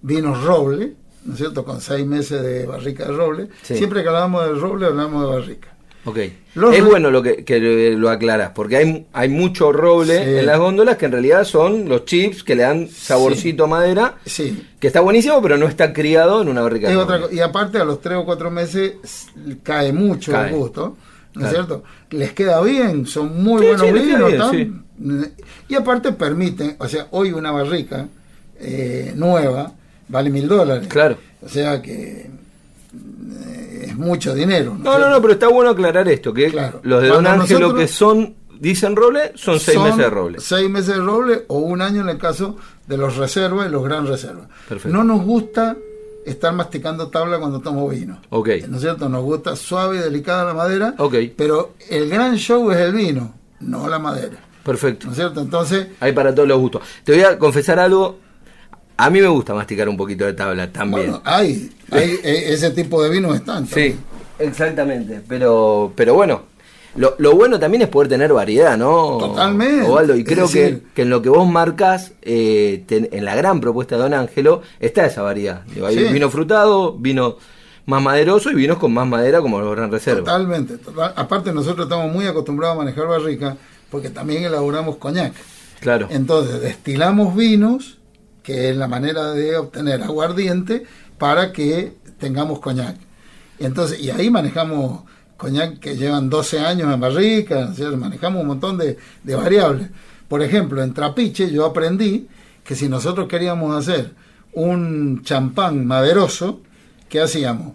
vinos 0.00 0.42
roble, 0.44 0.94
¿no 1.24 1.34
es 1.34 1.38
cierto? 1.38 1.64
Con 1.66 1.82
seis 1.82 2.06
meses 2.06 2.42
de 2.42 2.64
barrica 2.64 3.04
de 3.04 3.12
roble. 3.12 3.48
Siempre 3.62 4.02
que 4.02 4.08
hablamos 4.08 4.46
de 4.46 4.54
roble, 4.54 4.86
hablamos 4.86 5.26
de 5.26 5.40
barrica. 5.40 5.68
Ok. 6.04 6.16
es 6.16 6.84
bueno 6.84 7.10
lo 7.10 7.22
que, 7.22 7.94
lo 7.96 8.08
aclaras, 8.08 8.52
porque 8.54 8.76
hay, 8.76 9.06
hay 9.12 9.28
mucho 9.28 9.70
roble 9.70 10.40
en 10.40 10.46
las 10.46 10.58
góndolas 10.58 10.96
que 10.96 11.06
en 11.06 11.12
realidad 11.12 11.44
son 11.44 11.88
los 11.88 12.06
chips 12.06 12.42
que 12.42 12.54
le 12.54 12.62
dan 12.62 12.88
saborcito 12.88 13.64
a 13.64 13.66
madera, 13.66 14.14
sí. 14.24 14.66
que 14.78 14.86
está 14.86 15.00
buenísimo, 15.00 15.42
pero 15.42 15.58
no 15.58 15.66
está 15.66 15.92
criado 15.92 16.40
en 16.40 16.48
una 16.48 16.62
barrica. 16.62 16.90
y 17.30 17.40
aparte 17.40 17.78
a 17.78 17.84
los 17.84 18.00
tres 18.00 18.16
o 18.16 18.24
cuatro 18.24 18.50
meses 18.50 18.94
cae 19.62 19.92
mucho 19.92 20.38
el 20.40 20.54
gusto, 20.54 20.96
¿no 21.34 21.46
es 21.46 21.52
cierto? 21.52 21.84
Les 22.10 22.32
queda 22.32 22.62
bien, 22.62 23.06
son 23.06 23.42
muy 23.42 23.66
buenos 23.66 23.92
vinos. 23.92 24.52
y 25.68 25.74
aparte 25.74 26.12
permiten, 26.12 26.76
o 26.78 26.88
sea, 26.88 27.08
hoy 27.10 27.32
una 27.32 27.50
barrica 27.50 28.08
eh, 28.58 29.12
nueva 29.14 29.72
vale 30.08 30.30
mil 30.30 30.48
dólares. 30.48 30.88
Claro. 30.88 31.16
O 31.42 31.48
sea 31.48 31.80
que 31.80 32.28
es 33.82 33.96
mucho 33.96 34.34
dinero. 34.34 34.76
No, 34.78 34.98
no, 34.98 35.10
no, 35.10 35.20
pero 35.20 35.34
está 35.34 35.48
bueno 35.48 35.70
aclarar 35.70 36.08
esto, 36.08 36.32
que 36.32 36.52
los 36.82 37.02
de 37.02 37.08
Don 37.08 37.26
Ángelo 37.26 37.74
que 37.74 37.88
son, 37.88 38.34
dicen 38.58 38.96
roble, 38.96 39.32
son 39.34 39.60
seis 39.60 39.78
meses 39.78 39.98
de 39.98 40.10
roble. 40.10 40.40
Seis 40.40 40.70
meses 40.70 40.96
de 40.96 41.00
roble 41.00 41.44
o 41.48 41.58
un 41.58 41.82
año 41.82 42.02
en 42.02 42.08
el 42.08 42.18
caso 42.18 42.56
de 42.86 42.96
los 42.96 43.16
reservas 43.16 43.68
y 43.68 43.70
los 43.70 43.84
gran 43.84 44.06
reservas. 44.06 44.48
No 44.84 45.04
nos 45.04 45.22
gusta 45.22 45.76
estar 46.24 46.52
masticando 46.52 47.08
tabla 47.08 47.38
cuando 47.38 47.60
tomamos 47.60 47.90
vino. 47.90 48.20
Okay. 48.30 48.62
¿No 48.68 48.76
es 48.76 48.82
cierto? 48.82 49.08
Nos 49.08 49.22
gusta 49.22 49.56
suave 49.56 49.96
y 49.96 50.00
delicada 50.00 50.44
la 50.44 50.54
madera. 50.54 50.94
Okay. 50.98 51.32
Pero 51.36 51.74
el 51.88 52.08
gran 52.08 52.36
show 52.36 52.70
es 52.70 52.78
el 52.78 52.92
vino, 52.92 53.34
no 53.60 53.88
la 53.88 53.98
madera. 53.98 54.38
Perfecto. 54.62 55.06
¿No 55.06 55.12
es 55.12 55.18
cierto? 55.18 55.40
Entonces. 55.40 55.88
Hay 56.00 56.12
para 56.12 56.34
todos 56.34 56.48
los 56.48 56.58
gustos. 56.58 56.82
Te 57.04 57.12
voy 57.12 57.22
a 57.22 57.38
confesar 57.38 57.78
algo 57.78 58.18
a 59.00 59.10
mí 59.10 59.20
me 59.20 59.28
gusta 59.28 59.54
masticar 59.54 59.88
un 59.88 59.96
poquito 59.96 60.26
de 60.26 60.34
tabla 60.34 60.70
también. 60.70 61.10
Bueno, 61.10 61.22
hay, 61.24 61.70
hay 61.90 62.18
ese 62.22 62.70
tipo 62.70 63.02
de 63.02 63.08
vinos 63.08 63.34
están. 63.34 63.66
Sí, 63.66 63.96
exactamente. 64.38 65.22
Pero, 65.26 65.92
pero 65.94 66.14
bueno, 66.14 66.42
lo, 66.96 67.14
lo, 67.18 67.34
bueno 67.34 67.58
también 67.58 67.82
es 67.82 67.88
poder 67.88 68.08
tener 68.08 68.32
variedad, 68.32 68.76
¿no? 68.76 69.16
Totalmente. 69.18 69.88
Ovaldo, 69.88 70.14
y 70.16 70.24
creo 70.24 70.48
que, 70.48 70.82
que, 70.94 71.02
en 71.02 71.10
lo 71.10 71.22
que 71.22 71.30
vos 71.30 71.48
marcas, 71.48 72.12
eh, 72.20 72.84
en 72.88 73.24
la 73.24 73.34
gran 73.34 73.60
propuesta 73.60 73.96
de 73.96 74.02
Don 74.02 74.12
Ángelo, 74.12 74.60
está 74.80 75.06
esa 75.06 75.22
variedad. 75.22 75.62
hay 75.82 76.12
vino 76.12 76.28
frutado, 76.28 76.92
vino 76.92 77.36
más 77.86 78.02
maderoso 78.02 78.50
y 78.50 78.54
vinos 78.54 78.78
con 78.78 78.92
más 78.92 79.06
madera 79.06 79.40
como 79.40 79.60
los 79.60 79.74
Gran 79.74 79.90
Reserva. 79.90 80.20
Totalmente. 80.20 80.78
Aparte 81.16 81.52
nosotros 81.52 81.86
estamos 81.86 82.12
muy 82.12 82.26
acostumbrados 82.26 82.76
a 82.76 82.78
manejar 82.80 83.06
barrica 83.06 83.56
porque 83.90 84.10
también 84.10 84.44
elaboramos 84.44 84.96
coñac. 84.96 85.32
Claro. 85.80 86.06
Entonces 86.10 86.60
destilamos 86.60 87.34
vinos 87.34 87.96
que 88.42 88.70
es 88.70 88.76
la 88.76 88.88
manera 88.88 89.32
de 89.32 89.56
obtener 89.56 90.02
aguardiente 90.02 90.84
para 91.18 91.52
que 91.52 91.94
tengamos 92.18 92.60
coñac. 92.60 92.96
Entonces, 93.58 94.00
y 94.00 94.10
ahí 94.10 94.30
manejamos 94.30 95.02
coñac 95.36 95.78
que 95.78 95.96
llevan 95.96 96.30
12 96.30 96.60
años 96.60 96.92
en 96.92 97.00
barrica, 97.00 97.72
manejamos 97.96 98.42
un 98.42 98.48
montón 98.48 98.78
de, 98.78 98.96
variables. 99.24 99.88
Por 100.28 100.42
ejemplo, 100.42 100.82
en 100.82 100.94
Trapiche 100.94 101.50
yo 101.50 101.64
aprendí 101.66 102.28
que 102.62 102.74
si 102.74 102.88
nosotros 102.88 103.26
queríamos 103.26 103.76
hacer 103.76 104.12
un 104.52 105.22
champán 105.22 105.86
maderoso, 105.86 106.60
¿qué 107.08 107.20
hacíamos? 107.20 107.74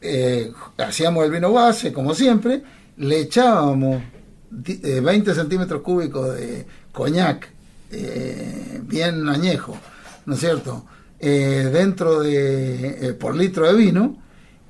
Eh, 0.00 0.52
hacíamos 0.78 1.24
el 1.24 1.30
vino 1.30 1.52
base, 1.52 1.92
como 1.92 2.14
siempre, 2.14 2.62
le 2.98 3.20
echábamos 3.20 4.02
20 4.50 5.30
eh, 5.30 5.34
centímetros 5.34 5.82
cúbicos 5.82 6.34
de 6.34 6.66
coñac 6.92 7.55
eh, 7.90 8.80
bien 8.82 9.28
añejo, 9.28 9.76
¿no 10.26 10.34
es 10.34 10.40
cierto? 10.40 10.84
Eh, 11.18 11.70
dentro 11.72 12.20
de, 12.20 13.08
eh, 13.08 13.12
por 13.14 13.34
litro 13.34 13.66
de 13.66 13.74
vino, 13.74 14.16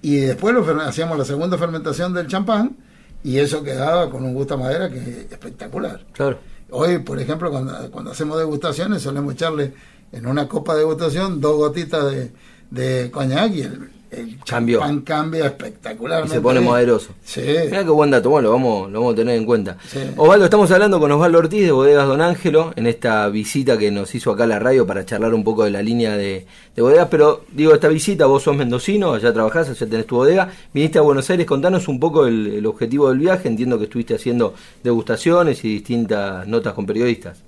y 0.03 0.17
después 0.17 0.55
lo, 0.55 0.64
hacíamos 0.83 1.19
la 1.19 1.25
segunda 1.25 1.59
fermentación 1.59 2.14
del 2.14 2.27
champán, 2.27 2.77
y 3.25 3.39
eso 3.39 3.62
quedaba 3.62 4.11
con 4.11 4.25
un 4.25 4.35
gusto 4.35 4.55
a 4.55 4.59
madera 4.59 4.91
que 4.91 4.99
es 4.99 5.33
espectacular. 5.33 6.05
Claro. 6.12 6.39
Hoy, 6.71 6.99
por 6.99 7.19
ejemplo, 7.19 7.51
cuando, 7.51 7.91
cuando 7.91 8.12
hacemos 8.12 8.39
degustaciones, 8.39 9.03
solemos 9.03 9.35
echarle 9.35 9.73
en 10.12 10.27
una 10.27 10.47
copa 10.47 10.75
de 10.75 10.81
degustación 10.81 11.41
dos 11.41 11.57
gotitas 11.57 12.11
de, 12.11 12.33
de 12.71 13.11
coñac 13.11 13.53
y 13.53 13.62
el, 13.62 13.91
el 14.17 14.79
pan 14.79 15.01
cambia 15.03 15.47
espectacularmente. 15.47 16.35
se 16.35 16.41
pone 16.41 16.61
moderoso. 16.61 17.11
Sí. 17.25 17.43
Mira 17.67 17.85
qué 17.85 17.91
buen 17.91 18.11
dato, 18.11 18.31
bueno, 18.31 18.49
lo 18.49 18.53
vamos, 18.53 18.91
lo 18.91 19.01
vamos 19.01 19.14
a 19.14 19.17
tener 19.17 19.37
en 19.37 19.45
cuenta. 19.45 19.77
Osvaldo, 20.17 20.45
estamos 20.47 20.71
hablando 20.71 20.99
con 20.99 21.12
Osvaldo 21.12 21.39
Ortiz 21.39 21.62
de 21.62 21.73
Bodegas 21.73 22.07
Don 22.07 22.21
Ángelo 22.21 22.73
en 22.77 22.87
esta 22.87 23.29
visita 23.29 23.77
que 23.77 23.91
nos 23.91 24.14
hizo 24.14 24.31
acá 24.31 24.45
a 24.45 24.47
la 24.47 24.59
radio 24.59 24.87
para 24.87 25.05
charlar 25.05 25.35
un 25.35 25.45
poco 25.45 25.64
de 25.64 25.71
la 25.71 25.83
línea 25.83 26.17
de, 26.17 26.47
bodegas. 26.77 27.09
Pero 27.11 27.45
digo, 27.53 27.75
esta 27.75 27.89
visita, 27.89 28.27
vos 28.27 28.43
sos 28.43 28.57
mendocino, 28.57 29.14
allá 29.14 29.33
trabajás, 29.33 29.69
allá 29.69 29.87
tenés 29.87 30.07
tu 30.07 30.17
bodega. 30.17 30.51
Viniste 30.73 30.99
a 30.99 31.03
Buenos 31.03 31.29
Aires, 31.31 31.47
contanos 31.47 31.89
un 31.89 32.01
poco 32.01 32.27
el 32.27 32.64
objetivo 32.67 33.09
del 33.09 33.19
viaje. 33.19 33.49
Entiendo 33.49 33.79
que 33.79 33.85
estuviste 33.85 34.14
haciendo 34.14 34.55
degustaciones 34.83 35.64
y 35.64 35.69
distintas 35.69 36.47
notas 36.47 36.75
con 36.75 36.87
periodistas. 36.87 37.46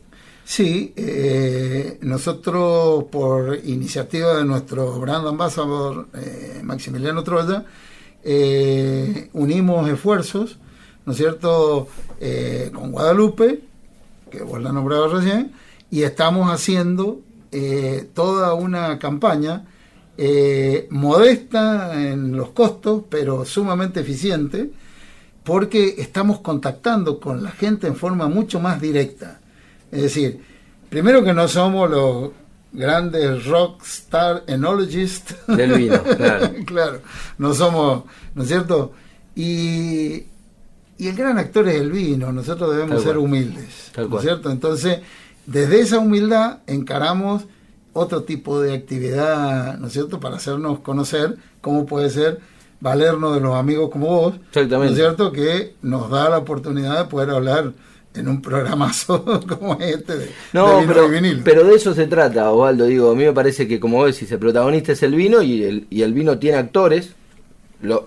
Sí, 0.48 0.94
eh, 0.96 1.98
nosotros 2.00 3.04
por 3.12 3.60
iniciativa 3.64 4.38
de 4.38 4.46
nuestro 4.46 4.98
brand 4.98 5.28
ambassador 5.28 6.08
eh, 6.14 6.62
Maximiliano 6.64 7.22
Troya, 7.22 7.66
eh, 8.24 9.28
unimos 9.34 9.90
esfuerzos, 9.90 10.56
¿no 11.04 11.12
es 11.12 11.18
cierto?, 11.18 11.88
con 12.72 12.92
Guadalupe, 12.92 13.60
que 14.30 14.42
vos 14.42 14.62
la 14.62 14.72
nombrabas 14.72 15.12
recién, 15.12 15.52
y 15.90 16.04
estamos 16.04 16.50
haciendo 16.50 17.20
toda 18.14 18.54
una 18.54 18.98
campaña 18.98 19.66
modesta 20.88 21.92
en 22.10 22.34
los 22.34 22.52
costos, 22.52 23.02
pero 23.10 23.44
sumamente 23.44 24.00
eficiente, 24.00 24.70
porque 25.44 25.96
estamos 25.98 26.40
contactando 26.40 27.20
con 27.20 27.42
la 27.42 27.50
gente 27.50 27.86
en 27.86 27.96
forma 27.96 28.28
mucho 28.28 28.60
más 28.60 28.80
directa 28.80 29.40
es 29.90 30.02
decir, 30.02 30.42
primero 30.88 31.24
que 31.24 31.32
no 31.32 31.48
somos 31.48 31.90
los 31.90 32.30
grandes 32.72 33.46
rockstar 33.46 34.44
enologists 34.46 35.34
del 35.46 35.72
vino, 35.72 36.02
claro. 36.02 36.50
claro, 36.66 37.00
no 37.38 37.54
somos, 37.54 38.04
¿no 38.34 38.42
es 38.42 38.48
cierto? 38.48 38.92
Y, 39.34 40.24
y 40.98 41.08
el 41.08 41.16
gran 41.16 41.38
actor 41.38 41.68
es 41.68 41.76
el 41.76 41.90
vino, 41.90 42.32
nosotros 42.32 42.70
debemos 42.70 43.02
ser 43.02 43.18
humildes, 43.18 43.92
¿no 43.96 44.16
es 44.16 44.22
cierto? 44.22 44.50
Entonces, 44.50 45.00
desde 45.46 45.80
esa 45.80 45.98
humildad 45.98 46.58
encaramos 46.66 47.44
otro 47.92 48.22
tipo 48.22 48.60
de 48.60 48.74
actividad, 48.74 49.78
¿no 49.78 49.86
es 49.86 49.92
cierto?, 49.92 50.20
para 50.20 50.36
hacernos 50.36 50.80
conocer 50.80 51.36
cómo 51.60 51.86
puede 51.86 52.10
ser 52.10 52.40
valernos 52.80 53.34
de 53.34 53.40
los 53.40 53.56
amigos 53.56 53.90
como 53.90 54.06
vos, 54.06 54.34
¿no 54.54 54.84
es 54.84 54.94
cierto?, 54.94 55.32
que 55.32 55.74
nos 55.82 56.10
da 56.10 56.28
la 56.28 56.38
oportunidad 56.38 56.98
de 56.98 57.10
poder 57.10 57.30
hablar 57.30 57.72
en 58.18 58.28
un 58.28 58.42
programazo 58.42 59.24
como 59.48 59.78
este 59.80 60.16
de, 60.16 60.30
no, 60.52 60.82
pero, 60.86 61.08
pero 61.44 61.64
de 61.64 61.74
eso 61.74 61.94
se 61.94 62.06
trata, 62.06 62.50
Osvaldo. 62.50 62.86
Digo, 62.86 63.12
a 63.12 63.14
mí 63.14 63.24
me 63.24 63.32
parece 63.32 63.68
que, 63.68 63.78
como 63.78 63.98
vos 63.98 64.14
decís, 64.14 64.30
el 64.32 64.38
protagonista 64.38 64.92
es 64.92 65.02
el 65.02 65.14
vino 65.14 65.42
y 65.42 65.62
el, 65.62 65.86
y 65.90 66.02
el 66.02 66.12
vino 66.12 66.38
tiene 66.38 66.58
actores. 66.58 67.14
los 67.80 68.02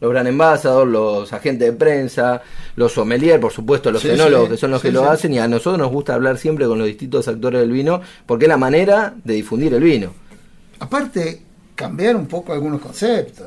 gran 0.00 0.26
embajadores, 0.26 0.92
los 0.92 1.32
agentes 1.32 1.68
de 1.68 1.72
prensa, 1.72 2.42
los 2.76 2.92
sommeliers, 2.92 3.40
por 3.40 3.52
supuesto, 3.52 3.90
los 3.90 4.02
fenólogos, 4.02 4.50
que 4.50 4.56
son 4.56 4.70
los 4.70 4.82
que 4.82 4.92
lo 4.92 5.08
hacen, 5.08 5.32
y 5.32 5.38
a 5.38 5.48
nosotros 5.48 5.78
nos 5.78 5.90
gusta 5.90 6.14
hablar 6.14 6.38
siempre 6.38 6.66
con 6.66 6.78
los 6.78 6.86
distintos 6.86 7.28
actores 7.28 7.60
del 7.60 7.70
vino, 7.70 8.00
porque 8.26 8.46
es 8.46 8.48
la 8.48 8.56
manera 8.56 9.14
de 9.22 9.34
difundir 9.34 9.74
el 9.74 9.82
vino. 9.82 10.12
Aparte, 10.80 11.42
cambiar 11.74 12.16
un 12.16 12.26
poco 12.26 12.52
algunos 12.52 12.80
conceptos. 12.80 13.46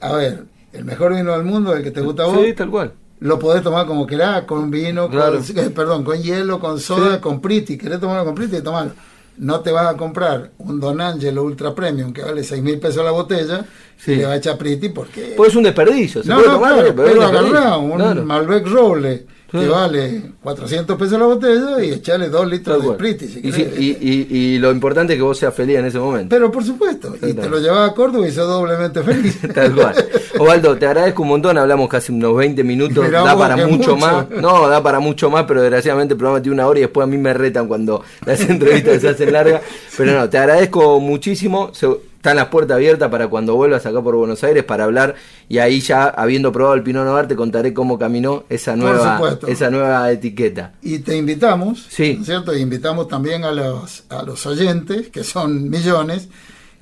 a 0.00 0.12
ver, 0.16 0.44
el 0.72 0.84
mejor 0.84 1.14
vino 1.14 1.32
del 1.32 1.44
mundo, 1.44 1.74
el 1.74 1.82
que 1.82 1.90
te 1.90 2.00
gusta 2.00 2.24
a 2.24 2.26
vos. 2.26 2.44
Sí, 2.44 2.54
tal 2.54 2.70
cual 2.70 2.92
lo 3.20 3.38
podés 3.38 3.62
tomar 3.62 3.86
como 3.86 4.06
querás, 4.06 4.44
con 4.44 4.70
vino, 4.70 5.10
con, 5.10 5.18
eh, 5.18 5.70
perdón, 5.70 6.04
con 6.04 6.20
hielo, 6.20 6.58
con 6.58 6.80
soda, 6.80 7.20
con 7.20 7.40
priti. 7.40 7.76
Querés 7.76 8.00
tomarlo 8.00 8.24
con 8.24 8.34
priti, 8.34 8.60
tomarlo. 8.62 8.92
No 9.36 9.60
te 9.60 9.72
vas 9.72 9.86
a 9.94 9.96
comprar 9.96 10.50
un 10.58 10.80
Don 10.80 11.00
Angelo 11.00 11.44
Ultra 11.44 11.74
Premium 11.74 12.12
que 12.12 12.22
vale 12.22 12.44
6 12.44 12.62
mil 12.62 12.78
pesos 12.78 13.02
la 13.02 13.10
botella 13.10 13.64
y 14.06 14.16
le 14.16 14.26
va 14.26 14.32
a 14.32 14.36
echar 14.36 14.58
priti 14.58 14.90
porque... 14.90 15.34
Pues 15.36 15.50
es 15.50 15.56
un 15.56 15.62
desperdicio. 15.62 16.22
no, 16.24 16.42
no, 16.42 16.60
pero, 16.94 17.22
agarrá 17.22 17.76
un 17.78 18.26
Malbec 18.26 18.66
Roble 18.66 19.26
que 19.50 19.66
vale 19.68 20.22
400 20.42 20.96
pesos 20.98 21.18
la 21.18 21.26
botella 21.26 21.82
y 21.82 21.90
echarle 21.92 22.28
2 22.28 22.46
litros 22.48 22.76
Tal 22.76 22.80
de 22.80 22.86
cual. 22.86 22.96
Sprite, 22.98 23.28
si 23.28 23.38
y, 23.40 23.48
y- 23.48 23.98
y- 24.00 24.36
y 24.54 24.58
lo 24.58 24.70
importante 24.70 25.14
es 25.14 25.18
que 25.18 25.22
vos 25.22 25.38
seas 25.38 25.54
feliz 25.54 25.78
en 25.78 25.86
ese 25.86 25.98
momento. 25.98 26.34
Pero 26.34 26.50
por 26.50 26.64
supuesto, 26.64 27.14
y 27.22 27.32
te 27.32 27.48
lo 27.48 27.58
llevas 27.58 27.90
a 27.90 27.94
Córdoba 27.94 28.26
y 28.28 28.32
sos 28.32 28.46
doblemente 28.48 29.02
feliz. 29.02 29.38
Tal 29.54 29.74
cual. 29.74 29.94
Osvaldo, 30.38 30.76
te 30.76 30.86
agradezco 30.86 31.22
un 31.22 31.28
montón, 31.28 31.58
hablamos 31.58 31.88
casi 31.88 32.12
unos 32.12 32.36
20 32.36 32.62
minutos, 32.64 33.04
Mirá 33.04 33.22
da 33.22 33.36
para 33.36 33.56
mucho, 33.56 33.70
mucho. 33.76 33.96
más. 33.96 34.30
No, 34.30 34.68
da 34.68 34.82
para 34.82 35.00
mucho 35.00 35.30
más, 35.30 35.44
pero 35.46 35.62
desgraciadamente 35.62 36.14
el 36.14 36.18
programa 36.18 36.40
tiene 36.42 36.54
una 36.54 36.66
hora 36.66 36.78
y 36.78 36.82
después 36.82 37.04
a 37.04 37.06
mí 37.08 37.18
me 37.18 37.32
retan 37.34 37.66
cuando 37.68 38.02
las 38.24 38.40
entrevistas 38.48 39.00
se 39.00 39.08
hacen 39.08 39.32
largas. 39.32 39.62
Pero 39.96 40.12
no, 40.18 40.28
te 40.30 40.38
agradezco 40.38 41.00
muchísimo. 41.00 41.70
Se- 41.74 42.09
están 42.20 42.36
las 42.36 42.48
puertas 42.48 42.74
abiertas 42.74 43.08
para 43.10 43.28
cuando 43.28 43.54
vuelvas 43.56 43.86
acá 43.86 44.02
por 44.02 44.14
Buenos 44.14 44.44
Aires 44.44 44.62
para 44.62 44.84
hablar 44.84 45.14
y 45.48 45.56
ahí 45.56 45.80
ya 45.80 46.04
habiendo 46.04 46.52
probado 46.52 46.74
el 46.74 46.82
Pinot 46.82 47.06
Noir 47.06 47.26
te 47.26 47.34
contaré 47.34 47.72
cómo 47.72 47.98
caminó 47.98 48.44
esa 48.50 48.76
nueva 48.76 49.18
esa 49.48 49.70
nueva 49.70 50.10
etiqueta. 50.12 50.74
Y 50.82 50.98
te 50.98 51.16
invitamos, 51.16 51.86
Sí. 51.88 52.12
¿no 52.16 52.20
es 52.20 52.26
cierto? 52.26 52.54
Y 52.54 52.60
invitamos 52.60 53.08
también 53.08 53.44
a 53.44 53.52
los, 53.52 54.04
a 54.10 54.22
los 54.22 54.44
oyentes, 54.44 55.08
que 55.08 55.24
son 55.24 55.70
millones, 55.70 56.28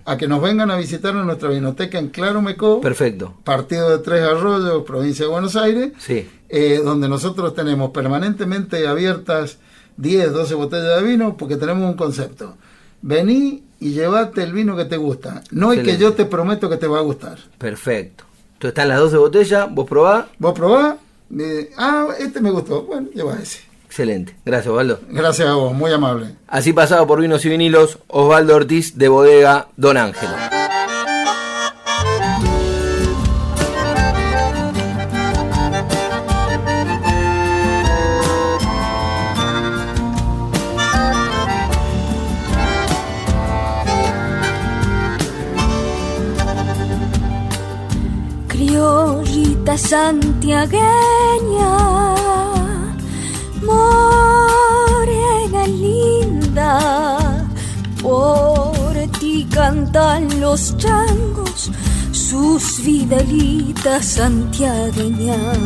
a 0.04 0.16
que 0.16 0.26
nos 0.26 0.42
vengan 0.42 0.72
a 0.72 0.76
visitar 0.76 1.14
en 1.14 1.24
nuestra 1.24 1.50
vinoteca 1.50 2.00
en 2.00 2.08
Claro 2.08 2.42
Mecó, 2.42 2.80
Perfecto. 2.80 3.34
partido 3.44 3.90
de 3.90 3.98
Tres 3.98 4.24
Arroyos, 4.24 4.82
provincia 4.82 5.24
de 5.26 5.30
Buenos 5.30 5.54
Aires, 5.54 5.92
Sí. 5.98 6.28
eh, 6.48 6.80
donde 6.82 7.08
nosotros 7.08 7.54
tenemos 7.54 7.90
permanentemente 7.90 8.88
abiertas 8.88 9.58
10, 9.98 10.32
12 10.32 10.54
botellas 10.56 11.00
de 11.00 11.08
vino, 11.08 11.36
porque 11.36 11.56
tenemos 11.56 11.88
un 11.88 11.96
concepto. 11.96 12.56
Vení 13.02 13.62
y 13.80 13.90
llevate 13.92 14.42
el 14.42 14.52
vino 14.52 14.76
que 14.76 14.84
te 14.84 14.96
gusta. 14.96 15.42
No 15.50 15.72
es 15.72 15.82
que 15.84 15.96
yo 15.96 16.14
te 16.14 16.24
prometo 16.24 16.68
que 16.68 16.76
te 16.76 16.86
va 16.86 16.98
a 16.98 17.02
gustar. 17.02 17.38
Perfecto. 17.58 18.24
Entonces 18.54 18.70
están 18.70 18.88
las 18.88 18.98
12 18.98 19.16
botellas, 19.18 19.68
vos 19.72 19.86
probás. 19.86 20.26
Vos 20.38 20.52
probás, 20.52 20.96
eh, 21.38 21.70
ah, 21.76 22.08
este 22.18 22.40
me 22.40 22.50
gustó, 22.50 22.82
bueno, 22.82 23.08
lleva 23.14 23.36
ese. 23.40 23.60
Excelente. 23.86 24.36
Gracias, 24.44 24.68
Osvaldo. 24.68 25.00
Gracias 25.08 25.48
a 25.48 25.54
vos, 25.54 25.72
muy 25.72 25.92
amable. 25.92 26.34
Así 26.46 26.72
pasaba 26.72 27.06
por 27.06 27.20
Vinos 27.20 27.44
y 27.44 27.48
Vinilos, 27.48 27.98
Osvaldo 28.08 28.56
Ortiz 28.56 28.98
de 28.98 29.08
Bodega 29.08 29.68
Don 29.76 29.96
Ángelo. 29.96 30.34
Criollita 49.68 49.76
santiagueña, 49.76 51.76
morena 53.62 55.66
linda, 55.66 57.46
por 58.00 58.96
ti 59.20 59.46
cantan 59.52 60.40
los 60.40 60.74
changos 60.78 61.70
sus 62.12 62.82
vidalitas 62.82 64.06
santiagueñas. 64.06 65.58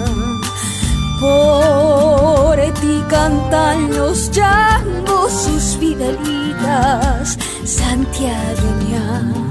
Por 1.20 2.57
ti 2.80 3.05
cantan 3.09 3.96
los 3.96 4.32
changos 4.32 5.32
sus 5.32 5.78
vidalitas 5.78 7.38
santiagueñas 7.64 9.42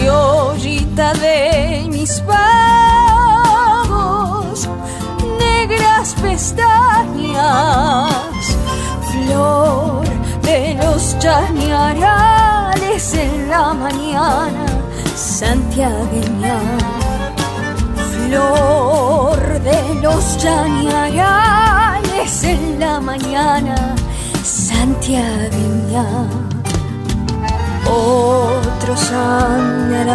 criollita 0.00 1.12
de 1.14 1.86
mis 1.88 2.24
vagos, 2.24 2.79
negras 5.70 6.14
pestañas, 6.20 6.64
flor 9.10 10.04
de 10.42 10.74
los 10.82 11.18
chañarales 11.18 13.14
en 13.14 13.48
la 13.48 13.72
mañana, 13.74 14.66
santiagueña. 15.14 16.58
Flor 18.12 19.38
de 19.60 19.94
los 20.02 20.38
chañarales 20.38 21.24
en 22.44 22.80
la 22.80 23.00
mañana, 23.00 23.94
santiagueña. 24.42 26.04
Otros 27.86 29.12
han 29.12 30.08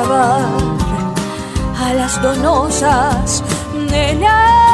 a 1.84 1.94
las 1.94 2.22
donosas 2.22 3.44
de 3.90 4.16
la 4.16 4.65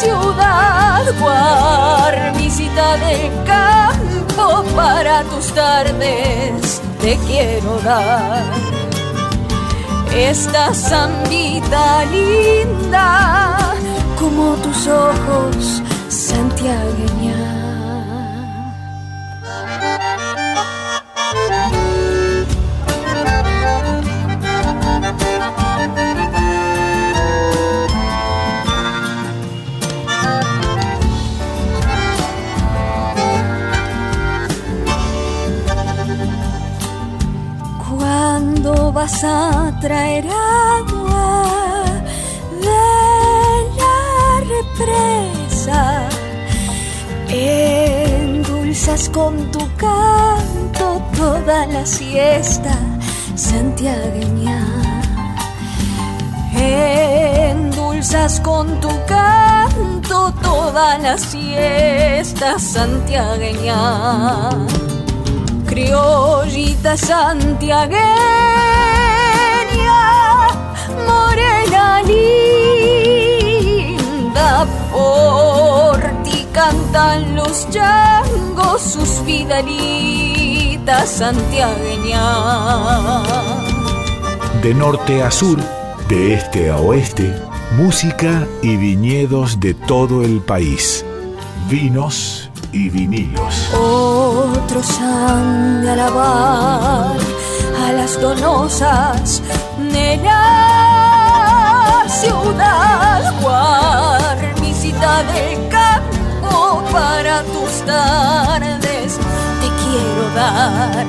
ciudad, 0.00 1.04
guarnicita 1.18 2.96
del 2.98 3.32
campo 3.44 4.64
para 4.76 5.24
tus 5.24 5.46
tardes 5.52 6.80
te 7.00 7.16
quiero 7.26 7.78
dar. 7.80 8.44
Esta 10.14 10.72
zambita 10.72 12.04
linda 12.06 13.58
como 14.18 14.54
tus 14.56 14.86
ojos, 14.86 15.82
santiagueña. 16.08 17.37
Vas 39.08 39.24
a 39.24 39.72
traer 39.80 40.26
agua 40.26 41.84
de 42.64 42.88
la 43.80 44.00
represa? 44.54 46.08
Endulzas 47.28 49.08
con 49.08 49.50
tu 49.50 49.60
canto 49.76 51.02
toda 51.16 51.66
la 51.66 51.86
siesta 51.86 52.74
santiagueña. 53.34 54.66
Endulzas 56.54 58.40
con 58.40 58.80
tu 58.80 58.90
canto 59.06 60.32
toda 60.42 60.98
la 60.98 61.16
siesta 61.16 62.58
santiagueña 62.58 63.78
criollita 65.78 66.96
santiagueña, 66.96 68.87
morena 71.06 72.02
linda, 72.02 72.66
por 74.92 76.00
ti 76.24 76.46
cantan 76.52 77.36
los 77.36 77.70
changos 77.70 78.48
sus 78.80 79.24
vidalitas 79.24 81.08
santiagueñas. 81.08 83.22
De 84.62 84.74
norte 84.74 85.22
a 85.22 85.30
sur, 85.30 85.58
de 86.08 86.34
este 86.34 86.70
a 86.70 86.78
oeste, 86.78 87.32
música 87.76 88.46
y 88.62 88.76
viñedos 88.76 89.60
de 89.60 89.74
todo 89.74 90.24
el 90.24 90.40
país. 90.40 91.04
Vinos 91.68 92.50
y 92.72 92.88
vinilos. 92.88 93.70
Otros 93.74 94.98
han 95.00 95.82
de 95.82 95.90
alabar 95.90 97.16
a 97.84 97.92
las 97.92 98.20
donosas 98.20 99.42
de 99.92 100.16
la 100.18 100.77
ciudad, 102.20 103.32
guarnicita 103.40 105.22
del 105.22 105.68
campo 105.68 106.82
para 106.90 107.42
tus 107.44 107.84
tardes. 107.86 109.18
Te 109.60 109.68
quiero 109.80 110.24
dar 110.34 111.06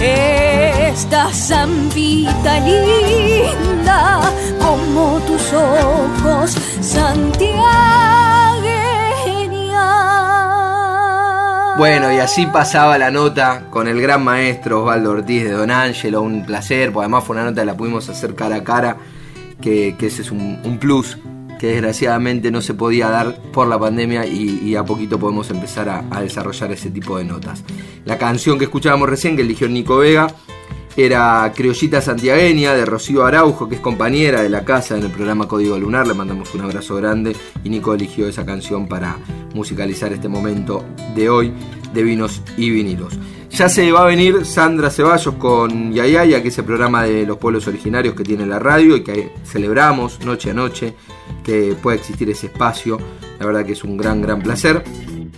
esta 0.00 1.32
zambita 1.32 2.60
linda 2.60 4.20
como 4.60 5.18
tus 5.20 5.52
ojos, 5.52 6.56
santiagueña. 6.80 7.72
Bueno, 11.76 12.12
y 12.12 12.18
así 12.18 12.46
pasaba 12.46 12.98
la 12.98 13.10
nota 13.10 13.64
con 13.70 13.88
el 13.88 14.00
gran 14.00 14.22
maestro 14.22 14.82
Osvaldo 14.82 15.10
Ortiz 15.10 15.42
de 15.42 15.50
Don 15.50 15.72
Ángelo, 15.72 16.22
un 16.22 16.44
placer, 16.44 16.92
porque 16.92 17.04
además 17.06 17.24
fue 17.24 17.34
una 17.34 17.46
nota 17.46 17.62
que 17.62 17.66
la 17.66 17.76
pudimos 17.76 18.08
hacer 18.08 18.36
cara 18.36 18.56
a 18.56 18.64
cara, 18.64 18.96
que, 19.62 19.96
ese 20.00 20.20
es 20.20 20.30
un, 20.30 20.78
plus 20.78 21.16
que 21.58 21.68
desgraciadamente 21.68 22.50
no 22.50 22.60
se 22.60 22.74
podía 22.74 23.08
dar 23.08 23.40
por 23.52 23.66
la 23.68 23.78
pandemia 23.78 24.26
y, 24.26 24.60
y 24.62 24.74
a 24.74 24.84
poquito 24.84 25.18
podemos 25.18 25.48
empezar 25.50 25.88
a, 25.88 26.04
a 26.10 26.20
desarrollar 26.20 26.72
ese 26.72 26.90
tipo 26.90 27.16
de 27.16 27.24
notas. 27.24 27.64
La 28.04 28.18
canción 28.18 28.58
que 28.58 28.64
escuchábamos 28.64 29.08
recién, 29.08 29.36
que 29.36 29.42
eligió 29.42 29.68
Nico 29.68 29.96
Vega, 29.96 30.26
era 30.96 31.50
Criollita 31.54 32.02
Santiagueña 32.02 32.74
de 32.74 32.84
Rocío 32.84 33.24
Araujo, 33.24 33.68
que 33.68 33.76
es 33.76 33.80
compañera 33.80 34.42
de 34.42 34.50
la 34.50 34.64
casa 34.64 34.96
en 34.96 35.04
el 35.04 35.10
programa 35.10 35.48
Código 35.48 35.78
Lunar. 35.78 36.06
Le 36.06 36.14
mandamos 36.14 36.54
un 36.54 36.60
abrazo 36.62 36.96
grande 36.96 37.34
y 37.64 37.70
Nico 37.70 37.94
eligió 37.94 38.28
esa 38.28 38.44
canción 38.44 38.86
para 38.86 39.16
musicalizar 39.54 40.12
este 40.12 40.28
momento 40.28 40.84
de 41.14 41.30
hoy 41.30 41.52
de 41.94 42.02
vinos 42.02 42.42
y 42.58 42.70
vinilos. 42.70 43.18
Ya 43.52 43.68
se 43.68 43.92
va 43.92 44.00
a 44.00 44.06
venir 44.06 44.46
Sandra 44.46 44.90
Ceballos 44.90 45.34
con 45.34 45.92
Yayaya, 45.92 46.42
que 46.42 46.48
es 46.48 46.56
el 46.56 46.64
programa 46.64 47.02
de 47.02 47.26
los 47.26 47.36
pueblos 47.36 47.66
originarios 47.66 48.14
que 48.14 48.24
tiene 48.24 48.46
la 48.46 48.58
radio 48.58 48.96
y 48.96 49.04
que 49.04 49.30
celebramos 49.44 50.24
noche 50.24 50.50
a 50.50 50.54
noche 50.54 50.94
que 51.44 51.76
pueda 51.80 51.98
existir 51.98 52.30
ese 52.30 52.46
espacio. 52.46 52.98
La 53.38 53.44
verdad 53.44 53.66
que 53.66 53.72
es 53.72 53.84
un 53.84 53.98
gran, 53.98 54.22
gran 54.22 54.40
placer. 54.40 54.82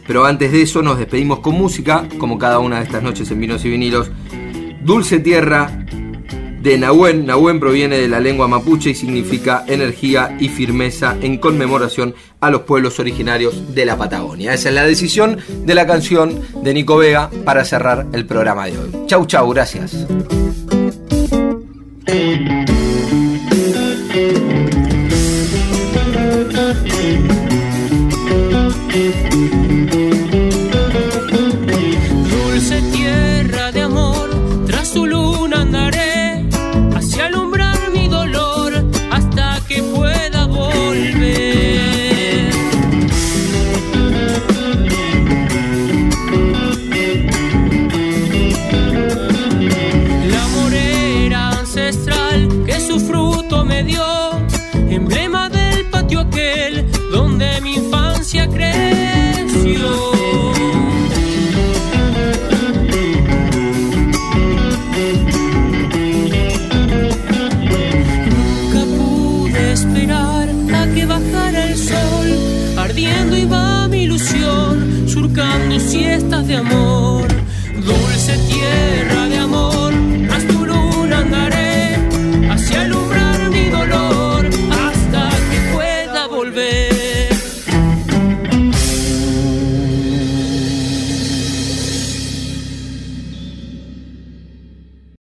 Pero 0.06 0.24
antes 0.24 0.52
de 0.52 0.62
eso 0.62 0.80
nos 0.80 0.96
despedimos 0.96 1.40
con 1.40 1.54
música, 1.54 2.06
como 2.16 2.38
cada 2.38 2.60
una 2.60 2.78
de 2.78 2.84
estas 2.84 3.02
noches 3.02 3.28
en 3.32 3.40
Vinos 3.40 3.64
y 3.64 3.70
Vinilos. 3.70 4.10
Dulce 4.84 5.18
Tierra 5.18 5.84
de 6.64 6.78
Nahuen. 6.78 7.26
Nahuen 7.26 7.60
proviene 7.60 7.98
de 7.98 8.08
la 8.08 8.20
lengua 8.20 8.48
mapuche 8.48 8.90
y 8.90 8.94
significa 8.94 9.64
energía 9.68 10.34
y 10.40 10.48
firmeza 10.48 11.14
en 11.20 11.36
conmemoración 11.36 12.14
a 12.40 12.50
los 12.50 12.62
pueblos 12.62 12.98
originarios 12.98 13.74
de 13.74 13.84
la 13.84 13.98
Patagonia. 13.98 14.54
Esa 14.54 14.70
es 14.70 14.74
la 14.74 14.84
decisión 14.84 15.38
de 15.64 15.74
la 15.74 15.86
canción 15.86 16.40
de 16.62 16.74
Nico 16.74 16.96
Vega 16.96 17.30
para 17.44 17.66
cerrar 17.66 18.06
el 18.12 18.24
programa 18.24 18.66
de 18.66 18.78
hoy. 18.78 18.90
Chau, 19.06 19.26
chau, 19.26 19.50
gracias. 19.50 20.06